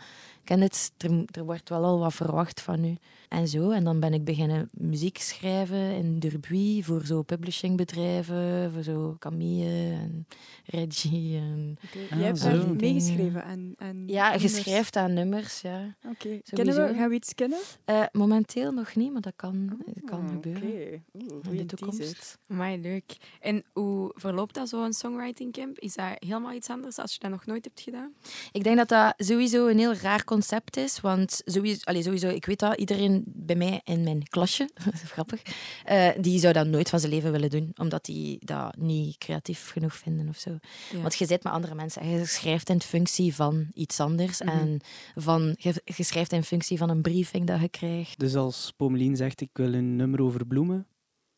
Ken 0.46 0.60
het? 0.60 0.92
Er, 0.98 1.24
er 1.30 1.44
wordt 1.44 1.68
wel 1.68 1.84
al 1.84 1.98
wat 1.98 2.14
verwacht 2.14 2.60
van 2.60 2.84
u. 2.84 2.96
En 3.28 3.48
zo. 3.48 3.70
En 3.70 3.84
dan 3.84 4.00
ben 4.00 4.14
ik 4.14 4.24
beginnen 4.24 4.68
muziek 4.72 5.18
schrijven 5.18 5.78
in 5.94 6.18
Durbuy 6.18 6.82
voor 6.82 7.04
zo 7.04 7.22
publishingbedrijven, 7.22 8.72
voor 8.72 8.82
zo 8.82 9.16
Camille 9.18 9.90
en 9.92 10.26
Reggie. 10.64 11.36
En... 11.36 11.78
Oké, 11.84 11.98
Ah, 12.10 12.18
Jij 12.18 12.26
hebt 12.26 12.38
zo. 12.38 12.48
daar 12.50 12.74
meegeschreven 12.76 13.44
aan, 13.44 13.74
aan 13.78 14.02
Ja, 14.06 14.38
schrijft 14.38 14.96
aan 14.96 15.14
nummers, 15.14 15.60
ja. 15.60 15.94
Oké. 16.04 16.40
Kennen 16.44 16.74
we? 16.74 16.80
Sowieso. 16.80 16.94
Gaan 16.98 17.08
we 17.08 17.14
iets 17.14 17.34
kennen? 17.34 17.58
Eh, 17.84 18.02
momenteel 18.12 18.72
nog 18.72 18.94
niet, 18.94 19.12
maar 19.12 19.20
dat 19.22 19.32
kan, 19.36 19.66
dat 19.86 20.04
kan 20.04 20.28
gebeuren 20.28 20.62
Oké. 20.62 21.02
Oeh, 21.34 21.58
in 21.58 21.66
de 21.66 21.76
toekomst. 21.76 22.38
Amai, 22.48 22.80
leuk. 22.80 23.16
En 23.40 23.64
hoe 23.72 24.10
verloopt 24.14 24.54
dat 24.54 24.68
zo'n 24.68 24.92
songwriting 24.92 25.52
camp? 25.52 25.78
Is 25.78 25.94
dat 25.94 26.06
helemaal 26.18 26.52
iets 26.52 26.68
anders 26.70 26.98
als 26.98 27.12
je 27.12 27.18
dat 27.18 27.30
nog 27.30 27.46
nooit 27.46 27.64
hebt 27.64 27.80
gedaan? 27.80 28.12
Ik 28.52 28.64
denk 28.64 28.76
dat 28.76 28.88
dat 28.88 29.14
sowieso 29.16 29.66
een 29.66 29.78
heel 29.78 29.94
raar 29.94 30.24
concept 30.24 30.34
is. 30.76 31.00
Want 31.00 31.42
sowieso, 31.44 31.80
allee, 31.84 32.02
sowieso 32.02 32.28
ik 32.28 32.44
weet 32.46 32.58
dat 32.58 32.76
iedereen 32.76 33.24
bij 33.26 33.56
mij 33.56 33.80
in 33.84 34.02
mijn 34.02 34.22
klasje, 34.28 34.68
grappig, 35.14 35.42
eh, 35.84 36.08
die 36.20 36.38
zou 36.38 36.52
dat 36.52 36.66
nooit 36.66 36.88
van 36.88 37.00
zijn 37.00 37.12
leven 37.12 37.32
willen 37.32 37.50
doen. 37.50 37.72
Omdat 37.76 38.04
die 38.04 38.38
dat 38.44 38.76
niet 38.76 39.18
creatief 39.18 39.70
genoeg 39.70 39.94
vinden 39.94 40.28
of 40.28 40.36
zo. 40.38 40.58
Ja. 40.92 41.00
Want 41.00 41.14
je 41.14 41.26
zit 41.26 41.42
met 41.42 41.52
andere 41.52 41.74
mensen 41.74 42.02
en 42.02 42.08
je 42.08 42.24
schrijft 42.24 42.68
in 42.68 42.80
functie 42.82 43.34
van 43.34 43.66
iets 43.74 44.00
anders. 44.00 44.40
Mhm. 44.40 44.48
En 44.58 44.80
van, 45.14 45.54
je, 45.58 45.82
je 45.84 46.02
schrijft 46.02 46.32
in 46.32 46.44
functie 46.44 46.78
van 46.78 46.90
een 46.90 47.02
briefing 47.02 47.46
dat 47.46 47.60
je 47.60 47.68
krijgt. 47.68 48.18
Dus 48.18 48.34
als 48.34 48.72
Pommelien 48.76 49.16
zegt, 49.16 49.40
ik 49.40 49.50
wil 49.52 49.74
een 49.74 49.96
nummer 49.96 50.22
over 50.22 50.46
bloemen, 50.46 50.86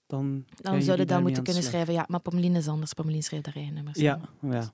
dan 0.06 0.44
Dan 0.56 0.72
jullie 0.72 0.86
zou 0.86 0.98
je 0.98 1.04
dat 1.04 1.20
moeten 1.20 1.42
kunnen 1.42 1.62
slag. 1.62 1.74
schrijven. 1.74 1.94
Ja, 1.94 2.04
maar 2.08 2.20
Pommelien 2.20 2.56
is 2.56 2.68
anders. 2.68 2.92
Pommelien 2.92 3.22
schrijft 3.22 3.44
daar 3.44 3.54
eigen 3.56 3.74
nummers. 3.74 3.98
Ja, 3.98 4.20
van. 4.40 4.50
ja. 4.50 4.72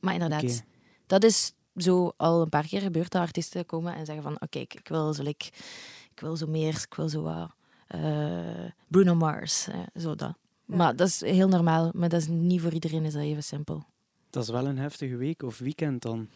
Maar 0.00 0.14
inderdaad, 0.14 0.62
dat 1.06 1.24
is 1.24 1.52
zo 1.82 2.12
al 2.16 2.42
een 2.42 2.48
paar 2.48 2.66
keer 2.66 2.80
gebeurd 2.80 3.10
dat 3.10 3.22
artiesten 3.22 3.66
komen 3.66 3.94
en 3.94 4.06
zeggen 4.06 4.24
van 4.24 4.40
oké, 4.40 4.58
ik, 4.58 4.74
ik 4.74 4.88
wil 4.88 5.14
zo 5.14 5.22
like, 5.22 5.46
ik 6.12 6.20
wil 6.20 6.36
zo 6.36 6.46
meer, 6.46 6.74
ik 6.88 6.94
wil 6.94 7.08
zo 7.08 7.22
wat 7.22 7.50
eh, 7.86 8.70
Bruno 8.88 9.14
Mars, 9.14 9.68
zo 9.94 10.14
dat. 10.14 10.34
Ja. 10.64 10.76
Maar 10.76 10.96
dat 10.96 11.08
is 11.08 11.20
heel 11.20 11.48
normaal, 11.48 11.90
maar 11.94 12.08
dat 12.08 12.20
is 12.20 12.26
niet 12.28 12.60
voor 12.60 12.72
iedereen 12.72 13.04
is 13.04 13.12
dat 13.12 13.22
even 13.22 13.42
simpel. 13.42 13.84
Dat 14.30 14.42
is 14.42 14.48
wel 14.48 14.66
een 14.66 14.78
heftige 14.78 15.16
week 15.16 15.42
of 15.42 15.58
weekend 15.58 16.02
dan. 16.02 16.28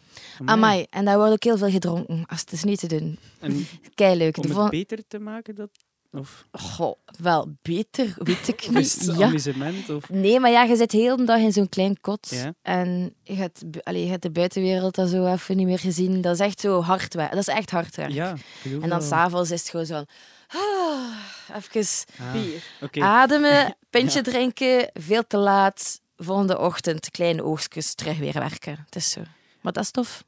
Amai, 0.45 0.85
en 0.89 1.05
daar 1.05 1.17
wordt 1.17 1.31
ook 1.31 1.43
heel 1.43 1.57
veel 1.57 1.69
gedronken, 1.69 2.25
als 2.25 2.39
het 2.39 2.51
is 2.51 2.63
niet 2.63 2.79
te 2.79 2.87
doen. 2.87 3.19
En 3.39 3.65
Kei 3.95 4.17
leuk. 4.17 4.37
om 4.37 4.57
het 4.57 4.69
beter 4.69 5.07
te 5.07 5.19
maken, 5.19 5.55
dat... 5.55 5.69
Of, 6.15 6.45
Goh, 6.51 6.93
wel 7.19 7.55
beter, 7.61 8.13
weet 8.17 8.47
ik 8.47 8.69
niet. 8.71 9.11
Ja. 9.17 9.25
amusement? 9.25 9.89
Of... 9.89 10.09
Nee, 10.09 10.39
maar 10.39 10.51
ja, 10.51 10.63
je 10.63 10.75
zit 10.75 10.91
heel 10.91 11.15
de 11.17 11.23
dag 11.23 11.39
in 11.39 11.51
zo'n 11.51 11.69
klein 11.69 12.01
kot. 12.01 12.27
Ja. 12.29 12.53
En 12.61 13.15
je 13.23 13.33
hebt, 13.33 13.63
allee, 13.83 14.03
je 14.03 14.09
hebt 14.09 14.21
de 14.21 14.31
buitenwereld 14.31 14.97
al 14.97 15.07
zo 15.07 15.25
even 15.33 15.57
niet 15.57 15.65
meer 15.67 15.79
gezien. 15.79 16.21
Dat 16.21 16.33
is 16.33 16.39
echt 16.39 16.59
zo 16.59 16.81
hard 16.81 17.13
werk. 17.13 17.29
Dat 17.31 17.39
is 17.39 17.47
echt 17.47 17.69
hard 17.71 17.95
werk. 17.95 18.11
Ja, 18.11 18.35
En 18.81 18.89
dan 18.89 19.01
s'avonds 19.01 19.51
is 19.51 19.59
het 19.59 19.69
gewoon 19.69 19.85
zo... 19.85 20.03
Ah, 20.47 21.55
even 21.55 22.05
Ah, 23.01 23.03
ademen, 23.03 23.75
pintje 23.89 24.17
Ja. 24.23 24.31
drinken, 24.31 24.89
veel 24.93 25.27
te 25.27 25.37
laat. 25.37 26.01
Volgende 26.17 26.59
ochtend 26.59 27.11
kleine 27.11 27.43
oogstjes 27.43 27.93
terug 27.95 28.17
weer 28.17 28.33
werken. 28.33 28.77
Het 28.85 28.95
is 28.95 29.09
zo. 29.11 29.21
Maar 29.61 29.73
dat 29.73 29.83
is 29.83 29.91
tof. 29.91 30.23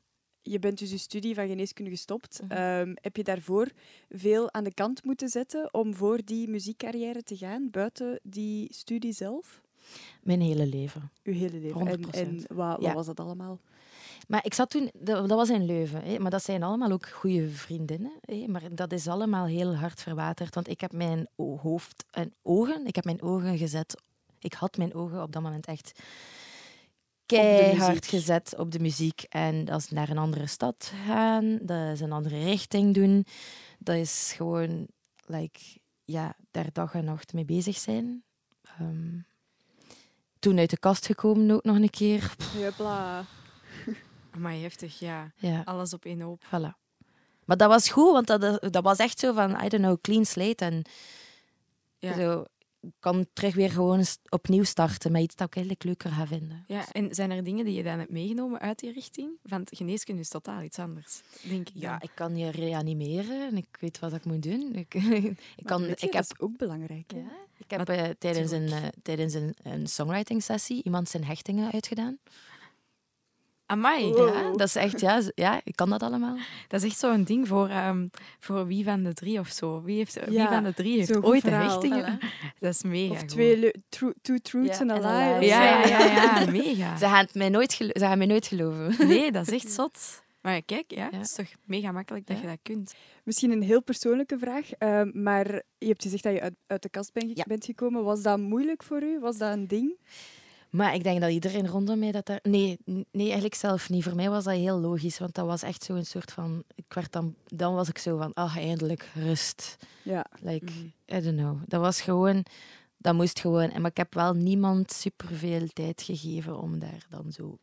Je 0.47 0.59
bent 0.59 0.77
dus 0.77 0.91
je 0.91 0.97
studie 0.97 1.35
van 1.35 1.47
geneeskunde 1.47 1.91
gestopt. 1.91 2.39
Ehm, 2.47 2.93
heb 3.01 3.15
je 3.17 3.23
daarvoor 3.23 3.67
veel 4.09 4.53
aan 4.53 4.63
de 4.63 4.73
kant 4.73 5.03
moeten 5.03 5.29
zetten 5.29 5.73
om 5.73 5.93
voor 5.95 6.19
die 6.25 6.47
muziekcarrière 6.49 7.23
te 7.23 7.37
gaan, 7.37 7.67
buiten 7.71 8.19
die 8.23 8.73
studie 8.73 9.11
zelf? 9.13 9.61
Mijn 10.23 10.41
hele 10.41 10.65
leven. 10.65 11.11
Uw 11.23 11.33
hele 11.33 11.59
leven. 11.59 11.87
En, 11.87 11.99
100%. 11.99 12.09
en 12.09 12.35
wat, 12.47 12.71
wat 12.71 12.81
Ja. 12.81 12.93
was 12.93 13.05
dat 13.05 13.19
allemaal? 13.19 13.59
Maar 14.27 14.45
ik 14.45 14.53
zat 14.53 14.69
toen, 14.69 14.91
dat, 14.99 15.29
was 15.29 15.49
in 15.49 15.65
Leuven, 15.65 16.01
hè, 16.01 16.19
maar 16.19 16.31
dat 16.31 16.43
zijn 16.43 16.63
allemaal 16.63 16.91
ook 16.91 17.09
goede 17.09 17.49
vriendinnen. 17.49 18.11
Hè, 18.21 18.47
maar 18.47 18.75
dat 18.75 18.91
is 18.91 19.07
allemaal 19.07 19.45
heel 19.45 19.75
hard 19.75 20.01
verwaterd, 20.01 20.55
want 20.55 20.69
ik 20.69 20.81
heb 20.81 20.91
mijn 20.91 21.27
hoofd 21.35 22.05
en 22.11 22.33
ogen, 22.41 22.85
ik 22.87 22.95
heb 22.95 23.05
mijn 23.05 23.21
ogen 23.21 23.57
gezet. 23.57 24.01
Ik 24.39 24.53
had 24.53 24.77
mijn 24.77 24.93
ogen 24.93 25.21
op 25.21 25.31
dat 25.31 25.41
moment 25.41 25.65
echt 25.65 25.99
keihard 27.25 28.05
gezet 28.07 28.55
op 28.57 28.71
de 28.71 28.79
muziek. 28.79 29.21
En 29.29 29.65
dat 29.65 29.79
is 29.79 29.89
naar 29.89 30.09
een 30.09 30.17
andere 30.17 30.47
stad 30.47 30.91
gaan, 31.05 31.59
dat 31.61 31.91
is 31.93 31.99
een 31.99 32.11
andere 32.11 32.43
richting 32.43 32.93
doen. 32.93 33.25
Dat 33.79 33.95
is 33.95 34.33
gewoon, 34.35 34.87
like, 35.25 35.59
ja, 36.05 36.35
daar 36.51 36.69
dag 36.71 36.93
en 36.93 37.05
nacht 37.05 37.33
mee 37.33 37.45
bezig 37.45 37.77
zijn. 37.77 38.23
Ehm, 38.63 39.19
toen 40.39 40.59
uit 40.59 40.69
de 40.69 40.77
kast 40.79 41.05
gekomen 41.05 41.51
ook 41.51 41.63
nog 41.63 41.75
een 41.75 41.89
keer. 41.89 42.35
Jepla. 42.57 43.25
Amai, 44.35 44.61
heftig, 44.61 44.99
ja. 44.99 45.31
Ja. 45.35 45.61
Alles 45.65 45.93
op 45.93 46.05
één 46.05 46.21
hoop. 46.21 46.43
Voilà. 46.45 46.83
Maar 47.45 47.57
dat 47.57 47.69
was 47.69 47.89
goed, 47.89 48.11
want 48.11 48.27
dat, 48.27 48.71
dat 48.73 48.83
was 48.83 48.97
echt 48.97 49.19
zo 49.19 49.33
van, 49.33 49.51
I 49.51 49.69
don't 49.69 49.83
know, 49.83 49.97
clean 50.01 50.25
slate. 50.25 50.65
En 50.65 50.81
Ja. 51.97 52.13
zo 52.15 52.45
kan 52.99 53.25
terug 53.33 53.55
weer 53.55 53.71
gewoon 53.71 54.03
opnieuw 54.29 54.63
starten 54.63 55.11
met 55.11 55.21
iets 55.21 55.35
dat 55.35 55.47
ik 55.47 55.55
eigenlijk 55.55 55.85
leuker 55.85 56.11
ga 56.11 56.27
vinden. 56.27 56.63
Ja, 56.67 56.91
en 56.91 57.15
zijn 57.15 57.31
er 57.31 57.43
dingen 57.43 57.65
die 57.65 57.73
je 57.73 57.83
dan 57.83 57.99
hebt 57.99 58.11
meegenomen 58.11 58.59
uit 58.59 58.79
die 58.79 58.91
richting? 58.91 59.31
Want 59.41 59.69
geneeskunde 59.73 60.21
is 60.21 60.29
totaal 60.29 60.61
iets 60.61 60.79
anders, 60.79 61.21
denk 61.41 61.69
ik. 61.69 61.75
Ja, 61.75 61.89
dan. 61.89 61.99
ik 62.01 62.11
kan 62.13 62.37
je 62.37 62.51
reanimeren 62.51 63.47
en 63.47 63.57
ik 63.57 63.77
weet 63.79 63.99
wat 63.99 64.13
ik 64.13 64.25
moet 64.25 64.43
doen. 64.43 64.73
Ik, 64.85 64.93
ik, 64.93 65.65
kan, 65.65 65.81
je, 65.81 65.89
ik 65.89 65.99
heb, 65.99 66.11
Dat 66.11 66.23
is 66.23 66.39
ook 66.39 66.57
belangrijk. 66.57 67.11
ja, 67.11 67.31
ik 67.57 67.71
heb 67.71 67.89
eh, 67.89 68.09
tijdens, 68.19 68.51
een, 68.51 68.67
eh, 68.67 68.87
tijdens 69.03 69.33
een, 69.33 69.55
een 69.63 69.87
songwriting 69.87 70.43
sessie 70.43 70.83
iemand 70.83 71.09
zijn 71.09 71.23
hechtingen 71.23 71.71
uitgedaan. 71.71 72.17
Amai, 73.65 74.11
Wow. 74.11 74.33
Ja, 74.35 74.51
dat 74.51 74.67
is 74.67 74.75
echt, 74.75 74.99
ja, 74.99 75.21
ja, 75.35 75.61
ik 75.63 75.75
kan 75.75 75.89
dat 75.89 76.03
allemaal. 76.03 76.37
dat 76.67 76.83
is 76.83 76.89
echt 76.89 76.99
zo'n 76.99 77.23
ding 77.23 77.47
voor, 77.47 77.67
ehm, 77.69 78.07
voor 78.39 78.67
wie 78.67 78.83
van 78.83 79.03
de 79.03 79.13
drie 79.13 79.39
of 79.39 79.47
zo. 79.47 79.81
Wie, 79.81 79.97
heeft, 79.97 80.19
wie 80.27 80.47
van 80.47 80.63
de 80.63 80.73
drie 80.73 80.97
heeft 80.97 81.15
ooit 81.23 81.43
een 81.43 81.49
verhaal. 81.49 81.69
hechtingen? 81.69 82.19
Dat 82.59 82.73
is 82.73 82.83
mega 82.83 83.13
Of 83.13 83.23
twee 83.23 83.71
tru- 83.89 84.13
two 84.21 84.37
truths 84.37 84.77
Ja, 84.79 84.85
and 84.85 84.91
a 84.91 84.95
en 84.95 85.39
lie. 85.39 85.47
Ja, 85.49 85.85
ja, 85.87 85.99
ja, 86.05 86.45
mega. 86.61 86.97
Ze 86.97 87.05
gaan, 87.05 87.19
het 87.25 87.33
mij 87.33 87.49
nooit 87.49 87.71
ze 87.71 87.91
gaan 87.93 88.17
mij 88.17 88.27
nooit 88.27 88.47
geloven. 88.47 88.95
Nee, 89.07 89.31
dat 89.31 89.47
is 89.47 89.53
echt 89.53 89.71
zot. 89.73 90.23
Maar 90.41 90.61
kijk, 90.61 90.83
ja, 90.87 91.07
Ja. 91.11 91.17
het 91.17 91.25
is 91.25 91.33
toch 91.33 91.47
mega 91.63 91.91
makkelijk 91.91 92.27
dat 92.27 92.35
Ja. 92.37 92.41
je 92.41 92.47
dat 92.49 92.59
kunt. 92.61 92.93
Misschien 93.23 93.51
een 93.51 93.63
heel 93.63 93.81
persoonlijke 93.83 94.37
vraag, 94.39 94.71
ehm, 94.71 95.09
maar 95.23 95.47
je 95.77 95.87
hebt 95.87 96.01
gezegd 96.03 96.23
dat 96.23 96.33
je 96.33 96.41
uit, 96.41 96.53
uit 96.67 96.81
de 96.81 96.89
kast 96.89 97.13
ben- 97.13 97.31
Ja. 97.33 97.43
bent 97.47 97.65
gekomen. 97.65 98.03
Was 98.03 98.21
dat 98.21 98.37
moeilijk 98.39 98.83
voor 98.83 99.03
u? 99.03 99.19
Was 99.19 99.37
dat 99.37 99.53
een 99.53 99.67
ding? 99.67 99.97
Maar 100.75 100.93
ik 100.93 101.03
denk 101.03 101.21
dat 101.21 101.31
iedereen 101.31 101.67
rondom 101.67 101.99
mij 101.99 102.11
dat 102.11 102.25
daar... 102.25 102.39
Nee, 102.43 102.77
nee, 102.85 103.05
eigenlijk 103.25 103.55
zelf 103.55 103.89
niet. 103.89 104.03
Voor 104.03 104.15
mij 104.15 104.29
was 104.29 104.43
dat 104.43 104.53
heel 104.53 104.79
logisch, 104.79 105.17
want 105.17 105.35
dat 105.35 105.45
was 105.45 105.61
echt 105.61 105.83
zo'n 105.83 106.03
soort 106.03 106.31
van... 106.31 106.63
Ik 106.75 106.93
werd 106.93 107.11
dan, 107.11 107.35
dan 107.45 107.73
was 107.73 107.89
ik 107.89 107.97
zo 107.97 108.17
van, 108.17 108.33
ah, 108.33 108.57
eindelijk 108.57 109.09
rust. 109.13 109.77
Ja. 110.03 110.25
Like, 110.41 110.65
Mhm. 110.65 111.17
I 111.17 111.21
don't 111.21 111.37
know. 111.37 111.57
Dat 111.67 111.81
was 111.81 112.01
gewoon... 112.01 112.45
Dat 112.97 113.13
moest 113.13 113.39
gewoon. 113.39 113.69
En 113.69 113.81
maar 113.81 113.91
ik 113.91 113.97
heb 113.97 114.13
wel 114.13 114.33
niemand 114.33 114.91
superveel 114.91 115.67
tijd 115.73 116.01
gegeven 116.01 116.59
om 116.59 116.79
daar 116.79 117.05
dan 117.09 117.31
zo 117.31 117.57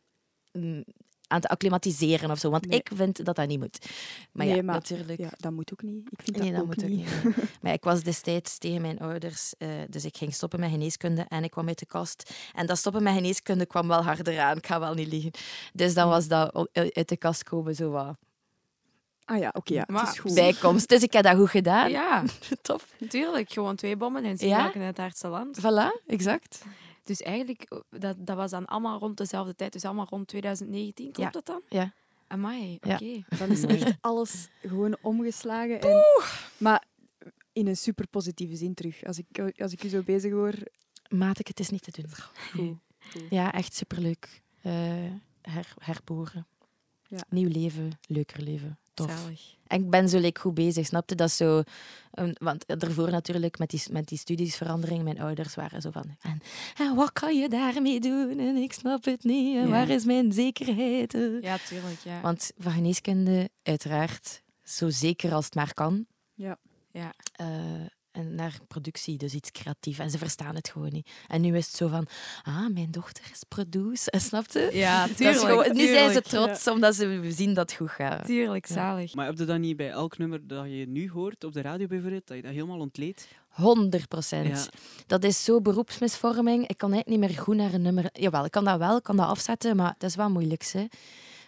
aan 1.33 1.41
te 1.41 1.47
acclimatiseren 1.47 2.31
of 2.31 2.39
zo. 2.39 2.49
Want 2.49 2.67
Nee. 2.67 2.79
ik 2.79 2.89
vind 2.95 3.25
dat 3.25 3.35
dat 3.35 3.47
niet 3.47 3.59
moet. 3.59 3.85
Maar 4.31 4.45
Nee, 4.45 4.55
ja, 4.55 4.63
maar- 4.63 4.75
natuurlijk... 4.75 5.19
ja, 5.19 5.29
dat 5.37 5.51
moet 5.51 5.71
ook 5.73 5.81
niet. 5.81 6.07
Ik 6.09 6.21
vind 6.23 6.37
Nee, 6.37 6.45
dat, 6.45 6.53
dat 6.55 6.61
ook 6.61 6.67
moet 6.75 6.83
ook 6.83 6.89
niet. 6.89 7.23
niet. 7.23 7.35
nee. 7.35 7.45
Maar 7.61 7.73
ik 7.73 7.83
was 7.83 8.03
destijds 8.03 8.57
tegen 8.57 8.81
mijn 8.81 8.99
ouders, 8.99 9.53
eh, 9.57 9.67
dus 9.89 10.05
ik 10.05 10.17
ging 10.17 10.33
stoppen 10.33 10.59
met 10.59 10.69
geneeskunde 10.69 11.25
en 11.27 11.43
ik 11.43 11.51
kwam 11.51 11.67
uit 11.67 11.79
de 11.79 11.85
kast. 11.85 12.33
En 12.53 12.65
dat 12.65 12.77
stoppen 12.77 13.03
met 13.03 13.13
geneeskunde 13.13 13.65
kwam 13.65 13.87
wel 13.87 14.03
harder 14.03 14.39
aan, 14.39 14.57
ik 14.57 14.65
ga 14.67 14.79
wel 14.79 14.93
niet 14.93 15.07
liegen. 15.07 15.31
Dus 15.73 15.93
dan 15.93 16.09
was 16.09 16.27
dat 16.27 16.69
uit 16.73 17.09
de 17.09 17.17
kast 17.17 17.43
komen 17.43 17.75
zo 17.75 17.89
wat 17.89 18.17
Ah 19.25 19.39
ja, 19.39 19.49
oké, 19.53 19.73
ja, 19.73 19.83
het 19.93 20.07
is 20.09 20.19
goed. 20.19 20.33
bijkomst. 20.33 20.89
Dus 20.89 21.01
ik 21.03 21.13
heb 21.13 21.23
dat 21.23 21.35
goed 21.37 21.49
gedaan. 21.49 21.89
Ja, 21.89 22.23
Tof. 22.61 22.85
natuurlijk. 22.99 23.51
Gewoon 23.51 23.75
twee 23.75 23.95
bommen 23.97 24.23
en 24.23 24.37
ze 24.37 24.45
in 24.73 24.81
het 24.81 24.97
hardste 24.97 25.27
land. 25.27 25.59
Voilà, 25.59 26.05
exact. 26.07 26.61
Dus 27.03 27.21
eigenlijk, 27.21 27.61
eh, 27.61 27.79
dat, 27.89 28.15
dat 28.19 28.35
was 28.37 28.51
dan 28.51 28.65
allemaal 28.65 28.99
rond 28.99 29.17
dezelfde 29.17 29.55
tijd. 29.55 29.73
Dus 29.73 29.85
allemaal 29.85 30.07
rond 30.09 30.27
2019, 30.27 31.11
klopt 31.11 31.19
Ja. 31.19 31.29
dat 31.41 31.45
dan? 31.45 31.61
Ja. 31.69 31.93
Amai, 32.27 32.77
Ja. 32.81 32.93
oké. 32.95 33.23
Dan 33.37 33.49
is 33.49 33.65
echt 33.65 33.95
alles 34.01 34.47
gewoon 34.61 34.97
omgeslagen. 35.01 35.81
En, 35.81 36.03
maar 36.57 36.83
in 37.53 37.67
een 37.67 37.77
super 37.77 38.07
positieve 38.07 38.55
zin 38.55 38.73
terug. 38.73 39.03
Als 39.03 39.17
ik, 39.17 39.53
als 39.57 39.71
ik 39.73 39.83
u 39.83 39.87
zo 39.87 40.01
bezig 40.01 40.31
hoor, 40.31 40.53
Maat 41.09 41.39
ik, 41.39 41.47
het 41.47 41.59
is 41.59 41.69
niet 41.69 41.93
te 41.93 42.01
doen. 42.01 42.11
goed. 42.53 42.77
Ja, 43.29 43.53
echt 43.53 43.73
superleuk. 43.75 44.41
Eh 44.61 45.11
her, 45.41 45.73
herboren. 45.79 46.47
Ja. 47.07 47.19
Nieuw 47.29 47.49
leven, 47.49 47.99
leuker 48.07 48.41
leven. 48.41 48.77
Tof. 48.93 49.11
Zalig. 49.11 49.41
En 49.67 49.83
ik 49.83 49.89
ben 49.89 50.09
zo 50.09 50.19
like, 50.19 50.39
goed 50.41 50.53
bezig, 50.53 50.85
snapte? 50.85 51.15
Dat 51.15 51.31
zo... 51.31 51.63
een- 52.11 52.35
want 52.39 52.63
daarvoor 52.79 53.09
natuurlijk, 53.11 53.59
met 53.59 53.69
die, 53.69 53.83
met 53.91 54.07
die 54.07 54.17
studiesverandering, 54.17 55.03
mijn 55.03 55.19
ouders 55.21 55.55
waren 55.55 55.81
zo 55.81 55.91
van... 55.91 56.15
En, 56.21 56.41
en 56.77 56.95
wat 56.95 57.11
kan 57.11 57.37
je 57.39 57.49
daarmee 57.49 57.99
doen? 57.99 58.39
En 58.39 58.55
ik 58.55 58.73
snap 58.73 59.05
het 59.05 59.23
niet. 59.23 59.55
En 59.55 59.61
Ja. 59.63 59.67
waar 59.69 59.89
is 59.89 60.05
mijn 60.05 60.31
zekerheid? 60.31 61.13
Eh. 61.13 61.41
Ja, 61.41 61.57
tuurlijk. 61.67 61.99
Ja. 62.03 62.21
Want 62.21 62.51
van 62.57 62.71
geneeskunde, 62.71 63.49
uiteraard, 63.63 64.41
zo 64.63 64.89
zeker 64.89 65.33
als 65.33 65.45
het 65.45 65.55
maar 65.55 65.73
kan. 65.73 66.05
Ja. 66.33 66.57
Ja. 66.91 67.13
Eh, 67.31 67.47
en 68.13 68.35
naar 68.35 68.57
productie, 68.67 69.17
dus 69.17 69.33
iets 69.33 69.51
creatief. 69.51 69.99
En 69.99 70.09
ze 70.09 70.17
verstaan 70.17 70.55
het 70.55 70.69
gewoon 70.69 70.91
niet. 70.91 71.09
En 71.27 71.41
nu 71.41 71.57
is 71.57 71.65
het 71.67 71.75
zo 71.75 71.87
van, 71.87 72.07
ah, 72.43 72.67
mijn 72.73 72.91
dochter 72.91 73.23
is 73.31 73.43
producer. 73.47 74.19
Snapte? 74.29 74.69
ja, 74.73 75.07
tuurlijk. 75.07 75.39
gewoon- 75.39 75.75
nu 75.75 75.87
zijn 75.87 76.13
ze 76.13 76.21
trots, 76.21 76.67
omdat 76.67 76.95
ze 76.95 77.21
zien 77.29 77.53
dat 77.53 77.69
het 77.69 77.79
goed 77.79 77.89
gaat. 77.91 78.25
Tuurlijk, 78.25 78.67
Ja. 78.67 78.73
zalig. 78.73 79.13
Maar 79.15 79.25
heb 79.25 79.37
je 79.37 79.45
dat 79.45 79.59
niet 79.59 79.77
bij 79.77 79.89
elk 79.89 80.17
nummer 80.17 80.47
dat 80.47 80.65
je 80.65 80.85
nu 80.87 81.09
hoort 81.09 81.43
op 81.43 81.53
de 81.53 81.61
radio 81.61 81.87
bijvoorbeeld, 81.87 82.27
dat 82.27 82.35
je 82.37 82.43
dat 82.43 82.51
helemaal 82.51 82.79
ontleedt? 82.79 83.27
100 83.49 84.07
procent. 84.07 84.47
Ja. 84.47 84.79
Dat 85.07 85.23
is 85.23 85.43
zo 85.43 85.61
beroepsmisvorming. 85.61 86.67
Ik 86.67 86.77
kan 86.77 86.91
eigenlijk 86.91 87.21
niet 87.21 87.29
meer 87.31 87.43
goed 87.43 87.55
naar 87.55 87.73
een 87.73 87.81
nummer... 87.81 88.09
Jawel, 88.11 88.45
ik 88.45 88.51
kan 88.51 88.63
dat 88.65 88.77
wel, 88.77 88.97
ik 88.97 89.03
kan 89.03 89.17
dat 89.17 89.27
afzetten, 89.27 89.75
maar 89.75 89.95
dat 89.97 90.09
is 90.09 90.15
wel 90.15 90.29
moeilijk. 90.29 90.63
Hè. 90.71 90.85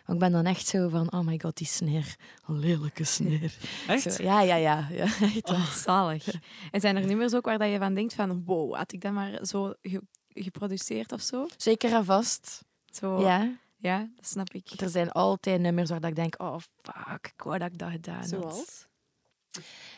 Ik 0.07 0.19
ben 0.19 0.31
dan 0.31 0.45
echt 0.45 0.67
zo 0.67 0.89
van, 0.89 1.11
oh 1.11 1.19
my 1.19 1.39
god, 1.43 1.57
die 1.57 1.67
sneer. 1.67 2.15
Lelijke 2.45 3.03
sneer. 3.03 3.55
Echt? 3.87 4.13
Zo, 4.13 4.23
ja, 4.23 4.41
ja, 4.41 4.55
ja. 4.55 4.87
ja 4.91 5.03
echt. 5.21 5.49
Oh, 5.49 5.71
zalig. 5.71 6.27
En 6.71 6.79
zijn 6.81 6.95
er 6.95 7.05
nummers 7.05 7.33
ook 7.33 7.45
waar 7.45 7.57
dat 7.57 7.71
je 7.71 7.77
van 7.77 7.93
denkt 7.93 8.13
van, 8.13 8.43
wow, 8.45 8.75
had 8.75 8.91
ik 8.93 9.01
dat 9.01 9.11
maar 9.11 9.45
zo 9.45 9.73
ge- 9.81 10.01
geproduceerd 10.29 11.11
of 11.11 11.21
zo? 11.21 11.47
Zeker 11.57 11.93
en 11.93 12.05
vast. 12.05 12.63
zo 12.91 13.19
ja. 13.21 13.57
Ja. 13.77 14.09
dat 14.15 14.27
snap 14.27 14.53
ik. 14.53 14.69
Er 14.81 14.89
zijn 14.89 15.11
altijd 15.11 15.61
nummers 15.61 15.89
waar 15.89 15.99
dat 15.99 16.09
ik 16.09 16.15
denk, 16.15 16.41
oh 16.41 16.57
fuck, 16.81 17.31
ik 17.35 17.41
wou 17.43 17.57
dat 17.57 17.71
ik 17.71 17.77
dat 17.77 17.91
gedaan 17.91 18.15
had. 18.19 18.27
zoals. 18.29 18.87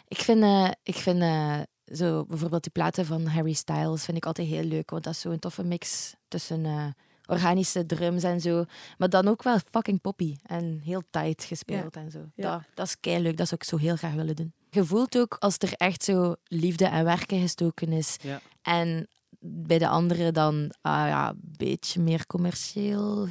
Ik 0.07 0.17
vind, 0.17 0.41
eh, 0.43 0.71
ik 0.83 0.95
vind 0.95 1.21
eh, 1.21 1.59
zo 1.93 2.25
bijvoorbeeld 2.25 2.63
die 2.63 2.71
platen 2.71 3.05
van 3.05 3.25
Harry 3.25 3.53
Styles 3.53 4.05
vind 4.05 4.17
ik 4.17 4.25
altijd 4.25 4.47
heel 4.47 4.63
leuk, 4.63 4.89
want 4.89 5.03
dat 5.03 5.13
is 5.13 5.19
zo'n 5.21 5.39
toffe 5.39 5.63
mix 5.63 6.13
tussen 6.27 6.65
eh, 6.65 6.85
organische 7.27 7.85
drums 7.85 8.23
en 8.23 8.41
zo, 8.41 8.65
maar 8.97 9.09
dan 9.09 9.27
ook 9.27 9.43
wel 9.43 9.59
fucking 9.71 10.01
poppy 10.01 10.35
en 10.43 10.79
heel 10.83 11.03
tight 11.09 11.43
gespeeld 11.43 11.95
en 11.95 12.11
zo. 12.11 12.19
Ja. 12.35 12.51
Dat, 12.51 12.61
dat 12.73 12.85
is 12.87 12.99
kei 12.99 13.21
leuk, 13.21 13.37
dat 13.37 13.47
zou 13.47 13.61
ik 13.61 13.67
zo 13.67 13.77
heel 13.77 13.95
graag 13.95 14.13
willen 14.13 14.35
doen. 14.35 14.53
Je 14.69 14.85
voelt 14.85 15.17
ook 15.17 15.35
als 15.39 15.57
er 15.57 15.73
echt 15.73 16.03
zo 16.03 16.35
liefde 16.47 16.85
en 16.85 17.03
werken 17.03 17.39
gestoken 17.39 17.91
is 17.91 18.17
Ja. 18.21 18.41
en 18.61 19.07
bij 19.39 19.77
de 19.77 19.87
anderen 19.87 20.33
dan 20.33 20.71
ah, 20.81 21.07
ja, 21.07 21.29
een 21.29 21.39
beetje 21.41 22.01
meer 22.01 22.25
commercieel, 22.25 23.27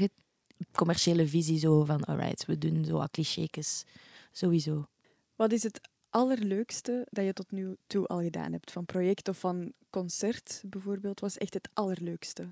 commerciële 0.73 1.27
visie 1.27 1.59
zo 1.59 1.85
van 1.85 2.05
alright, 2.05 2.47
we 2.47 2.59
doen 2.59 2.85
zo 2.85 2.93
wat 2.99 3.11
clichékes. 3.11 3.85
Sowieso. 4.33 4.87
Wat 5.37 5.53
is 5.53 5.63
het 5.63 5.81
allerleukste 6.11 7.07
dat 7.11 7.25
je 7.25 7.33
tot 7.33 7.51
nu 7.51 7.77
toe 7.87 8.07
al 8.07 8.21
gedaan 8.21 8.53
hebt? 8.53 8.73
Van 8.73 8.85
project 8.85 9.29
of 9.29 9.39
van 9.39 9.73
concert 9.91 10.63
bijvoorbeeld, 10.67 11.21
was 11.21 11.39
echt 11.39 11.55
het 11.55 11.69
allerleukste. 11.73 12.49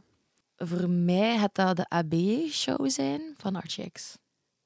Voor 0.67 0.89
mij 0.91 1.39
gaat 1.39 1.55
dat 1.55 1.77
de 1.77 1.89
AB-show 1.89 2.91
zijn 2.91 3.35
van 3.37 3.59
RGX. 3.59 4.19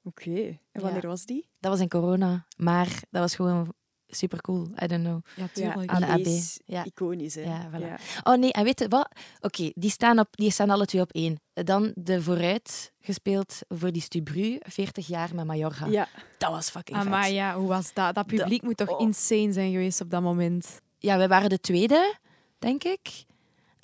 Oké. 0.03 0.59
En 0.71 0.81
wanneer 0.81 1.07
was 1.07 1.25
die? 1.25 1.49
Dat 1.59 1.71
was 1.71 1.79
in 1.79 1.89
corona, 1.89 2.45
maar 2.57 3.03
dat 3.09 3.21
was 3.21 3.35
gewoon 3.35 3.73
super 4.07 4.41
cool. 4.41 4.67
I 4.83 4.87
don't 4.87 5.03
know. 5.03 5.21
Ja, 5.35 5.47
tuurlijk. 5.53 5.91
aan 5.91 6.01
de 6.01 6.07
AB. 6.07 6.19
is 6.19 6.59
Ja. 6.65 6.85
iconisch, 6.85 7.35
hè? 7.35 7.41
Ja, 7.41 7.69
voilà. 7.69 7.85
Ja. 7.85 7.97
Oh 8.23 8.37
nee, 8.37 8.51
en 8.51 8.63
weet 8.63 8.79
je 8.79 8.87
wat? 8.87 9.09
Oké, 9.41 9.71
die, 9.75 9.89
staan 9.89 10.19
op, 10.19 10.27
die 10.31 10.51
staan 10.51 10.69
alle 10.69 10.85
twee 10.85 11.01
op 11.01 11.11
één. 11.11 11.41
Dan 11.53 11.91
de 11.95 12.21
vooruit 12.21 12.93
gespeeld 12.99 13.59
voor 13.67 13.91
die 13.91 14.01
Stubru, 14.01 14.57
40 14.59 15.07
jaar 15.07 15.35
met 15.35 15.45
Mallorca. 15.45 15.85
Ja. 15.85 16.07
Dat 16.37 16.51
was 16.51 16.69
fucking 16.69 16.97
vet. 16.97 17.05
Ah, 17.05 17.11
maar 17.11 17.31
ja, 17.31 17.55
hoe 17.55 17.67
was 17.67 17.93
dat? 17.93 18.15
Dat 18.15 18.25
publiek 18.25 18.61
moet 18.61 18.77
toch 18.77 18.89
oh. 18.89 19.01
insane 19.01 19.53
zijn 19.53 19.71
geweest 19.71 20.01
op 20.01 20.09
dat 20.09 20.21
moment. 20.21 20.81
Ja, 20.97 21.17
wij 21.17 21.27
waren 21.27 21.49
de 21.49 21.59
tweede, 21.59 22.15
denk 22.59 22.83
ik. 22.83 23.25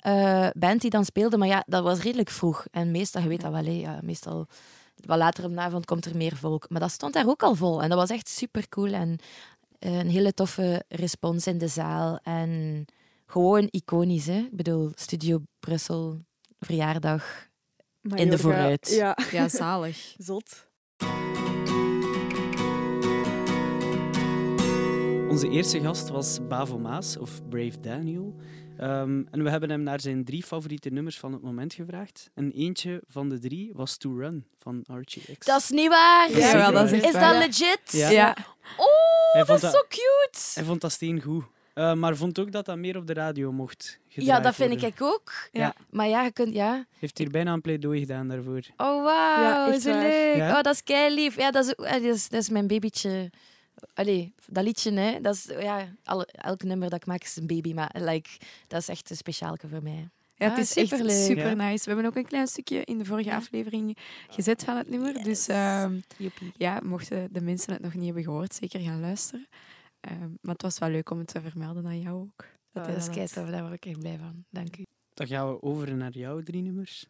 Eh, 0.06 0.48
band 0.52 0.80
die 0.80 0.90
dan 0.90 1.04
speelde, 1.04 1.36
maar 1.36 1.48
ja, 1.48 1.64
dat 1.66 1.82
was 1.82 2.00
redelijk 2.00 2.30
vroeg. 2.30 2.66
En 2.70 2.90
meestal, 2.90 3.22
je 3.22 3.28
weet 3.28 3.40
dat 3.40 3.52
wel, 3.52 3.64
hè, 3.64 3.70
ja, 3.70 3.98
meestal 4.02 4.46
wat 5.04 5.18
later 5.18 5.44
op 5.44 5.54
de 5.54 5.60
avond 5.60 5.84
komt 5.84 6.04
er 6.04 6.16
meer 6.16 6.36
volk. 6.36 6.68
Maar 6.68 6.80
dat 6.80 6.90
stond 6.90 7.12
daar 7.12 7.28
ook 7.28 7.42
al 7.42 7.54
vol. 7.54 7.82
En 7.82 7.88
dat 7.88 7.98
was 7.98 8.10
echt 8.10 8.28
super 8.28 8.68
cool. 8.68 8.92
En 8.92 9.18
eh, 9.78 9.98
een 9.98 10.08
hele 10.08 10.34
toffe 10.34 10.84
respons 10.88 11.46
in 11.46 11.58
de 11.58 11.68
zaal. 11.68 12.18
En 12.22 12.84
gewoon 13.26 13.68
iconisch, 13.70 14.26
hè. 14.26 14.38
Ik 14.38 14.56
bedoel, 14.56 14.90
Studio 14.94 15.42
Brussel, 15.60 16.20
verjaardag. 16.60 17.48
In 18.14 18.30
de 18.30 18.38
vooruit. 18.38 18.90
Ja, 18.90 19.18
Ja, 19.30 19.48
zalig. 19.48 20.14
zot. 20.18 20.66
Onze 25.28 25.48
eerste 25.48 25.80
gast 25.80 26.08
was 26.08 26.38
Bavo 26.48 26.78
Maas, 26.78 27.16
of 27.16 27.48
Brave 27.48 27.80
Daniel. 27.80 28.34
Ehm, 28.78 29.22
en 29.30 29.42
we 29.42 29.50
hebben 29.50 29.70
hem 29.70 29.82
naar 29.82 30.00
zijn 30.00 30.24
drie 30.24 30.42
favoriete 30.42 30.88
nummers 30.88 31.18
van 31.18 31.32
het 31.32 31.42
moment 31.42 31.74
gevraagd. 31.74 32.30
En 32.34 32.52
eentje 32.52 33.02
van 33.08 33.28
de 33.28 33.38
drie 33.38 33.70
was 33.74 33.96
To 33.96 34.16
Run 34.18 34.44
van 34.58 34.84
RGX. 34.86 35.46
Dat 35.46 35.60
is 35.60 35.70
niet 35.70 35.88
waar! 35.88 36.30
Ja, 36.30 36.52
wel, 36.56 36.72
dat 36.72 36.92
is 36.92 37.02
Is 37.02 37.12
dat 37.12 37.36
legit? 37.36 37.80
Ja. 37.92 38.08
Ja. 38.10 38.36
Oh, 38.76 38.86
Hij 39.32 39.44
dat 39.44 39.46
vond 39.46 39.62
is 39.62 39.70
dat- 39.70 39.72
zo 39.72 39.80
cute! 39.88 40.38
Hij 40.54 40.64
vond 40.64 40.80
dat 40.80 40.92
steen 40.92 41.22
goed. 41.22 41.44
Eh, 41.74 41.92
maar 41.92 42.16
vond 42.16 42.38
ook 42.38 42.52
dat 42.52 42.64
dat 42.64 42.76
meer 42.76 42.96
op 42.96 43.06
de 43.06 43.12
radio 43.12 43.52
mocht 43.52 43.98
Ja, 44.08 44.40
dat 44.40 44.54
vind 44.54 44.70
worden. 44.70 44.88
ik 44.88 45.02
ook. 45.02 45.32
Ja. 45.52 45.74
Maar 45.90 46.08
ja, 46.08 46.22
je 46.22 46.32
kunt... 46.32 46.54
Ja. 46.54 46.84
Heeft 46.98 47.18
hier 47.18 47.30
bijna 47.30 47.52
een 47.52 47.60
pleidooi 47.60 48.00
gedaan 48.00 48.28
daarvoor. 48.28 48.60
Oh, 48.76 49.04
wauw. 49.04 49.70
Ja, 49.72 49.78
zo 49.78 49.90
leuk. 49.98 50.36
Ja? 50.36 50.56
Oh, 50.56 50.62
dat 50.62 50.74
is 50.74 50.82
kei 50.82 51.14
lief. 51.14 51.36
Ja, 51.36 51.50
dat 51.50 51.64
is, 51.64 51.74
eh, 51.74 51.92
dat 51.92 52.02
is, 52.02 52.28
dat 52.28 52.40
is 52.40 52.48
mijn 52.48 52.66
babytje. 52.66 53.30
Allee, 53.94 54.34
dat 54.46 54.64
liedje, 54.64 54.92
hè. 54.92 55.20
Dat 55.20 55.34
is, 55.34 55.44
ja, 55.44 55.88
alle, 56.04 56.26
elk 56.26 56.62
nummer 56.62 56.90
dat 56.90 57.00
ik 57.00 57.06
maak 57.06 57.22
is 57.22 57.36
een 57.36 57.46
baby, 57.46 57.72
maar 57.74 57.90
like, 57.98 58.30
dat 58.66 58.80
is 58.80 58.88
echt 58.88 59.10
een 59.10 59.16
speciaalke 59.16 59.68
voor 59.68 59.82
mij. 59.82 60.08
Ja, 60.38 60.46
Ah, 60.46 60.56
het 60.56 60.64
is 60.64 60.76
echt 60.76 60.88
superleuk. 60.88 61.24
super 61.26 61.56
nice. 61.56 61.84
We 61.84 61.90
hebben 61.90 62.06
ook 62.06 62.16
een 62.16 62.26
klein 62.26 62.46
stukje 62.46 62.84
in 62.84 62.98
de 62.98 63.04
vorige 63.04 63.34
aflevering 63.34 63.96
gezet 64.30 64.64
van 64.64 64.76
het 64.76 64.88
nummer. 64.90 65.12
Dus 65.12 65.24
Yes. 65.24 65.48
ehm, 65.48 66.00
ja, 66.56 66.80
mochten 66.84 67.32
de 67.32 67.40
mensen 67.40 67.72
het 67.72 67.82
nog 67.82 67.94
niet 67.94 68.04
hebben 68.04 68.22
gehoord, 68.22 68.54
zeker 68.54 68.80
gaan 68.80 69.00
luisteren. 69.00 69.46
Ehm, 70.00 70.20
maar 70.40 70.52
het 70.52 70.62
was 70.62 70.78
wel 70.78 70.88
leuk 70.88 71.10
om 71.10 71.18
het 71.18 71.26
te 71.28 71.40
vermelden 71.40 71.86
aan 71.86 72.00
jou 72.00 72.20
ook. 72.22 72.44
Dat 72.72 72.86
hij 72.86 72.96
is 72.96 73.10
kei 73.10 73.26
tof, 73.28 73.48
daar 73.50 73.62
word 73.62 73.74
ik 73.74 73.86
echt 73.86 73.98
blij 73.98 74.18
van. 74.18 74.44
Dank 74.50 74.76
u. 74.76 74.82
Dan 75.14 75.26
gaan 75.26 75.48
we 75.52 75.62
over 75.62 75.94
naar 75.94 76.12
jouw 76.12 76.42
drie 76.42 76.62
nummers. 76.62 77.06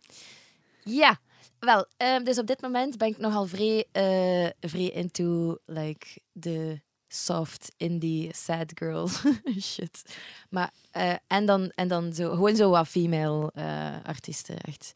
Ja, 0.85 1.19
wel, 1.59 1.87
ehm, 1.97 2.25
dus 2.25 2.39
op 2.39 2.47
dit 2.47 2.61
moment 2.61 2.99
ben 2.99 3.09
ik 3.09 3.19
nogal 3.19 3.47
vrij, 3.47 3.85
eh 3.93 4.49
vrij 4.61 4.91
into 4.91 5.57
like 5.67 6.07
de 6.33 6.81
soft 7.09 7.73
indie 7.77 8.35
sad 8.35 8.73
girl 8.75 9.09
shit. 9.61 10.17
Maar 10.51 10.73
eh, 10.91 11.15
en 11.27 11.47
dan 11.47 11.71
en 11.75 11.89
dan 11.89 12.13
zo 12.13 12.31
gewoon 12.31 12.57
zo 12.57 12.71
wat 12.71 12.89
female 12.89 13.51
eh, 13.55 13.95
artiesten 14.05 14.59
echt. 14.61 14.93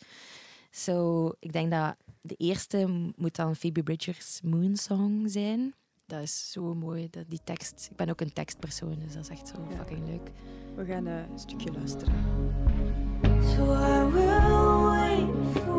Zo, 0.70 1.28
ik 1.38 1.52
denk 1.52 1.70
dat 1.70 1.96
de 2.20 2.34
eerste 2.34 2.86
moet 3.16 3.36
dan 3.36 3.56
Phoebe 3.56 3.82
Bridgers 3.82 4.40
Moon 4.42 4.76
Song 4.76 5.28
zijn. 5.28 5.74
Dat 6.06 6.22
is 6.22 6.50
zo 6.50 6.74
mooi, 6.74 7.08
dat, 7.10 7.24
die 7.28 7.40
tekst. 7.44 7.88
Ik 7.90 7.96
ben 7.96 8.08
ook 8.10 8.20
een 8.20 8.32
tekstpersoon, 8.32 8.98
dus 9.04 9.12
dat 9.14 9.22
is 9.22 9.28
echt 9.28 9.48
zo 9.48 9.66
Ja. 9.70 9.76
fucking 9.76 10.06
leuk. 10.06 10.30
We 10.74 10.84
gaan 10.84 11.06
een 11.06 11.38
stukje 11.38 11.72
luisteren. 11.72 12.14
So 13.22 13.62
I 13.72 14.10
will 14.12 14.80
wait 14.80 15.28
for 15.52 15.69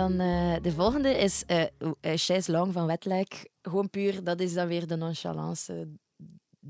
dan 0.00 0.20
eh, 0.20 0.54
de 0.62 0.72
volgende 0.72 1.18
is 1.18 1.44
eh 1.46 1.64
uh, 1.78 1.90
Chaise 2.00 2.50
Long 2.52 2.72
van 2.72 2.86
Wetlijk. 2.86 3.48
Gewoon 3.62 3.90
puur, 3.90 4.24
dat 4.24 4.40
is 4.40 4.52
dan 4.52 4.66
weer 4.68 4.86
de 4.86 4.96
nonchalance 4.96 5.88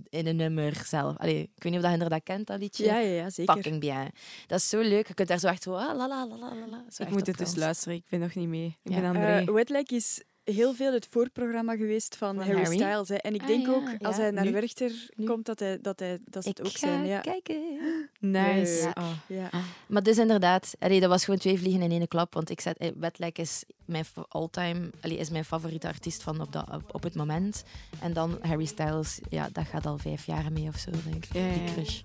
in 0.09 0.27
een 0.27 0.37
nummer 0.37 0.83
zelf. 0.87 1.17
Allee, 1.17 1.43
ik 1.55 1.63
weet 1.63 1.73
niet 1.73 1.83
of 1.85 1.91
dat 1.91 2.01
je 2.01 2.09
dat 2.09 2.23
kent, 2.23 2.47
dat 2.47 2.59
liedje. 2.59 2.85
Ja, 2.85 2.99
ja, 2.99 3.11
ja 3.11 3.31
zeker. 3.31 3.55
Fucking 3.55 3.81
bien. 3.81 4.11
Dat 4.47 4.59
is 4.59 4.69
zo 4.69 4.81
leuk. 4.81 5.09
Je 5.09 5.15
kunt 5.15 5.29
daar 5.29 5.39
zo 5.39 5.47
echt 5.49 5.63
zo... 5.63 5.75
Ah, 5.75 5.97
la, 5.97 6.09
la, 6.09 6.27
la, 6.27 6.37
la, 6.39 6.55
la, 6.55 6.67
la. 6.71 6.85
Zo 6.89 7.03
Ik 7.03 7.09
echt 7.09 7.11
moet 7.11 7.27
het 7.27 7.39
dus 7.39 7.55
luisteren. 7.55 7.95
Ik 7.97 8.05
ben 8.11 8.21
nog 8.21 8.35
niet 8.35 8.49
mee. 8.49 8.79
Ik 8.83 8.93
Ja. 8.93 9.01
ben 9.01 9.23
Eh 9.23 9.37
André. 9.37 9.53
Wetlag 9.53 9.83
is 9.87 10.23
heel 10.45 10.75
veel 10.75 10.93
het 10.93 11.07
voorprogramma 11.11 11.77
geweest 11.77 12.17
van, 12.17 12.35
Van 12.35 12.45
Harry, 12.45 12.63
Harry? 12.63 12.77
Styles. 12.77 13.09
Hè. 13.09 13.15
En 13.15 13.35
ik 13.35 13.41
Ah, 13.41 13.47
denk 13.47 13.67
ja, 13.67 13.73
ook, 13.73 13.89
als 13.99 14.17
ja. 14.17 14.23
hij 14.23 14.31
naar 14.31 14.45
Nu? 14.45 14.53
Werchter 14.53 14.93
Nu? 15.17 15.27
komt, 15.27 15.47
dat, 15.47 15.59
hij, 15.59 15.79
dat, 15.81 15.99
hij, 16.01 16.19
dat 16.25 16.43
ze 16.43 16.49
het 16.49 16.59
Ik 16.59 16.67
ook 16.67 16.77
zijn. 16.77 17.07
Ja. 17.07 17.21
kijken. 17.21 17.79
Nice. 18.21 18.83
Ja. 18.83 18.93
Oh. 18.99 19.11
Ja. 19.27 19.51
Maar 19.87 20.03
dus 20.03 20.19
inderdaad, 20.19 20.75
allee, 20.79 21.01
dat 21.01 21.09
was 21.09 21.25
gewoon 21.25 21.41
twee 21.41 21.59
vliegen 21.59 21.83
in 21.83 21.91
één 21.91 22.09
klap. 22.09 22.35
Want 22.35 22.51
ik 22.51 22.61
zet, 22.61 22.77
eh, 22.79 22.91
Wetlag 22.97 23.33
is 23.33 23.65
mijn 23.85 24.05
all-time, 24.29 24.91
allee, 25.01 25.17
is 25.17 25.31
mijn 25.31 25.45
favoriete 25.45 25.87
artiest 25.87 26.23
van 26.23 26.41
op, 26.41 26.53
dat, 26.53 26.69
op, 26.71 26.95
op 26.95 27.03
het 27.03 27.15
moment. 27.15 27.65
En 28.01 28.13
dan 28.13 28.39
Harry 28.43 28.65
Styles, 28.67 29.21
ja, 29.29 29.49
dat 29.53 29.67
gaat 29.67 29.87
al 29.87 29.99
vijf 29.99 30.27
jaar 30.27 30.53
mee 30.53 30.69
of 30.69 30.77
zo, 30.79 30.91
denk 31.11 31.25
ik. 31.25 31.33
Ja, 31.35 31.41
ja, 31.47 31.53
Die 31.53 31.63
ja. 31.63 31.73
crush. 31.73 32.01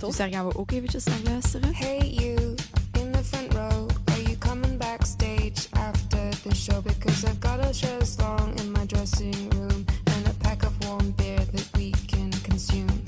Dus 0.00 0.16
daar 0.16 0.28
gaan 0.28 0.48
we 0.48 0.58
ook 0.58 0.70
eventjes 0.70 1.04
naar 1.04 1.20
luisteren. 1.24 1.74
Hey, 1.74 1.98
you 2.10 2.54
in 3.00 3.12
the 3.12 3.24
front 3.24 3.52
row. 3.52 3.93
The 6.44 6.54
show? 6.54 6.80
Because 6.82 7.24
I've 7.24 7.40
got 7.40 7.60
a 7.60 7.72
shirt 7.72 8.18
long 8.18 8.58
in 8.58 8.72
my 8.72 8.84
dressing 8.86 9.48
room 9.50 9.86
and 10.06 10.28
a 10.28 10.34
pack 10.40 10.62
of 10.62 10.72
warm 10.84 11.10
beer 11.12 11.38
that 11.38 11.68
we 11.76 11.90
can 12.06 12.30
consume. 12.42 13.02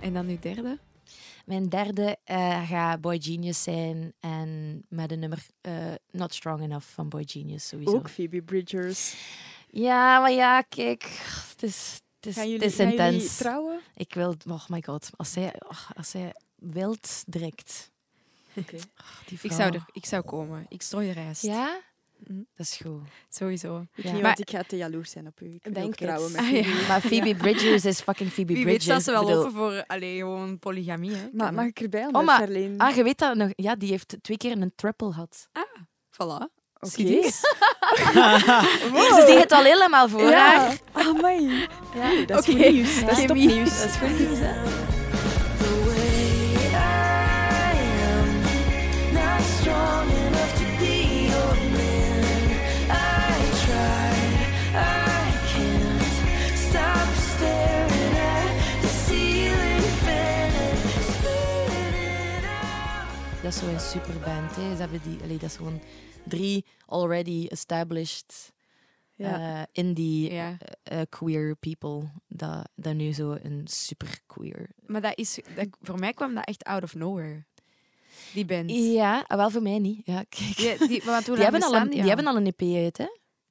En 0.00 0.12
dan 0.12 0.28
uw 0.28 0.38
derde. 0.40 0.78
Mijn 1.44 1.68
derde 1.68 2.16
eh, 2.24 2.68
gaat 2.68 3.00
Boy 3.00 3.18
Genius 3.20 3.62
zijn. 3.62 4.12
En 4.20 4.82
met 4.88 5.12
een 5.12 5.18
nummer 5.18 5.46
eh, 5.60 5.94
Not 6.10 6.34
Strong 6.34 6.62
Enough 6.62 6.86
van 6.86 7.08
Boy 7.08 7.22
Genius 7.26 7.68
sowieso. 7.68 7.94
Ook 7.94 8.10
Phoebe 8.10 8.42
Bridgers. 8.42 9.14
Ja, 9.68 10.20
maar 10.20 10.32
ja, 10.32 10.60
kijk. 10.62 11.02
Het 11.50 11.62
is, 11.62 12.00
het 12.26 12.36
is, 12.36 12.42
Gaan 12.42 12.42
het 12.42 12.52
jullie, 12.52 12.66
is 12.66 12.74
gaan 12.76 12.90
jullie 12.90 13.12
intens. 13.12 13.36
trouwen? 13.36 13.80
Ik 13.94 14.14
wil... 14.14 14.34
Oh 14.48 14.68
my 14.68 14.82
god. 14.86 15.10
Als 15.16 15.32
zij, 15.32 15.54
oh, 15.68 15.90
als 15.96 16.10
zij 16.10 16.34
wild 16.54 17.22
direct. 17.26 17.90
Oké. 18.56 18.76
Die 19.26 19.38
Ik 19.42 19.52
zou, 19.52 19.74
er, 19.74 19.84
ik 19.92 20.06
zou 20.06 20.22
komen. 20.22 20.66
Ik 20.68 20.82
strooi 20.82 21.06
de 21.06 21.12
rijst. 21.12 21.42
Ja? 21.42 21.80
Mhm. 22.26 22.38
Dat 22.54 22.66
is 22.66 22.76
goed. 22.84 23.00
Sowieso. 23.28 23.86
Ik 23.94 24.04
Ja. 24.04 24.12
niet, 24.12 24.22
Maar- 24.22 24.38
ik 24.40 24.50
ga 24.50 24.62
te 24.62 24.76
jaloers 24.76 25.10
zijn 25.10 25.26
op 25.26 25.40
u. 25.40 25.46
Ik 25.54 25.62
wil 25.64 25.72
Denk 25.72 25.86
ook 25.86 25.94
trouwen 25.94 26.32
het. 26.32 26.40
met 26.40 26.66
Ah, 26.66 26.66
ja. 26.80 26.86
Maar 26.88 27.00
Phoebe 27.00 27.34
Bridgers 27.34 27.84
is 27.84 28.00
fucking 28.00 28.30
Phoebe 28.30 28.52
Wie 28.54 28.64
weet 28.64 28.76
Bridgers. 28.76 29.02
staat 29.02 29.14
ze 29.14 29.20
wel 29.20 29.24
bedoel- 29.28 29.40
open 29.40 29.52
voor 29.52 29.84
allee, 29.86 30.16
gewoon 30.18 30.58
polygamie. 30.58 31.14
Hè? 31.14 31.28
Maar 31.32 31.54
mag 31.54 31.66
ik 31.66 31.80
erbij 31.80 32.06
Oh, 32.06 32.24
maar-. 32.24 32.48
Ah, 32.76 32.94
je 32.96 33.02
weet 33.02 33.18
dat 33.18 33.36
nog? 33.36 33.50
Ja, 33.56 33.74
die 33.76 33.88
heeft 33.90 34.16
twee 34.22 34.36
keer 34.36 34.52
een 34.60 34.72
triple 34.74 35.12
gehad. 35.12 35.48
Voilà. 36.10 36.55
Zie 36.92 37.06
je? 37.08 37.22
Ze 39.16 39.24
zien 39.26 39.38
het 39.38 39.52
al 39.52 39.62
helemaal 39.62 40.08
voor 40.08 40.20
Ja. 40.30 40.56
haar. 40.56 40.76
Ah, 40.92 41.06
amai. 41.06 41.68
Ja. 41.94 42.24
Dat 42.26 42.48
is 42.48 42.54
Oké. 42.54 42.62
goed 42.62 42.72
nieuws. 42.72 43.00
Dat 43.00 43.10
is 43.10 43.18
Ja. 43.20 43.26
topnieuws. 43.26 43.80
Dat 43.80 43.88
is 43.88 43.96
goed 43.96 44.18
nieuws, 44.18 44.38
hè? 44.38 44.52
Dat 63.46 63.54
is 63.54 63.60
zo'n 63.60 63.80
superband. 63.80 64.56
Hè. 64.56 64.74
Ze 64.74 64.80
hebben 64.80 65.00
die, 65.02 65.18
allee, 65.22 65.38
dat 65.38 65.50
is 65.50 65.56
gewoon 65.56 65.80
drie 66.24 66.64
already 66.86 67.46
established 67.48 68.52
Ja. 69.14 69.58
eh, 69.60 69.62
indie 69.72 70.32
Ja. 70.32 70.56
eh, 70.82 71.00
eh, 71.00 71.06
queer 71.08 71.56
people. 71.56 72.08
Dat, 72.28 72.68
dat 72.74 72.94
nu 72.94 73.12
zo 73.12 73.36
een 73.42 73.62
super 73.64 74.20
queer. 74.26 74.70
Maar 74.86 75.00
dat 75.00 75.18
is, 75.18 75.38
dat, 75.56 75.66
voor 75.80 75.98
mij 75.98 76.12
kwam 76.12 76.34
dat 76.34 76.44
echt 76.46 76.64
out 76.64 76.82
of 76.82 76.94
nowhere. 76.94 77.44
Die 78.34 78.44
band. 78.44 78.70
Ja, 78.70 79.24
ah, 79.26 79.36
wel 79.36 79.50
voor 79.50 79.62
mij 79.62 79.78
niet. 79.78 80.00
Ja, 80.04 80.24
kijk. 80.28 80.56
Die, 80.78 80.88
die, 80.88 81.02
maar 81.04 81.12
want 81.14 81.26
hoe 81.28 81.36
Die 81.36 81.44
lang 81.44 81.52
hebben, 81.52 81.62
al 81.62 81.74
een, 81.84 81.90
die 81.90 82.00
al? 82.00 82.06
hebben 82.06 82.26
al 82.26 82.36
een 82.36 82.46
EP 82.56 82.62
uit, 82.84 82.98
hè? 82.98 83.08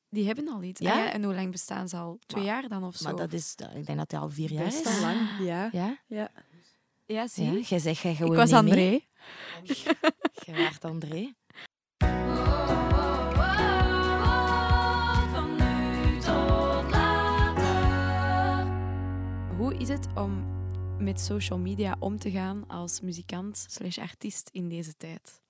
Die 0.09 0.25
hebben 0.25 0.47
al 0.47 0.63
iets. 0.63 0.79
Ja? 0.79 0.91
Ah 0.91 0.97
ja, 0.97 1.11
en 1.11 1.23
hoe 1.23 1.33
lang 1.35 1.51
bestaan 1.51 1.87
ze 1.89 1.97
al? 1.97 2.19
Twee 2.25 2.43
Maar- 2.43 2.53
jaar 2.53 2.69
dan 2.69 2.83
of 2.83 2.95
zo? 2.95 3.03
Maar 3.03 3.15
dat 3.15 3.33
is, 3.33 3.55
ik 3.75 3.85
denk 3.85 3.97
dat 3.97 4.11
hij 4.11 4.19
al 4.19 4.29
vier 4.29 4.51
jaar 4.51 4.63
Best 4.63 4.85
is. 4.85 4.95
al 4.95 5.01
lang. 5.01 5.17
Ja. 5.49 5.69
Ja? 5.71 5.97
ja. 6.07 6.31
Ja, 7.07 7.27
zie 7.27 7.45
ja? 7.45 7.51
je? 7.51 7.61
Jij 7.61 7.79
zegt 7.79 8.01
jij 8.01 8.11
Ik 8.11 8.17
gewoon 8.17 8.35
was 8.35 8.49
niet 8.49 8.59
André. 8.59 8.75
mee. 8.75 9.07
Waart 10.45 10.85
André. 10.85 11.33
Van 15.31 15.55
nu 15.55 16.19
tot 16.19 16.91
later. 16.91 18.67
Hoe 19.57 19.75
is 19.77 19.87
het 19.87 20.07
om 20.15 20.45
met 20.97 21.19
social 21.19 21.59
media 21.59 21.95
om 21.99 22.19
te 22.19 22.31
gaan 22.31 22.67
als 22.67 23.01
muzikant 23.01 23.65
slash 23.69 23.97
artiest 23.97 24.49
in 24.51 24.69
deze 24.69 24.93
tijd? 24.97 25.41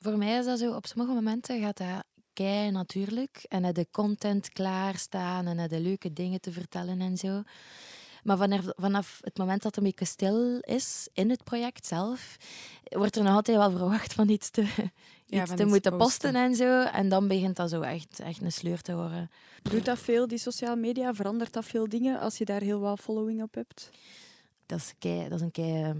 Voor 0.00 0.18
mij 0.18 0.38
is 0.38 0.44
dat 0.44 0.58
zo, 0.58 0.74
op 0.74 0.86
sommige 0.86 1.12
momenten 1.12 1.60
gaat 1.60 1.76
dat 1.76 2.04
kei 2.32 2.70
natuurlijk. 2.70 3.44
En 3.48 3.64
heb 3.64 3.74
de 3.74 3.86
content 3.90 4.48
klaarstaan 4.48 5.46
en 5.46 5.58
heb 5.58 5.70
de 5.70 5.80
leuke 5.80 6.12
dingen 6.12 6.40
te 6.40 6.52
vertellen 6.52 7.00
en 7.00 7.16
zo. 7.16 7.42
Maar 8.26 8.36
vanaf, 8.36 8.64
vanaf 8.76 9.18
het 9.22 9.38
moment 9.38 9.62
dat 9.62 9.74
het 9.74 9.84
een 9.84 9.90
beetje 9.90 10.04
stil 10.04 10.58
is 10.58 11.08
in 11.12 11.30
het 11.30 11.44
project 11.44 11.86
zelf, 11.86 12.36
wordt 12.82 13.16
er 13.16 13.22
nog 13.22 13.34
altijd 13.34 13.56
wel 13.56 13.70
verwacht 13.70 14.12
van 14.12 14.28
iets 14.28 14.50
te, 14.50 14.62
iets 15.26 15.54
te 15.54 15.62
iets 15.62 15.64
moeten 15.64 15.96
posten. 15.96 15.98
posten 15.98 16.34
en 16.34 16.54
zo. 16.54 16.82
En 16.82 17.08
dan 17.08 17.28
begint 17.28 17.56
dat 17.56 17.70
zo 17.70 17.80
echt, 17.80 18.20
echt 18.20 18.42
een 18.42 18.52
sleur 18.52 18.80
te 18.80 18.94
worden. 18.94 19.30
Doet 19.62 19.84
dat 19.84 19.98
veel, 19.98 20.28
die 20.28 20.38
sociale 20.38 20.76
media? 20.76 21.14
Verandert 21.14 21.52
dat 21.52 21.64
veel 21.64 21.88
dingen 21.88 22.20
als 22.20 22.38
je 22.38 22.44
daar 22.44 22.60
heel 22.60 22.80
wat 22.80 23.00
following 23.00 23.42
op 23.42 23.54
hebt? 23.54 23.90
Dat 24.66 24.78
is, 24.78 24.94
kei, 24.98 25.28
dat 25.28 25.38
is 25.38 25.44
een 25.44 25.50
kei, 25.50 25.82
eh, 25.82 25.90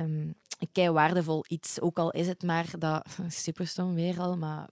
ehm, 0.00 0.30
een 0.58 0.72
kei 0.72 0.90
waardevol 0.90 1.44
iets. 1.48 1.80
Ook 1.80 1.98
al 1.98 2.10
is 2.10 2.26
het 2.26 2.42
maar 2.42 2.70
dat, 2.78 3.06
super 3.28 3.66
stom 3.66 3.94
weer 3.94 4.20
al, 4.20 4.36
maar 4.36 4.68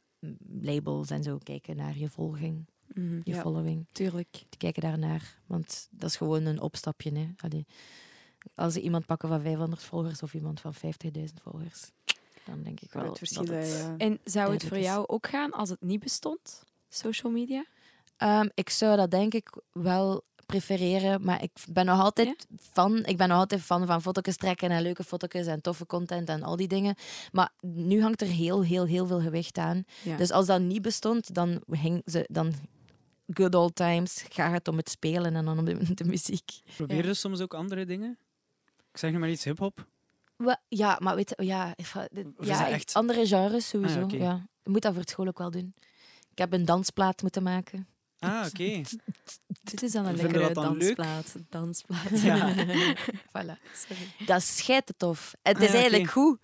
labels 0.61 1.11
en 1.11 1.23
zo 1.23 1.39
kijken 1.43 1.77
naar 1.77 1.99
je 1.99 2.09
volging, 2.09 2.67
je 2.95 3.21
Ja. 3.25 3.41
following. 3.41 3.87
Tuurlijk. 3.93 4.33
Die 4.33 4.59
kijken 4.59 4.83
daarnaar. 4.83 5.39
Want 5.47 5.89
dat 5.91 6.09
is 6.11 6.17
gewoon 6.17 6.45
een 6.45 6.61
opstapje. 6.61 7.13
Hè. 7.13 7.29
Allee. 7.37 7.67
Als 8.55 8.73
ze 8.73 8.81
iemand 8.81 9.07
pakken 9.07 9.29
van 9.29 9.41
500 9.41 9.83
volgers 9.83 10.23
of 10.23 10.35
iemand 10.35 10.61
van 10.61 10.75
50.000 10.75 11.41
volgers, 11.43 11.91
dan 12.45 12.63
denk 12.63 12.81
ik 12.81 12.93
wel 12.93 13.15
verschil, 13.15 13.45
dat 13.45 13.55
het... 13.55 13.69
ja. 13.69 13.95
En 13.99 14.19
zou 14.25 14.53
het 14.53 14.65
voor 14.65 14.77
is. 14.77 14.85
jou 14.85 15.07
ook 15.07 15.27
gaan 15.27 15.51
als 15.53 15.69
het 15.69 15.81
niet 15.81 16.01
bestond? 16.01 16.65
Social 16.89 17.33
media? 17.33 17.65
Ehm, 18.17 18.49
ik 18.55 18.71
zou 18.71 18.97
dat 18.97 19.11
denk 19.11 19.35
ik 19.35 19.61
wel 19.73 20.23
prefereren, 20.47 21.25
maar 21.25 21.43
ik 21.43 21.51
ben 21.69 21.87
nog 21.87 22.01
altijd 22.01 22.47
fan. 22.73 23.05
Ik 23.05 23.17
ben 23.17 23.29
nog 23.29 23.39
altijd 23.39 23.61
fan 23.61 23.87
van 23.87 24.03
foto's 24.03 24.37
trekken 24.37 24.71
en 24.71 24.83
leuke 24.83 25.05
foto's 25.05 25.47
en 25.47 25.61
toffe 25.63 25.87
content 25.87 26.29
en 26.29 26.43
al 26.43 26.57
die 26.57 26.69
dingen. 26.69 26.95
Maar 27.33 27.53
nu 27.61 28.03
hangt 28.03 28.21
er 28.21 28.27
heel, 28.27 28.63
heel, 28.65 28.87
heel 28.87 29.07
veel 29.07 29.21
gewicht 29.21 29.59
aan. 29.59 29.85
Ja. 30.03 30.17
Dus 30.17 30.31
als 30.31 30.47
dat 30.47 30.61
niet 30.61 30.83
bestond, 30.83 31.35
dan 31.35 31.63
hing 31.71 32.03
ze 32.05 32.25
dan 32.31 32.53
good 33.33 33.55
old 33.55 33.75
times. 33.75 34.25
Gaat 34.29 34.53
het 34.53 34.69
om 34.69 34.77
het 34.77 34.91
spelen 34.91 35.35
en 35.37 35.45
dan 35.45 35.59
om 35.59 35.65
de, 35.65 35.95
de 35.95 36.05
muziek. 36.05 36.51
Probeer 36.77 36.97
Ja. 37.03 37.05
je 37.09 37.15
soms 37.15 37.41
ook 37.41 37.55
andere 37.55 37.85
dingen? 37.85 38.19
Ik 38.93 38.99
zeg 38.99 39.11
nu 39.11 39.19
maar 39.19 39.31
iets 39.31 39.45
hip-hop. 39.45 39.87
Ja, 40.69 40.99
maar 41.03 41.15
weet 41.15 41.33
je, 41.37 41.45
ja, 41.45 41.75
ja 42.41 42.69
echt- 42.69 42.95
andere 42.95 43.27
genres 43.27 43.69
sowieso. 43.69 44.01
Ah, 44.03 44.11
ja. 44.11 44.47
Je 44.63 44.71
moet 44.71 44.83
dat 44.83 44.93
voor 44.93 45.01
het 45.01 45.11
school 45.11 45.27
ook 45.27 45.39
wel 45.39 45.51
doen. 45.51 45.75
Ik 46.31 46.39
heb 46.39 46.53
een 46.53 46.65
dansplaat 46.65 47.23
moeten 47.23 47.43
maken. 47.43 47.87
Ah, 48.19 48.47
oké. 48.49 48.81
Dit 49.63 49.83
is 49.83 49.93
dan 49.93 50.07
een 50.07 50.19
Vinden 50.19 50.41
lekkere 50.41 50.69
leuk? 50.69 50.79
dansplaat. 50.81 51.35
Dansplaat. 51.49 52.21
Ja. 52.23 52.55
Voilà. 53.37 53.73
Sorry. 53.75 54.27
Dat 54.27 54.39
is 54.39 54.57
schijten 54.57 54.97
tof. 54.97 55.35
Het 55.43 55.57
Ah, 55.57 55.63
is 55.63 55.69
ja, 55.69 55.75
eigenlijk 55.75 56.11
goed. 56.11 56.39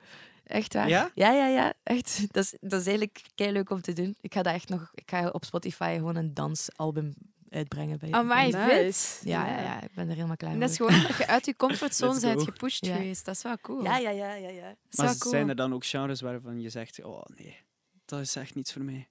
Echt 0.47 0.75
waar. 0.75 0.89
Ja? 0.89 1.11
Ja, 1.15 1.33
ja, 1.33 1.47
ja. 1.47 1.73
Echt. 1.83 2.27
Dat 2.33 2.45
is, 2.45 2.55
dat 2.61 2.81
is 2.81 2.87
eigenlijk 2.87 3.21
kei 3.35 3.53
leuk 3.53 3.71
om 3.71 3.81
te 3.81 3.93
doen. 3.93 4.17
Ik 4.21 4.35
ga 4.35 4.43
dat 4.43 4.55
echt 4.55 4.69
nog... 4.69 4.91
Ik 4.95 5.11
ga 5.11 5.29
op 5.29 5.45
Spotify 5.45 5.95
gewoon 5.95 6.17
een 6.17 6.35
dansalbum 6.35 7.15
uitbrengen. 7.51 7.99
Bij 7.99 8.11
Amai, 8.11 8.45
Nice. 8.53 8.59
vet. 8.69 9.21
Ja, 9.25 9.47
ja, 9.47 9.61
ja. 9.63 9.83
Ik 9.83 9.95
ben 9.95 10.09
er 10.09 10.15
helemaal 10.15 10.37
klaar 10.37 10.53
En 10.53 10.61
dat 10.61 10.71
is 10.71 10.77
gewoon 10.77 11.03
dat 11.09 11.17
je 11.17 11.27
uit 11.27 11.47
je 11.47 11.57
comfortzone 11.57 12.21
bent 12.21 12.43
gepusht 12.43 12.87
Ja. 12.87 12.97
geweest. 12.97 13.25
Dat 13.25 13.35
is 13.35 13.43
wel 13.43 13.59
cool. 13.61 13.83
Ja, 13.83 13.97
ja, 13.97 14.11
ja, 14.11 14.35
ja, 14.35 14.49
ja. 14.49 14.67
Dat 14.69 14.77
is 14.91 14.97
Maar 14.99 15.07
wel 15.07 15.17
cool. 15.19 15.33
zijn 15.33 15.49
er 15.49 15.57
dan 15.57 15.75
ook 15.75 15.85
genres 15.87 16.21
waarvan 16.21 16.61
je 16.61 16.71
zegt, 16.71 17.03
oh 17.05 17.23
nee, 17.37 17.57
dat 18.05 18.21
is 18.21 18.37
echt 18.37 18.55
niets 18.55 18.73
voor 18.73 18.83
mij? 18.83 19.09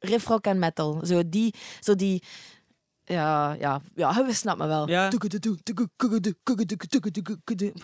Riff 0.00 0.26
rock 0.26 0.44
en 0.44 0.58
metal. 0.58 1.06
Zo 1.06 1.28
die... 1.28 1.54
Zo 1.80 1.94
die 1.94 2.22
ja, 3.04 3.52
ja, 3.52 3.80
ja, 3.94 4.24
we 4.26 4.32
snappen 4.32 4.66
me 4.66 4.72
wel. 4.72 4.88
Ja. 4.88 5.08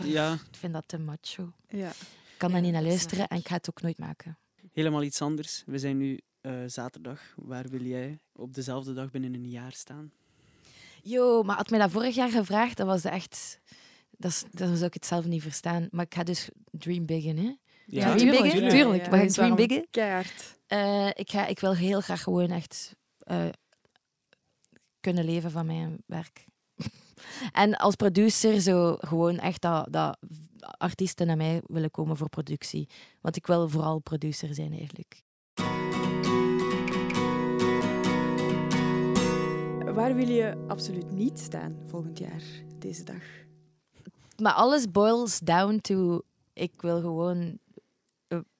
Ja, 0.02 0.32
Ik 0.32 0.56
vind 0.58 0.72
dat 0.72 0.84
te 0.86 0.98
macho. 0.98 1.52
Ja. 1.68 1.90
Ik 2.34 2.40
kan 2.40 2.48
Ja, 2.48 2.54
daar 2.54 2.62
niet 2.64 2.72
naar 2.72 2.82
dat 2.82 2.90
luisteren 2.90 3.28
en 3.28 3.38
ik 3.38 3.48
ga 3.48 3.54
het 3.54 3.70
ook 3.70 3.82
nooit 3.82 3.98
maken. 3.98 4.38
helemaal 4.72 5.02
iets 5.02 5.22
anders. 5.22 5.62
We 5.66 5.78
zijn 5.78 5.96
nu 5.96 6.20
eh, 6.40 6.52
zaterdag. 6.66 7.20
Waar 7.36 7.68
wil 7.68 7.82
jij 7.82 8.18
op 8.32 8.54
dezelfde 8.54 8.92
dag 8.92 9.10
binnen 9.10 9.34
een 9.34 9.50
jaar 9.50 9.72
staan? 9.72 10.12
Yo, 11.02 11.42
maar 11.42 11.56
had 11.56 11.70
mij 11.70 11.78
dat 11.78 11.90
vorig 11.90 12.14
jaar 12.14 12.30
gevraagd, 12.30 12.76
dat 12.76 12.86
was 12.86 13.04
echt... 13.04 13.60
Dat 14.10 14.30
is, 14.30 14.44
dan 14.50 14.74
zou 14.74 14.86
ik 14.86 14.94
het 14.94 15.06
zelf 15.06 15.24
niet 15.24 15.42
verstaan. 15.42 15.88
Maar 15.90 16.04
ik 16.04 16.14
ga 16.14 16.22
dus 16.22 16.48
dream 16.70 17.06
biggen, 17.06 17.36
hè. 17.36 17.54
Ja, 17.86 18.00
Dream 18.00 18.16
tuurlijk. 18.18 18.42
biggen? 18.42 18.68
tuurlijk. 18.68 19.10
Maar 19.10 19.26
dream 19.26 19.54
biggen? 19.54 19.86
Keihard. 19.90 20.58
Eh, 20.66 21.08
ik, 21.14 21.30
ga, 21.30 21.46
ik 21.46 21.60
wil 21.60 21.74
heel 21.74 22.00
graag 22.00 22.22
gewoon 22.22 22.50
echt 22.50 22.96
eh, 23.18 23.48
kunnen 25.00 25.24
leven 25.24 25.50
van 25.50 25.66
mijn 25.66 26.02
werk. 26.06 26.44
En 27.52 27.74
als 27.76 27.94
producer 27.94 28.60
zo 28.60 28.96
gewoon 29.00 29.38
echt 29.38 29.60
dat, 29.62 29.86
dat 29.92 30.18
artiesten 30.66 31.26
naar 31.26 31.36
mij 31.36 31.62
willen 31.66 31.90
komen 31.90 32.16
voor 32.16 32.28
productie. 32.28 32.88
Want 33.20 33.36
ik 33.36 33.46
wil 33.46 33.68
vooral 33.68 33.98
producer 33.98 34.54
zijn 34.54 34.72
eigenlijk. 34.72 35.22
Waar 39.94 40.14
wil 40.14 40.28
je 40.28 40.64
absoluut 40.68 41.10
niet 41.10 41.38
staan 41.38 41.76
volgend 41.86 42.18
jaar, 42.18 42.42
deze 42.78 43.04
dag? 43.04 43.22
Maar 44.42 44.52
alles 44.52 44.90
boils 44.90 45.38
down 45.38 45.78
to... 45.80 46.20
Ik 46.52 46.82
wil 46.82 47.00
gewoon 47.00 47.58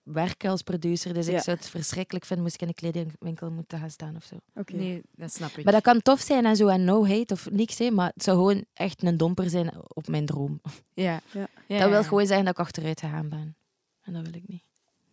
werken 0.04 0.50
als 0.50 0.62
producer. 0.62 1.14
Dus 1.14 1.26
Ja. 1.26 1.36
ik 1.36 1.42
zou 1.42 1.56
het 1.56 1.68
verschrikkelijk 1.68 2.24
vinden 2.24 2.44
moest 2.44 2.54
ik 2.56 2.62
in 2.62 2.68
een 2.68 2.74
kledingwinkel 2.74 3.50
moeten 3.50 3.78
gaan 3.78 3.90
staan 3.90 4.16
of 4.16 4.24
zo. 4.24 4.36
Oké. 4.54 4.74
Nee, 4.74 5.02
dat 5.14 5.32
snap 5.32 5.50
ik. 5.50 5.64
Maar 5.64 5.72
dat 5.72 5.82
kan 5.82 6.02
tof 6.02 6.20
zijn 6.20 6.44
en 6.46 6.56
zo 6.56 6.66
en 6.68 6.84
no 6.84 7.06
hate 7.06 7.34
of 7.34 7.50
niks, 7.50 7.78
hè, 7.78 7.90
maar 7.90 8.10
het 8.14 8.22
zou 8.22 8.36
gewoon 8.36 8.64
echt 8.72 9.02
een 9.02 9.16
domper 9.16 9.50
zijn 9.50 9.72
op 9.94 10.08
mijn 10.08 10.26
droom. 10.26 10.60
ja. 10.94 11.20
Ja. 11.32 11.48
Ja, 11.66 11.78
dat 11.78 11.88
wil 11.88 11.98
ja. 11.98 12.02
gewoon 12.04 12.26
zeggen 12.26 12.44
dat 12.44 12.54
ik 12.54 12.60
achteruit 12.60 13.00
gegaan 13.00 13.28
ben. 13.28 13.56
En 14.02 14.12
dat 14.12 14.22
wil 14.22 14.34
ik 14.34 14.48
niet. 14.48 14.62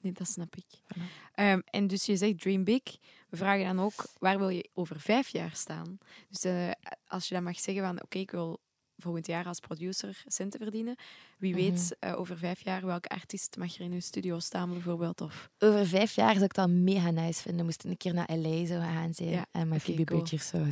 Nee, 0.01 0.11
dat 0.11 0.27
snap 0.27 0.55
ik. 0.55 0.65
Voilà. 0.67 1.01
Ehm, 1.33 1.59
en 1.65 1.87
dus 1.87 2.05
je 2.05 2.17
zegt 2.17 2.41
dream 2.41 2.63
big. 2.63 2.81
We 3.29 3.37
vragen 3.37 3.65
dan 3.65 3.79
ook, 3.85 4.05
waar 4.19 4.37
wil 4.37 4.49
je 4.49 4.69
over 4.73 4.99
vijf 4.99 5.29
jaar 5.29 5.51
staan? 5.53 5.97
Dus 6.29 6.43
eh, 6.43 6.71
als 7.07 7.27
je 7.27 7.33
dan 7.33 7.43
mag 7.43 7.59
zeggen 7.59 7.83
van, 7.83 8.01
oké, 8.01 8.17
ik 8.17 8.31
wil 8.31 8.59
volgend 9.01 9.27
jaar 9.27 9.45
als 9.45 9.59
producer 9.59 10.23
centen 10.27 10.59
verdienen. 10.59 10.95
Wie 11.37 11.53
Mhm. 11.53 11.61
weet 11.61 11.95
eh, 11.99 12.19
over 12.19 12.37
vijf 12.37 12.63
jaar 12.63 12.85
welke 12.85 13.09
artiest 13.09 13.55
mag 13.57 13.75
er 13.75 13.81
in 13.81 13.91
uw 13.91 13.99
studio 13.99 14.39
staan 14.39 14.69
bijvoorbeeld? 14.69 15.21
Of... 15.21 15.49
Over 15.59 15.87
vijf 15.87 16.15
jaar 16.15 16.31
zou 16.33 16.43
ik 16.43 16.53
dat 16.53 16.69
mega 16.69 17.09
nice 17.11 17.41
vinden. 17.41 17.65
Moest 17.65 17.83
ik 17.83 17.89
een 17.89 17.97
keer 17.97 18.13
naar 18.13 18.29
LA 18.35 18.65
zo 18.65 18.79
gaan 18.79 19.13
zijn 19.13 19.29
Ja, 19.29 19.45
en 19.51 19.67
met 19.67 19.77
oké, 19.81 19.85
Phoebe 19.93 20.03
cool. 20.03 20.27
Zijn. 20.27 20.71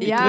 Ja, 0.00 0.24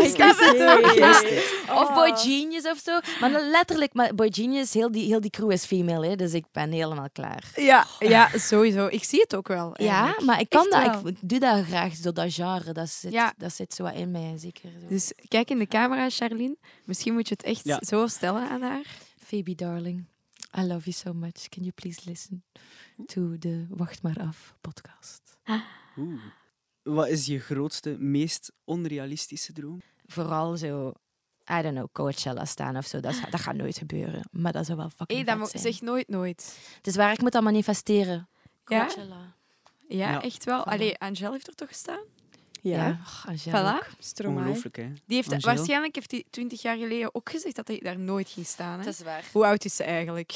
wist 0.00 0.12
ik 0.12 0.24
wist 0.24 0.40
het 0.40 0.94
Ja. 0.96 1.12
het. 1.12 1.54
Of 1.70 1.94
Boy 1.94 2.16
Genius 2.16 2.64
of 2.64 2.78
zo. 2.84 2.98
Maar 3.20 3.30
letterlijk, 3.30 3.94
maar 3.94 4.14
Boy 4.14 4.28
Genius, 4.32 4.72
heel 4.74 4.90
die, 4.92 5.06
heel 5.06 5.20
die 5.20 5.30
crew 5.30 5.50
is 5.50 5.64
female, 5.64 6.06
hè, 6.08 6.16
dus 6.16 6.32
ik 6.32 6.44
ben 6.52 6.70
helemaal 6.72 7.10
klaar. 7.12 7.50
Ja, 7.56 7.86
ja, 7.98 8.28
sowieso. 8.38 8.86
Ik 8.86 9.04
zie 9.04 9.20
het 9.20 9.36
ook 9.36 9.48
wel. 9.48 9.82
Ja, 9.82 10.14
maar 10.24 10.40
ik 10.40 10.48
kan 10.48 10.66
Echt 10.70 10.92
dat. 11.02 11.06
Ik 11.08 11.16
doe 11.20 11.38
dat 11.38 11.64
graag, 11.64 11.94
zo 11.94 12.12
dat 12.12 12.34
genre. 12.34 12.72
Dat 12.72 12.88
zit, 12.88 13.12
Ja. 13.12 13.34
dat 13.36 13.52
zit 13.54 13.74
zo 13.74 13.82
wat 13.82 13.94
in 13.94 14.10
mij, 14.10 14.34
zeker. 14.38 14.70
Zo. 14.80 14.86
Dus 14.88 15.12
kijk 15.28 15.50
in 15.50 15.58
de 15.58 15.66
camera, 15.66 16.10
Charlene. 16.10 16.56
Misschien 16.84 17.12
moet 17.12 17.28
je 17.28 17.34
het 17.34 17.42
echt 17.44 17.64
Ja. 17.64 17.80
zo 17.86 18.06
stellen 18.06 18.48
aan 18.48 18.62
haar. 18.62 18.86
Phoebe, 19.24 19.54
darling, 19.54 20.04
I 20.58 20.60
love 20.62 20.90
you 20.90 20.92
so 20.92 21.12
much. 21.12 21.48
Can 21.48 21.62
you 21.62 21.70
please 21.72 22.00
listen 22.04 22.44
to 23.06 23.38
the 23.38 23.66
Wacht 23.68 24.02
maar 24.02 24.20
af 24.20 24.54
podcast? 24.60 25.38
Oeh. 25.96 26.22
Wat 26.82 27.08
is 27.08 27.26
je 27.26 27.38
grootste, 27.40 27.96
meest 27.98 28.52
onrealistische 28.64 29.52
droom? 29.52 29.80
Vooral 30.06 30.56
zo, 30.56 30.92
I 31.52 31.62
don't 31.62 31.74
know, 31.74 31.86
Coachella 31.92 32.44
staan 32.44 32.76
of 32.76 32.86
zo. 32.86 33.00
Dat, 33.00 33.12
is- 33.14 33.20
dat 33.30 33.40
gaat 33.40 33.54
nooit 33.56 33.78
gebeuren. 33.78 34.28
Maar 34.30 34.52
dat 34.52 34.66
zou 34.66 34.78
wel 34.78 34.90
fucking 34.90 35.26
Hé, 35.26 35.36
dat 35.38 35.50
zijn. 35.50 35.62
zeg 35.62 35.80
nooit 35.80 36.08
nooit. 36.08 36.58
Het 36.76 36.86
is 36.86 36.96
waar, 36.96 37.12
ik 37.12 37.20
moet 37.20 37.32
dat 37.32 37.42
manifesteren. 37.42 38.28
Ja? 38.66 38.84
Coachella. 38.86 39.36
Ja, 39.88 40.10
Ja. 40.10 40.22
echt 40.22 40.44
wel. 40.44 40.60
Voilà. 40.60 40.68
Allee, 40.72 40.98
Angel 40.98 41.32
heeft 41.32 41.46
er 41.48 41.54
toch 41.54 41.68
gestaan? 41.68 42.00
Ja, 42.68 42.98
Ja, 43.44 43.80
Voilà. 43.82 43.98
Stromae. 43.98 44.52
Hè? 44.72 44.92
Die 45.06 45.16
heeft, 45.16 45.32
Angel? 45.32 45.54
waarschijnlijk 45.54 45.94
heeft 45.94 46.10
hij 46.10 46.24
twintig 46.30 46.62
jaar 46.62 46.76
geleden 46.76 47.14
ook 47.14 47.30
gezegd 47.30 47.56
dat 47.56 47.68
hij 47.68 47.80
daar 47.82 47.98
nooit 47.98 48.28
ging 48.28 48.46
staan. 48.46 48.78
Hè? 48.78 48.84
Dat 48.84 48.94
is 48.94 49.02
waar. 49.02 49.24
Hoe 49.32 49.44
oud 49.44 49.64
is 49.64 49.76
ze 49.76 49.84
eigenlijk? 49.84 50.32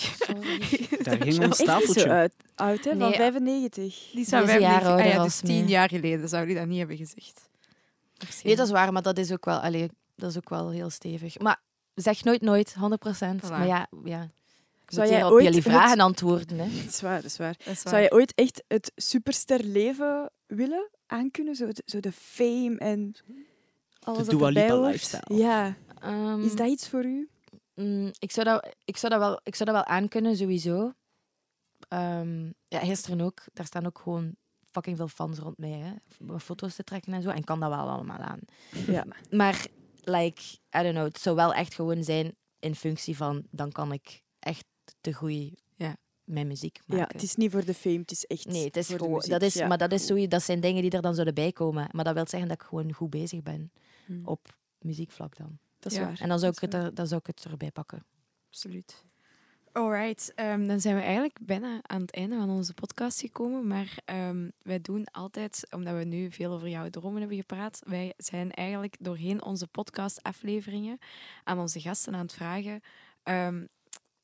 Daar 1.05 1.17
ging 1.17 1.25
ons 1.25 1.39
Echt 1.39 1.39
niet 1.49 1.57
zo 1.57 1.65
tafeltje. 1.65 2.09
uit, 2.09 2.35
oud, 2.55 2.85
hè? 2.85 2.91
Van 2.91 2.99
Nee. 2.99 3.15
95. 3.15 4.11
Die 4.13 4.25
zou 4.25 4.51
een 4.51 4.61
jaar 4.61 4.83
95 4.83 5.07
ah, 5.07 5.13
ja, 5.13 5.23
dus 5.23 5.41
tien 5.41 5.69
jaar 5.69 5.89
geleden 5.89 6.29
zou 6.29 6.45
hij 6.47 6.55
dat 6.55 6.67
niet 6.67 6.79
hebben 6.79 6.97
gezegd. 6.97 7.51
Nee, 8.43 8.57
dat 8.57 8.67
is 8.67 8.73
waar, 8.73 8.93
maar 8.93 9.03
dat 9.03 9.19
is 9.19 9.33
ook 9.33 9.45
wel, 9.45 9.59
allee, 9.59 9.91
dat 10.17 10.31
is 10.31 10.37
ook 10.37 10.49
wel 10.49 10.71
heel 10.71 10.91
stevig. 10.91 11.39
Maar 11.39 11.61
zeg 11.95 12.25
nooit 12.25 12.41
nooit, 12.41 12.75
100%. 12.75 12.79
Voilà. 12.81 13.49
Maar 13.49 13.67
ja, 13.67 13.87
ja. 14.05 14.31
Zou 14.95 15.09
jij 15.09 15.25
op 15.25 15.31
ooit 15.33 15.45
jullie 15.45 15.59
het- 15.61 15.69
vragen 15.69 16.01
antwoorden. 16.01 16.59
Hè. 16.59 16.65
Dat 16.83 16.93
is 16.93 17.01
waar, 17.01 17.17
dat 17.17 17.25
is 17.25 17.37
waar. 17.37 17.55
Dat 17.59 17.67
is 17.75 17.81
Zou 17.81 18.03
je 18.03 18.13
ooit 18.13 18.35
echt 18.35 18.63
het 18.67 18.93
supersterleven 18.97 20.31
willen 20.47 20.91
aankunnen? 21.07 21.55
Zo 21.55 21.67
de, 21.67 21.83
zo 21.87 22.01
de 22.01 22.13
fame 22.13 22.77
en 22.79 23.15
alles 24.01 24.27
De 24.29 24.37
Dua 24.37 24.49
Lipa 24.49 24.81
lifestyle. 24.81 25.37
Ja. 25.39 25.77
Ehm, 26.01 26.41
Is 26.41 26.55
dat 26.55 26.69
iets 26.69 26.89
voor 26.89 27.05
u? 27.05 27.29
mm, 27.75 28.11
ik, 28.19 28.31
zou 28.33 28.47
dat, 28.47 28.75
ik, 28.85 28.97
zou 28.97 29.13
dat 29.13 29.21
wel, 29.23 29.41
ik 29.43 29.55
zou 29.55 29.71
dat 29.71 29.85
wel 29.85 29.95
aankunnen, 29.97 30.37
sowieso. 30.37 30.93
Ehm, 31.89 32.45
ja, 32.65 32.79
gisteren 32.79 33.21
ook. 33.21 33.43
Daar 33.53 33.67
staan 33.67 33.87
ook 33.87 33.99
gewoon 33.99 34.37
fucking 34.71 34.97
veel 34.97 35.09
fans 35.09 35.39
rond 35.39 35.59
mij. 35.59 35.71
Hè. 35.71 35.93
Om 36.33 36.39
Foto's 36.41 36.75
te 36.75 36.85
trekken 36.85 37.13
en 37.13 37.23
zo. 37.23 37.29
En 37.29 37.37
ik 37.37 37.45
kan 37.45 37.61
dat 37.61 37.69
wel 37.69 37.89
allemaal 37.89 38.19
aan. 38.19 38.41
Ja. 38.87 39.05
Maar, 39.31 39.67
like, 40.01 40.43
I 40.77 40.83
don't 40.83 40.91
know, 40.95 41.05
het 41.05 41.21
zou 41.21 41.37
wel 41.37 41.55
echt 41.55 41.75
gewoon 41.75 42.05
zijn 42.05 42.37
in 42.59 42.75
functie 42.75 43.17
van, 43.17 43.47
dan 43.51 43.73
kan 43.73 43.93
ik 43.93 44.23
echt 44.39 44.65
te 45.03 45.13
groei 45.13 45.55
Ja. 45.77 45.97
mijn 46.25 46.47
muziek 46.47 46.81
maken. 46.87 46.97
Ja, 47.05 47.11
het 47.13 47.23
is 47.23 47.35
niet 47.35 47.51
voor 47.53 47.65
de 47.65 47.75
fame, 47.75 47.99
het 47.99 48.11
is 48.11 48.25
echt 48.27 48.47
Nee, 48.47 48.65
het 48.65 48.77
is 48.77 48.87
voor 48.87 48.97
de 48.97 49.03
gewoon, 49.03 49.17
muziek. 49.17 49.31
dat 49.33 49.43
is, 49.43 49.55
Ja. 49.55 49.67
maar 49.67 49.79
dat, 49.79 49.93
is 49.93 50.07
zo, 50.07 50.27
dat 50.29 50.43
zijn 50.43 50.61
dingen 50.61 50.83
die 50.83 50.91
er 50.91 51.03
dan 51.03 51.15
zouden 51.15 51.35
bij 51.35 51.53
komen. 51.53 51.89
Maar 51.93 52.05
dat 52.05 52.15
wil 52.15 52.27
zeggen 52.29 52.49
dat 52.49 52.61
ik 52.61 52.67
gewoon 52.67 52.93
goed 52.93 53.11
bezig 53.11 53.43
ben 53.43 53.73
Hm, 54.07 54.25
op 54.25 54.57
muziekvlak 54.79 55.37
dan. 55.37 55.59
Dat 55.79 55.93
is 55.93 55.99
Ja. 55.99 56.05
waar. 56.05 56.21
En 56.21 56.29
dan 56.29 56.39
zou, 56.39 56.53
ik 56.53 56.61
Dat 56.61 56.73
het 56.73 56.83
er, 56.83 56.95
dan 56.95 57.07
zou 57.07 57.21
ik 57.21 57.27
het 57.27 57.45
erbij 57.51 57.71
pakken. 57.71 58.05
Absoluut. 58.49 59.05
Alright, 59.73 60.33
ehm, 60.35 60.67
dan 60.67 60.81
zijn 60.81 60.95
we 60.97 61.01
eigenlijk 61.03 61.39
bijna 61.43 61.81
aan 61.83 62.01
het 62.01 62.11
einde 62.15 62.37
van 62.37 62.51
onze 62.51 62.75
podcast 62.75 63.21
gekomen. 63.21 63.67
Maar 63.67 63.97
ehm, 64.05 64.49
wij 64.63 64.81
doen 64.81 65.05
altijd, 65.05 65.67
omdat 65.71 65.97
we 65.97 66.05
nu 66.05 66.31
veel 66.31 66.53
over 66.53 66.69
jouw 66.69 66.91
dromen 66.91 67.21
hebben 67.21 67.37
gepraat, 67.39 67.83
wij 67.87 68.13
zijn 68.17 68.51
eigenlijk 68.51 68.97
doorheen 69.01 69.43
onze 69.45 69.67
podcastafleveringen 69.67 70.99
aan 71.45 71.59
onze 71.59 71.81
gasten 71.81 72.15
aan 72.15 72.21
het 72.23 72.33
vragen 72.33 72.81
ehm, 73.23 73.65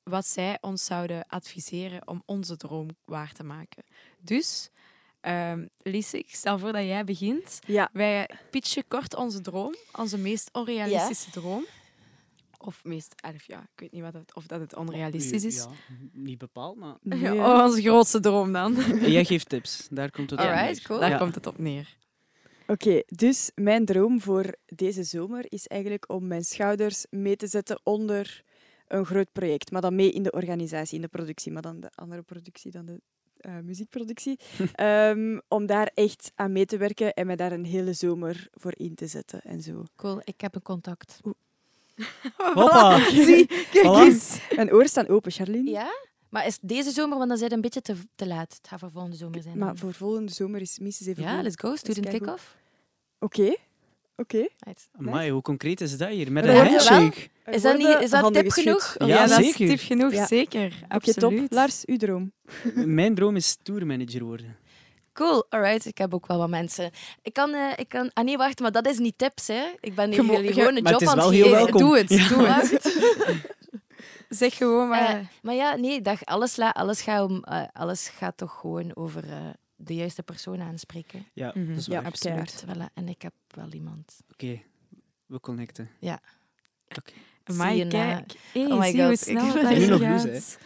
wat 0.09 0.27
zij 0.27 0.59
ons 0.61 0.85
zouden 0.85 1.27
adviseren 1.27 2.09
om 2.09 2.23
onze 2.27 2.57
droom 2.57 2.89
waar 3.05 3.33
te 3.33 3.45
maken. 3.45 3.85
Dus, 4.21 4.71
ehm 5.21 5.67
Lise, 5.83 6.19
ik 6.19 6.35
stel 6.35 6.59
voor 6.59 6.73
dat 6.73 6.83
jij 6.85 7.05
begint. 7.05 7.59
Ja, 7.67 7.89
Wij 7.93 8.31
pitchen 8.51 8.85
kort 8.89 9.15
onze 9.17 9.41
droom, 9.41 9.75
onze 9.93 10.19
meest 10.19 10.49
onrealistische 10.53 11.31
droom. 11.31 11.65
Of 12.61 12.85
meest, 12.85 13.15
elf, 13.17 13.47
ja, 13.47 13.61
ik 13.61 13.81
weet 13.81 13.93
niet 13.93 14.03
wat 14.03 14.13
het, 14.15 14.35
of 14.35 14.47
dat 14.47 14.61
het 14.61 14.77
onrealistisch 14.77 15.45
is. 15.45 15.57
Ja, 15.57 15.69
niet 16.13 16.39
bepaald, 16.39 16.77
maar... 16.77 16.97
Ja, 17.03 17.35
oh, 17.35 17.65
onze 17.65 17.83
grootste 17.83 18.21
droom 18.21 18.53
dan. 18.53 18.75
Jij 19.17 19.25
geeft 19.25 19.49
tips. 19.49 19.89
Daar 19.91 20.11
komt 20.11 20.31
het 20.31 20.41
op 20.41 20.47
Alright, 20.47 20.67
neer. 20.73 20.83
cool. 20.83 21.01
Daar 21.01 21.11
Ja. 21.11 21.19
komt 21.19 21.35
het 21.35 21.47
op 21.47 21.59
neer. 21.59 21.97
Oké, 22.67 23.03
dus 23.07 23.51
mijn 23.55 23.85
droom 23.85 24.21
voor 24.21 24.55
deze 24.67 25.03
zomer 25.03 25.45
is 25.49 25.67
eigenlijk 25.67 26.11
om 26.13 26.27
mijn 26.27 26.45
schouders 26.45 27.07
mee 27.11 27.37
te 27.37 27.47
zetten 27.47 27.81
onder 27.83 28.43
een 28.89 29.07
groot 29.07 29.33
project. 29.33 29.71
Maar 29.71 29.81
dan 29.81 29.95
mee 29.95 30.11
in 30.11 30.23
de 30.23 30.31
organisatie, 30.31 30.95
in 30.95 31.03
de 31.03 31.09
productie. 31.09 31.53
Maar 31.53 31.63
dan 31.63 31.81
de 31.81 31.91
andere 31.95 32.23
productie 32.23 32.71
dan 32.71 32.87
de 32.87 33.01
eh, 33.37 33.59
muziekproductie. 33.59 34.39
Ehm, 34.73 35.39
om 35.49 35.67
daar 35.67 35.91
echt 35.95 36.33
aan 36.35 36.53
mee 36.53 36.67
te 36.67 36.77
werken 36.77 37.15
en 37.15 37.27
me 37.27 37.37
daar 37.37 37.53
een 37.53 37.65
hele 37.65 37.93
zomer 37.93 38.49
voor 38.53 38.73
in 38.77 38.95
te 38.95 39.07
zetten 39.07 39.41
en 39.43 39.63
zo. 39.63 39.85
Cool, 39.97 40.21
ik 40.25 40.41
heb 40.41 40.55
een 40.55 40.63
contact. 40.63 41.21
Hoppa. 42.55 42.99
Zie, 43.27 43.47
kijk 43.47 43.85
eens. 43.85 44.41
Mijn 44.57 44.73
oren 44.73 44.89
staan 44.89 45.09
open, 45.09 45.33
Charlene. 45.33 45.71
Ja? 45.71 46.07
Maar 46.29 46.47
is 46.47 46.59
deze 46.63 46.91
zomer, 46.91 47.17
want 47.17 47.29
dan 47.29 47.39
zijn 47.39 47.51
het 47.51 47.59
een 47.59 47.71
beetje 47.71 47.83
te, 47.83 47.97
te 48.15 48.27
laat. 48.27 48.55
Het 48.57 48.69
gaat 48.69 48.81
voor 48.81 48.91
volgende 48.91 49.17
zomer 49.17 49.43
zijn. 49.43 49.59
Maar 49.59 49.77
voor 49.77 49.93
volgende 49.93 50.33
zomer 50.33 50.61
is 50.61 50.79
minstens 50.79 51.09
even 51.09 51.23
ja, 51.23 51.35
goed. 51.35 51.43
let's 51.43 51.61
go. 51.61 51.77
Student 51.77 52.09
kick-off. 52.09 52.57
Oké, 53.19 53.55
oké. 54.23 54.49
Amai, 54.99 55.31
hoe 55.31 55.43
concreet 55.43 55.81
is 55.81 55.97
dat 55.97 56.09
hier? 56.09 56.33
Met 56.33 56.45
Maar 56.45 56.55
een 56.55 56.67
handshake. 56.67 57.29
Is 57.45 57.63
dat, 57.63 57.79
niet, 57.79 57.87
is 58.01 58.11
dat 58.11 58.21
handen 58.21 58.43
tip 58.43 58.51
geschud. 58.53 58.83
genoeg? 58.83 59.09
Ja, 59.11 59.17
Ja, 59.23 59.27
dat 59.27 59.39
is 59.39 59.45
zeker. 59.47 59.67
tip 59.77 59.81
genoeg, 59.87 60.13
Ja. 60.13 60.27
zeker. 60.27 60.73
Oké, 60.89 61.13
top. 61.15 61.23
Absoluut. 61.23 61.53
Lars, 61.53 61.85
uw 61.87 61.97
droom. 61.97 62.33
Mijn 63.01 63.15
droom 63.15 63.37
is 63.37 63.57
tourmanager 63.63 64.25
worden. 64.25 64.57
Cool, 65.13 65.47
alright. 65.49 65.85
Ik 65.87 65.99
heb 65.99 66.15
ook 66.15 66.27
wel 66.27 66.39
wat 66.39 66.49
mensen. 66.49 66.91
Ik 67.23 67.33
kan, 67.33 67.55
eh, 67.55 67.73
ik 67.77 67.89
kan... 67.89 68.11
Ah 68.13 68.25
nee, 68.25 68.37
wacht, 68.37 68.61
maar 68.61 68.73
dat 68.73 68.87
is 68.87 68.99
niet 68.99 69.19
tips, 69.19 69.47
hè. 69.47 69.63
Ik 69.81 69.95
ben 69.95 70.11
hier 70.13 70.25
jullie 70.25 70.53
gewoon 70.53 70.77
een 70.77 70.83
Maar 70.83 70.93
het 70.93 71.01
job 71.01 71.03
is 71.03 71.09
aan 71.09 71.17
wel 71.17 71.27
het 71.27 71.35
heel 71.35 71.45
geven. 71.45 71.59
welkom. 71.59 71.81
Doe 71.81 71.99
het, 71.99 72.09
Ja. 72.09 72.29
doe 72.29 72.47
het. 72.47 72.97
Zeg 74.29 74.57
gewoon 74.57 74.89
maar. 74.89 75.09
Eh, 75.09 75.19
maar 75.43 75.55
ja, 75.55 75.75
nee, 75.77 76.01
dat, 76.01 76.25
alles, 76.25 76.57
la- 76.57 76.71
alles, 76.71 77.01
gaat 77.03 77.29
om, 77.31 77.45
eh, 77.45 77.63
alles 77.73 78.09
gaat 78.09 78.37
toch 78.37 78.59
gewoon 78.61 78.97
over 78.97 79.25
eh, 79.25 79.37
de 79.81 79.95
juiste 79.95 80.23
persoon 80.23 80.61
aanspreken. 80.61 81.27
Ja, 81.33 81.53
Mhm. 81.55 81.69
dat 81.69 81.77
is 81.77 81.87
Ja, 81.87 82.01
absoluut. 82.03 82.65
Voilà, 82.67 82.93
en 82.95 83.09
ik 83.09 83.23
heb 83.23 83.33
wel 83.49 83.73
iemand. 83.73 84.21
Oké, 84.33 84.61
we 85.27 85.41
connecten. 85.41 85.89
Maar 87.57 87.75
je 87.75 87.85
na- 87.85 87.91
kijk, 87.91 88.33
hey, 88.53 88.65
Oh 88.67 88.79
my 88.79 88.91
zie 88.91 89.01
hoe 89.01 89.09
God, 89.09 89.19
snel 89.19 89.57
ik- 89.57 89.79
Nu 89.79 89.87
nog 89.87 90.01
gaat. 90.01 90.59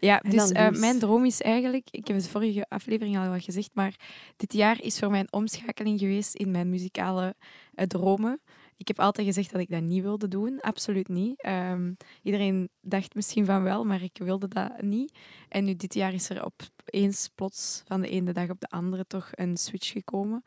Ja, 0.00 0.18
dus 0.28 0.50
eh, 0.50 0.70
mijn 0.70 0.98
droom 0.98 1.24
is 1.24 1.40
eigenlijk, 1.40 1.88
ik 1.90 2.06
heb 2.06 2.16
het 2.16 2.28
vorige 2.28 2.66
aflevering 2.68 3.18
al 3.18 3.30
wel 3.30 3.38
gezegd, 3.40 3.70
maar 3.72 3.94
dit 4.36 4.52
jaar 4.52 4.82
is 4.82 4.98
voor 4.98 5.10
mij 5.10 5.20
een 5.20 5.32
omschakeling 5.32 5.98
geweest 5.98 6.34
in 6.34 6.50
mijn 6.50 6.70
muzikale 6.70 7.34
eh, 7.74 7.86
dromen. 7.86 8.40
Ik 8.78 8.88
heb 8.88 9.00
altijd 9.00 9.26
gezegd 9.26 9.50
dat 9.50 9.60
ik 9.60 9.70
dat 9.70 9.82
niet 9.82 10.02
wilde 10.02 10.28
doen, 10.28 10.60
absoluut 10.60 11.08
niet. 11.08 11.42
Ehm, 11.42 11.92
iedereen 12.22 12.68
dacht 12.80 13.14
misschien 13.14 13.44
van 13.44 13.62
wel, 13.62 13.84
maar 13.84 14.02
ik 14.02 14.18
wilde 14.18 14.48
dat 14.48 14.82
niet. 14.82 15.18
En 15.48 15.64
nu 15.64 15.76
dit 15.76 15.94
jaar 15.94 16.12
is 16.12 16.30
er 16.30 16.44
opeens 16.44 17.28
plots 17.34 17.82
van 17.86 18.00
de 18.00 18.08
ene 18.08 18.32
dag 18.32 18.50
op 18.50 18.60
de 18.60 18.68
andere 18.68 19.06
toch 19.06 19.28
een 19.30 19.56
switch 19.56 19.92
gekomen. 19.92 20.42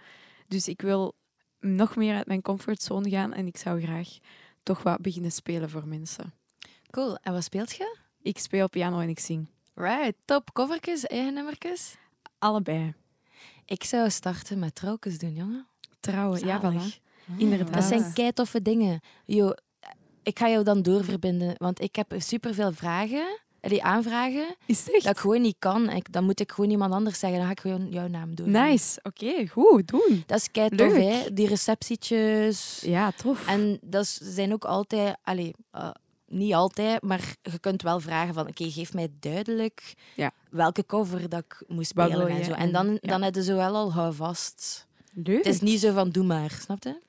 Dus 0.47 0.67
ik 0.67 0.81
wil 0.81 1.15
nog 1.59 1.95
meer 1.95 2.15
uit 2.15 2.27
mijn 2.27 2.41
comfortzone 2.41 3.09
gaan 3.09 3.33
en 3.33 3.47
ik 3.47 3.57
zou 3.57 3.81
graag 3.81 4.17
toch 4.63 4.83
wat 4.83 5.01
beginnen 5.01 5.31
spelen 5.31 5.69
voor 5.69 5.87
mensen. 5.87 6.33
Cool. 6.89 7.17
En 7.17 7.33
wat 7.33 7.43
speelt 7.43 7.75
je? 7.75 7.97
Ik 8.21 8.37
speel 8.37 8.69
piano 8.69 8.99
en 8.99 9.09
ik 9.09 9.19
zing. 9.19 9.47
Right. 9.73 10.13
Top. 10.25 10.53
Covertjes, 10.53 11.05
eigen 11.05 11.33
nummertjes? 11.33 11.95
Allebei. 12.39 12.93
Ik 13.65 13.83
zou 13.83 14.09
starten 14.09 14.59
met 14.59 14.75
trouwens 14.75 15.17
doen, 15.17 15.33
jongen. 15.33 15.67
Trouwen, 15.99 16.45
ja, 16.45 16.59
Zalig. 16.59 16.99
voilà. 16.99 17.10
Inderdaad. 17.37 17.73
Dat 17.73 17.83
zijn 17.83 18.13
kei 18.13 18.31
toffe 18.33 18.61
dingen. 18.61 18.99
Yo, 19.25 19.51
ik 20.23 20.39
ga 20.39 20.49
jou 20.49 20.63
dan 20.63 20.81
doorverbinden, 20.81 21.53
want 21.57 21.81
ik 21.81 21.95
heb 21.95 22.13
superveel 22.17 22.71
vragen, 22.71 23.39
die 23.61 23.83
aanvragen, 23.83 24.55
Is 24.65 24.91
echt? 24.91 25.03
dat 25.03 25.11
ik 25.13 25.19
gewoon 25.19 25.41
niet 25.41 25.55
kan. 25.59 25.89
Ik, 25.89 26.11
dan 26.13 26.23
moet 26.23 26.39
ik 26.39 26.51
gewoon 26.51 26.69
iemand 26.69 26.93
anders 26.93 27.19
zeggen, 27.19 27.37
dan 27.39 27.47
ga 27.47 27.53
ik 27.53 27.59
gewoon 27.59 27.87
jouw 27.89 28.07
naam 28.07 28.35
doen. 28.35 28.51
Nice. 28.51 28.99
Oké, 29.03 29.47
goed. 29.47 29.87
Doen. 29.87 30.23
Dat 30.25 30.37
is 30.37 30.51
kei 30.51 30.69
tof, 30.69 30.91
Leuk. 30.91 31.01
hè? 31.01 31.33
Die 31.33 31.47
receptietjes. 31.47 32.81
Ja, 32.85 33.11
tof. 33.11 33.47
En 33.47 33.79
dat 33.81 34.03
is- 34.03 34.17
zijn 34.21 34.53
ook 34.53 34.65
altijd, 34.65 35.15
allee, 35.23 35.53
eh, 35.71 35.89
niet 36.27 36.53
altijd, 36.53 37.01
maar 37.01 37.35
je 37.41 37.59
kunt 37.59 37.81
wel 37.81 37.99
vragen 37.99 38.33
van, 38.33 38.47
oké, 38.47 38.69
geef 38.71 38.93
mij 38.93 39.07
duidelijk 39.19 39.93
Ja. 40.15 40.31
welke 40.49 40.85
cover 40.85 41.29
dat 41.29 41.43
ik 41.47 41.63
moet 41.67 41.91
Wat 41.93 42.07
spelen 42.09 42.27
en 42.27 42.45
zo. 42.45 42.51
En 42.51 42.57
En- 42.57 42.71
dan, 42.71 42.91
ja. 42.91 42.99
dan 43.09 43.21
heb 43.21 43.35
je 43.35 43.43
zo 43.43 43.55
wel 43.55 43.75
al 43.75 43.93
houvast. 43.93 44.87
Leuk. 45.13 45.37
Het 45.37 45.45
is 45.53 45.61
niet 45.61 45.79
zo 45.79 45.93
van, 45.93 46.09
doe 46.09 46.23
maar, 46.23 46.57
snap 46.61 46.83
je? 46.83 46.99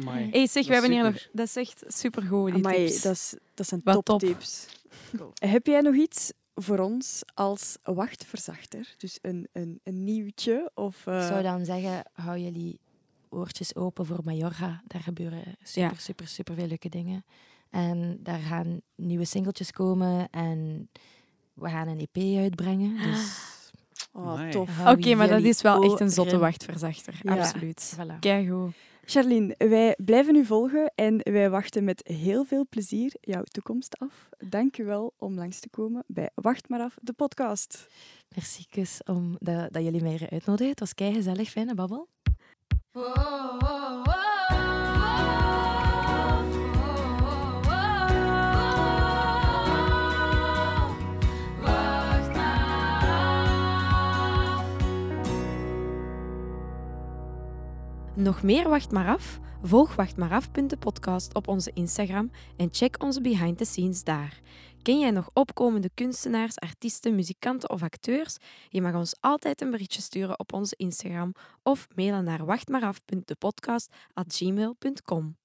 Amai. 0.00 0.30
Hey, 0.30 0.46
zeg, 0.46 0.52
Dat 0.52 0.66
we 0.66 0.72
hebben 0.72 0.90
is 0.90 0.96
hier 0.96 1.04
nog... 1.04 1.28
Dat 1.32 1.46
is 1.46 1.56
echt 1.56 1.84
supergoed, 1.86 2.54
die 2.54 2.64
Amai, 2.64 2.86
tips. 2.86 3.02
dat, 3.02 3.12
is, 3.12 3.34
dat 3.54 3.66
zijn 3.66 3.80
Wat 3.84 3.94
top. 3.94 4.04
toptips. 4.04 4.66
Heb 5.34 5.66
jij 5.66 5.80
nog 5.80 5.94
iets 5.94 6.32
voor 6.54 6.78
ons 6.78 7.22
als 7.34 7.76
wachtverzachter? 7.82 8.94
Dus 8.98 9.18
een, 9.22 9.48
een, 9.52 9.80
een 9.82 10.04
nieuwtje? 10.04 10.70
Of, 10.74 11.06
eh, 11.06 11.16
Ik 11.20 11.26
zou 11.28 11.42
dan 11.42 11.64
zeggen, 11.64 12.02
hou 12.12 12.38
jullie 12.38 12.78
oortjes 13.28 13.74
open 13.74 14.06
voor 14.06 14.20
Mallorca. 14.24 14.82
Daar 14.86 15.00
gebeuren 15.00 15.42
super, 15.62 15.90
Ja. 15.90 15.98
super, 15.98 16.28
super 16.28 16.54
veel 16.54 16.66
leuke 16.66 16.88
dingen. 16.88 17.24
En 17.70 18.18
daar 18.22 18.38
gaan 18.38 18.80
nieuwe 18.94 19.24
singeltjes 19.24 19.70
komen 19.72 20.28
en 20.30 20.88
we 21.54 21.68
gaan 21.68 21.88
een 21.88 22.08
EP 22.12 22.38
uitbrengen. 22.38 22.96
Dus 23.02 23.38
oh, 24.12 24.48
tof. 24.48 24.86
Oké, 24.86 25.14
maar 25.14 25.28
dat 25.28 25.42
is 25.42 25.62
wel 25.62 25.82
echt 25.82 26.00
een 26.00 26.10
zotte 26.10 26.38
wachtverzachter. 26.38 27.20
Ja. 27.22 27.36
Absoluut. 27.36 27.96
Voilà. 27.96 28.18
Charlene, 29.08 29.54
wij 29.58 29.96
blijven 30.04 30.36
u 30.36 30.44
volgen 30.44 30.92
en 30.94 31.20
wij 31.22 31.50
wachten 31.50 31.84
met 31.84 32.08
heel 32.08 32.44
veel 32.44 32.66
plezier 32.68 33.14
jouw 33.20 33.42
toekomst 33.42 33.98
af. 33.98 34.28
Dank 34.38 34.78
u 34.78 34.84
wel 34.84 35.14
om 35.18 35.34
langs 35.34 35.60
te 35.60 35.68
komen 35.68 36.04
bij 36.06 36.30
Wacht 36.34 36.68
maar 36.68 36.80
af, 36.80 36.96
de 37.02 37.12
podcast. 37.12 37.86
Merci, 38.34 38.64
kus, 38.68 39.00
om 39.04 39.36
dat, 39.38 39.72
dat 39.72 39.82
jullie 39.82 40.02
mij 40.02 40.28
uitnodigen. 40.30 40.70
Het 40.70 40.80
was 40.80 40.94
kei 40.94 41.14
gezellig, 41.14 41.50
fijne 41.50 41.74
babbel. 41.74 42.08
Nog 58.16 58.42
meer 58.42 58.68
Wacht 58.68 58.90
maar 58.90 59.08
af? 59.08 59.40
Volg 59.62 59.94
Wacht 59.94 60.16
maar 60.16 60.30
af. 60.30 60.50
de 60.50 60.76
podcast 60.76 61.34
op 61.34 61.48
onze 61.48 61.70
Instagram 61.74 62.30
en 62.56 62.68
check 62.70 63.02
onze 63.02 63.20
behind 63.20 63.58
the 63.58 63.64
scenes 63.64 64.04
daar. 64.04 64.40
Ken 64.82 64.98
jij 64.98 65.10
nog 65.10 65.30
opkomende 65.32 65.90
kunstenaars, 65.94 66.58
artiesten, 66.58 67.14
muzikanten 67.14 67.70
of 67.70 67.82
acteurs? 67.82 68.36
Je 68.68 68.82
mag 68.82 68.94
ons 68.94 69.16
altijd 69.20 69.60
een 69.60 69.70
berichtje 69.70 70.00
sturen 70.00 70.38
op 70.38 70.52
onze 70.52 70.74
Instagram 70.76 71.32
of 71.62 71.86
mailen 71.94 72.24
naar 72.24 72.44
wachtmaaraf.depodcast.gmail.com. 72.44 75.36